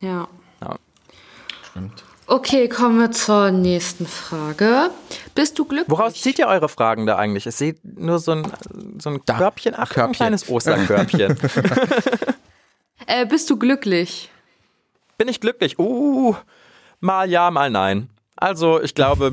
Ja. 0.00 0.26
Ja. 0.60 0.76
Stimmt. 1.70 2.04
Okay, 2.32 2.68
kommen 2.68 3.00
wir 3.00 3.10
zur 3.10 3.50
nächsten 3.50 4.06
Frage. 4.06 4.90
Bist 5.34 5.58
du 5.58 5.64
glücklich? 5.64 5.90
Woraus 5.90 6.14
zieht 6.14 6.38
ihr 6.38 6.46
eure 6.46 6.68
Fragen 6.68 7.04
da 7.04 7.16
eigentlich? 7.16 7.44
Ich 7.44 7.56
sehe 7.56 7.74
nur 7.82 8.20
so 8.20 8.30
ein, 8.30 8.52
so 9.00 9.10
ein 9.10 9.20
Da, 9.26 9.36
Körbchen. 9.36 9.74
Ach, 9.74 9.90
ein 9.90 9.94
Körbchen. 9.94 10.12
kleines 10.14 10.48
Osterkörbchen. 10.48 11.36
Äh, 13.06 13.24
bist 13.26 13.48
du 13.50 13.56
glücklich? 13.58 14.30
Bin 15.18 15.26
ich 15.26 15.40
glücklich? 15.40 15.78
Uh, 15.78 16.36
mal 17.00 17.28
ja, 17.28 17.50
mal 17.50 17.70
nein. 17.70 18.10
Also, 18.36 18.80
ich 18.80 18.94
glaube, 18.94 19.32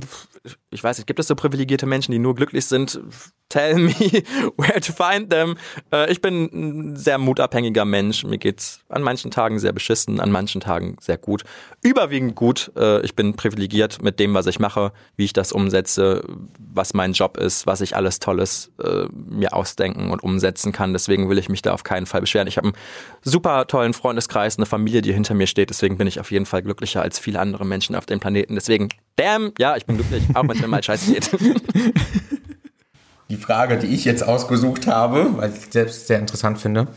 ich 0.78 0.84
weiß 0.84 1.00
nicht, 1.00 1.08
gibt 1.08 1.20
es 1.20 1.26
so 1.26 1.36
privilegierte 1.36 1.88
Menschen, 1.88 2.12
die 2.12 2.20
nur 2.20 2.36
glücklich 2.36 2.68
sind? 2.68 3.02
Tell 3.50 3.76
me 3.76 3.94
where 4.58 4.80
to 4.80 4.94
find 4.94 5.32
them. 5.32 5.56
Äh, 5.92 6.12
ich 6.12 6.22
bin 6.22 6.50
ein 6.54 6.96
sehr 6.96 7.18
mutabhängiger 7.18 7.86
Mensch. 7.86 8.24
Mir 8.26 8.38
geht's 8.38 8.82
an 8.90 9.02
manchen 9.02 9.32
Tagen 9.32 9.58
sehr 9.58 9.72
beschissen, 9.72 10.20
an 10.20 10.30
manchen 10.32 10.62
Tagen 10.62 10.98
sehr 11.00 11.18
gut. 11.18 11.46
Überwiegend 11.82 12.36
gut. 12.36 12.72
Äh, 12.78 13.02
ich 13.02 13.16
bin 13.16 13.36
privilegiert 13.36 14.04
mit 14.04 14.20
dem, 14.20 14.36
was 14.36 14.46
ich 14.46 14.60
mache, 14.60 14.92
wie 15.16 15.24
ich 15.24 15.34
das 15.34 15.52
umsetze, 15.52 16.24
was 16.60 16.94
mein 16.94 17.14
Job 17.14 17.38
ist, 17.38 17.66
was 17.66 17.82
ich 17.82 17.96
alles 17.96 18.20
Tolles 18.20 18.72
äh, 18.84 19.06
mir 19.14 19.54
ausdenken 19.54 20.12
und 20.12 20.22
umsetzen 20.22 20.74
kann. 20.74 20.94
Deswegen 20.94 21.28
will 21.30 21.40
ich 21.40 21.50
mich 21.50 21.64
da 21.64 21.74
auf 21.74 21.84
keinen 21.84 22.06
Fall 22.06 22.22
beschweren. 22.22 22.48
Ich 22.48 22.58
habe 22.58 22.68
einen 22.68 22.78
super 23.24 23.66
tollen 23.66 23.94
Freundeskreis, 23.94 24.58
eine 24.58 24.66
Familie, 24.68 25.02
die 25.02 25.14
hinter 25.14 25.34
mir 25.34 25.48
steht. 25.48 25.70
Deswegen 25.70 25.98
bin 25.98 26.06
ich 26.06 26.20
auf 26.20 26.32
jeden 26.32 26.46
Fall 26.46 26.62
glücklicher 26.62 27.02
als 27.02 27.18
viele 27.18 27.40
andere 27.40 27.66
Menschen 27.66 27.96
auf 27.96 28.06
dem 28.06 28.20
Planeten. 28.20 28.56
Deswegen, 28.56 28.90
damn, 29.16 29.54
ja, 29.58 29.78
ich 29.78 29.86
bin 29.86 29.96
glücklich, 29.96 30.24
auch 30.34 30.44
wenn 30.68 30.72
mal 30.72 30.84
scheiße 30.84 31.14
geht. 31.14 31.32
Die 33.30 33.36
Frage, 33.36 33.78
die 33.78 33.88
ich 33.88 34.06
jetzt 34.06 34.24
ausgesucht 34.24 34.88
habe, 34.88 35.36
weil 35.36 35.52
ich 35.52 35.72
selbst 35.72 36.08
sehr 36.08 36.20
interessant 36.20 36.60
finde. 36.60 36.88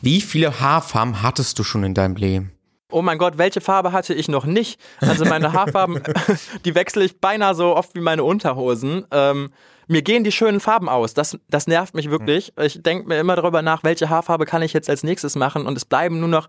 Wie 0.00 0.20
viele 0.20 0.60
Haarfarben 0.60 1.22
hattest 1.22 1.58
du 1.58 1.64
schon 1.64 1.82
in 1.82 1.92
deinem 1.92 2.14
Leben? 2.14 2.52
Oh 2.88 3.02
mein 3.02 3.18
Gott, 3.18 3.36
welche 3.36 3.60
Farbe 3.60 3.90
hatte 3.90 4.14
ich 4.14 4.28
noch 4.28 4.44
nicht? 4.44 4.78
Also 5.00 5.24
meine 5.24 5.52
Haarfarben, 5.52 6.00
die 6.64 6.74
wechsle 6.76 7.04
ich 7.04 7.20
beinahe 7.20 7.54
so 7.54 7.74
oft 7.74 7.94
wie 7.96 8.00
meine 8.00 8.22
Unterhosen. 8.22 9.06
Ähm, 9.10 9.50
mir 9.88 10.02
gehen 10.02 10.22
die 10.22 10.30
schönen 10.30 10.60
Farben 10.60 10.88
aus. 10.88 11.14
Das, 11.14 11.36
das 11.48 11.66
nervt 11.66 11.94
mich 11.94 12.10
wirklich. 12.10 12.52
Ich 12.60 12.82
denke 12.82 13.08
mir 13.08 13.18
immer 13.18 13.34
darüber 13.34 13.62
nach, 13.62 13.82
welche 13.82 14.08
Haarfarbe 14.08 14.46
kann 14.46 14.62
ich 14.62 14.72
jetzt 14.72 14.88
als 14.88 15.02
nächstes 15.02 15.34
machen. 15.34 15.66
Und 15.66 15.76
es 15.76 15.84
bleiben 15.84 16.20
nur 16.20 16.28
noch 16.28 16.48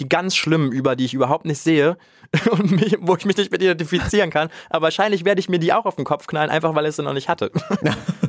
die 0.00 0.08
ganz 0.08 0.36
schlimmen 0.36 0.72
über, 0.72 0.96
die 0.96 1.04
ich 1.04 1.14
überhaupt 1.14 1.44
nicht 1.44 1.60
sehe 1.60 1.96
und 2.50 2.70
mich, 2.72 2.96
wo 3.00 3.16
ich 3.16 3.24
mich 3.24 3.36
nicht 3.36 3.50
mit 3.50 3.62
identifizieren 3.62 4.30
kann. 4.30 4.48
Aber 4.70 4.84
wahrscheinlich 4.84 5.24
werde 5.24 5.40
ich 5.40 5.48
mir 5.48 5.58
die 5.58 5.72
auch 5.72 5.86
auf 5.86 5.96
den 5.96 6.04
Kopf 6.04 6.26
knallen, 6.26 6.50
einfach 6.50 6.74
weil 6.74 6.86
ich 6.86 6.96
sie 6.96 7.02
noch 7.02 7.14
nicht 7.14 7.28
hatte. 7.28 7.50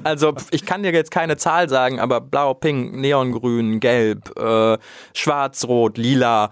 Also 0.05 0.34
ich 0.51 0.65
kann 0.65 0.82
dir 0.82 0.93
jetzt 0.93 1.12
keine 1.12 1.36
Zahl 1.36 1.67
sagen, 1.67 1.99
aber 1.99 2.21
blau, 2.21 2.53
pink, 2.53 2.95
neongrün, 2.95 3.82
gelb, 3.82 4.32
äh, 4.39 4.77
schwarz, 5.13 5.65
rot, 5.65 5.97
lila, 5.97 6.51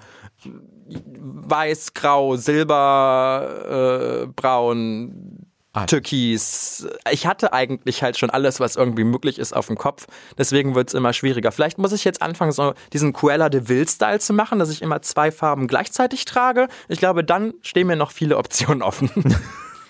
weiß, 0.90 1.94
grau, 1.94 2.36
silber, 2.36 4.26
äh, 4.26 4.28
braun, 4.36 5.37
Ah. 5.78 5.86
Türkis. 5.86 6.88
Ich 7.12 7.28
hatte 7.28 7.54
eigentlich 7.54 8.02
halt 8.02 8.18
schon 8.18 8.32
alles, 8.32 8.60
was 8.60 8.76
irgendwie 8.76 9.04
möglich 9.04 9.38
ist, 9.38 9.54
auf 9.54 9.68
dem 9.68 9.78
Kopf. 9.78 10.08
Deswegen 10.38 10.74
wird 10.74 10.88
es 10.88 10.94
immer 10.96 11.14
schwieriger. 11.14 11.52
Vielleicht 11.52 11.78
muss 11.78 11.92
ich 11.92 12.04
jetzt 12.04 12.22
anfangen, 12.22 12.52
so 12.52 12.74
diesen 12.94 13.14
Cruella 13.14 13.50
de 13.50 13.68
Vil-Style 13.68 14.20
zu 14.20 14.34
machen, 14.34 14.58
dass 14.58 14.72
ich 14.72 14.82
immer 14.82 15.04
zwei 15.04 15.32
Farben 15.32 15.68
gleichzeitig 15.68 16.26
trage. 16.26 16.68
Ich 16.88 16.98
glaube, 16.98 17.24
dann 17.24 17.54
stehen 17.62 17.86
mir 17.86 17.96
noch 17.96 18.12
viele 18.12 18.38
Optionen 18.38 18.82
offen. 18.82 19.12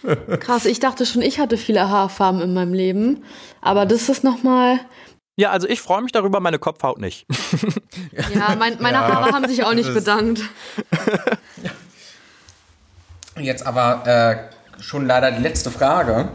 Krass, 0.40 0.66
ich 0.66 0.80
dachte 0.80 1.06
schon, 1.06 1.22
ich 1.22 1.40
hatte 1.40 1.58
viele 1.58 1.90
Haarfarben 1.90 2.42
in 2.42 2.54
meinem 2.54 2.74
Leben. 2.74 3.24
Aber 3.62 3.86
das 3.86 4.10
ist 4.10 4.24
nochmal. 4.26 4.80
ja, 5.38 5.52
also 5.52 5.68
ich 5.70 5.82
freue 5.82 6.02
mich 6.02 6.12
darüber, 6.12 6.42
meine 6.42 6.60
Kopfhaut 6.60 7.00
nicht. 7.00 7.26
Ja, 8.34 8.56
mein, 8.58 8.78
meine 8.80 9.00
Haare 9.00 9.32
haben 9.32 9.48
sich 9.48 9.64
auch 9.64 9.74
nicht 9.74 9.94
bedankt. 9.94 10.42
Jetzt 13.40 13.66
aber 13.66 14.04
äh, 14.06 14.57
schon 14.80 15.06
leider 15.06 15.32
die 15.32 15.42
letzte 15.42 15.72
Frage, 15.72 16.30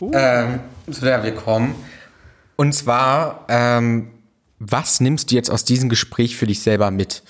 ähm, 0.00 0.60
zu 0.90 1.00
der 1.00 1.22
wir 1.22 1.34
kommen. 1.34 1.74
Und 2.56 2.72
zwar, 2.72 3.44
ähm, 3.48 4.10
was 4.58 5.00
nimmst 5.00 5.30
du 5.30 5.34
jetzt 5.34 5.50
aus 5.50 5.64
diesem 5.64 5.88
Gespräch 5.88 6.36
für 6.36 6.46
dich 6.46 6.62
selber 6.62 6.90
mit? 6.90 7.22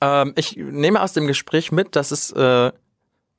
Ähm, 0.00 0.32
ich 0.36 0.56
nehme 0.56 1.00
aus 1.00 1.12
dem 1.12 1.26
Gespräch 1.26 1.72
mit, 1.72 1.96
dass 1.96 2.10
es 2.10 2.32
äh, 2.32 2.72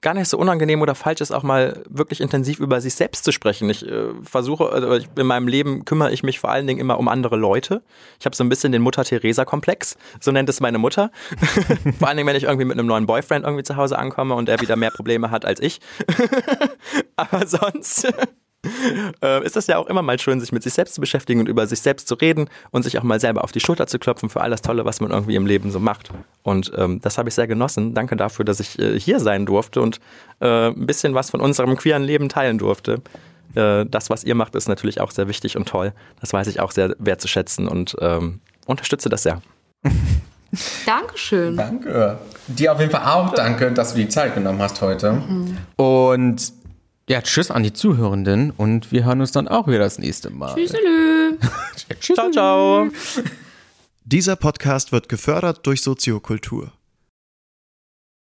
gar 0.02 0.14
nicht 0.14 0.30
so 0.30 0.38
unangenehm 0.38 0.82
oder 0.82 0.96
falsch 0.96 1.22
ist, 1.22 1.32
auch 1.32 1.44
mal 1.44 1.84
wirklich 1.90 2.22
intensiv 2.22 2.60
über 2.60 2.82
sich 2.82 2.96
selbst 2.96 3.24
zu 3.24 3.32
sprechen. 3.32 3.70
Ich 3.70 3.86
äh, 3.86 4.14
versuche, 4.24 4.70
also 4.70 4.94
ich, 4.94 5.08
in 5.18 5.26
meinem 5.26 5.48
Leben 5.48 5.86
kümmere 5.86 6.12
ich 6.12 6.24
mich 6.24 6.40
vor 6.40 6.52
allen 6.52 6.68
Dingen 6.68 6.80
immer 6.80 7.00
um 7.00 7.08
andere 7.08 7.36
Leute. 7.36 7.82
Ich 8.20 8.26
habe 8.26 8.36
so 8.36 8.44
ein 8.44 8.50
bisschen 8.50 8.72
den 8.72 8.84
Mutter-Theresa-Komplex, 8.84 9.98
so 10.20 10.32
nennt 10.32 10.50
es 10.50 10.60
meine 10.60 10.78
Mutter. 10.78 11.12
vor 12.00 12.08
allen 12.08 12.18
Dingen, 12.18 12.28
wenn 12.28 12.36
ich 12.36 12.44
irgendwie 12.44 12.66
mit 12.66 12.78
einem 12.78 12.88
neuen 12.88 13.08
Boyfriend 13.08 13.46
irgendwie 13.46 13.64
zu 13.64 13.76
Hause 13.76 13.98
ankomme 13.98 14.36
und 14.36 14.50
er 14.50 14.62
wieder 14.62 14.76
mehr 14.76 14.92
Probleme 14.92 15.32
hat 15.32 15.46
als 15.46 15.60
ich. 15.60 15.80
Aber 17.16 17.48
sonst 17.48 18.08
äh, 19.24 19.46
ist 19.46 19.56
das 19.56 19.68
ja 19.68 19.78
auch 19.78 19.88
immer 19.88 20.02
mal 20.02 20.20
schön, 20.20 20.40
sich 20.40 20.52
mit 20.52 20.64
sich 20.64 20.74
selbst 20.74 20.96
zu 20.96 21.02
beschäftigen 21.02 21.40
und 21.40 21.48
über 21.48 21.68
sich 21.68 21.82
selbst 21.82 22.08
zu 22.08 22.16
reden 22.16 22.50
und 22.72 22.84
sich 22.84 22.98
auch 22.98 23.04
mal 23.04 23.20
selber 23.20 23.44
auf 23.44 23.52
die 23.52 23.60
Schulter 23.60 23.88
zu 23.88 24.00
klopfen 24.00 24.30
für 24.30 24.42
alles 24.42 24.62
Tolle, 24.62 24.86
was 24.86 25.00
man 25.00 25.12
irgendwie 25.12 25.36
im 25.36 25.46
Leben 25.46 25.72
so 25.72 25.80
macht. 25.80 26.10
Und 26.44 26.72
ähm, 26.76 27.00
das 27.02 27.18
habe 27.18 27.30
ich 27.30 27.36
sehr 27.36 27.48
genossen. 27.48 27.94
Danke 27.94 28.16
dafür, 28.16 28.46
dass 28.46 28.60
ich 28.60 28.80
äh, 28.80 29.00
hier 29.00 29.20
sein 29.20 29.46
durfte 29.46 29.82
und 29.82 30.00
äh, 30.40 30.68
ein 30.68 30.86
bisschen 30.86 31.14
was 31.14 31.30
von 31.32 31.42
unserem 31.42 31.76
queeren 31.76 32.04
Leben 32.04 32.30
teilen 32.30 32.58
durfte. 32.58 33.02
Äh, 33.56 33.86
das, 33.86 34.10
was 34.10 34.24
ihr 34.24 34.36
macht, 34.36 34.56
ist 34.56 34.68
natürlich 34.68 35.02
auch 35.02 35.12
sehr 35.12 35.28
wichtig 35.28 35.58
und 35.58 35.68
toll. 35.68 35.94
Das 36.22 36.34
weiß 36.34 36.48
ich 36.48 36.60
auch 36.60 36.72
sehr 36.72 36.96
wertzuschätzen 37.00 37.68
und 37.68 37.96
ähm, 38.02 38.40
unterstütze 38.66 39.10
das 39.10 39.24
sehr. 39.24 39.42
Dankeschön. 40.86 41.58
Danke. 41.58 42.18
Dir 42.48 42.72
auf 42.72 42.80
jeden 42.80 42.92
Fall 42.92 43.06
auch 43.06 43.34
danke, 43.34 43.72
dass 43.72 43.94
du 43.94 44.00
die 44.00 44.08
Zeit 44.08 44.34
genommen 44.34 44.62
hast 44.62 44.82
heute. 44.82 45.14
Mhm. 45.14 45.58
Und 45.76 46.54
ja, 47.10 47.22
tschüss 47.22 47.52
an 47.52 47.64
die 47.64 47.74
Zuhörenden 47.74 48.52
und 48.52 48.92
wir 48.92 49.06
hören 49.06 49.22
uns 49.22 49.32
dann 49.32 49.48
auch 49.48 49.68
wieder 49.68 49.80
das 49.80 49.98
nächste 49.98 50.30
Mal. 50.30 50.56
Tschüsselü. 50.56 51.38
ciao, 52.00 52.32
ciao. 52.32 52.90
Dieser 54.04 54.36
Podcast 54.36 54.92
wird 54.92 55.10
gefördert 55.10 55.66
durch 55.66 55.82
Soziokultur. 55.82 56.72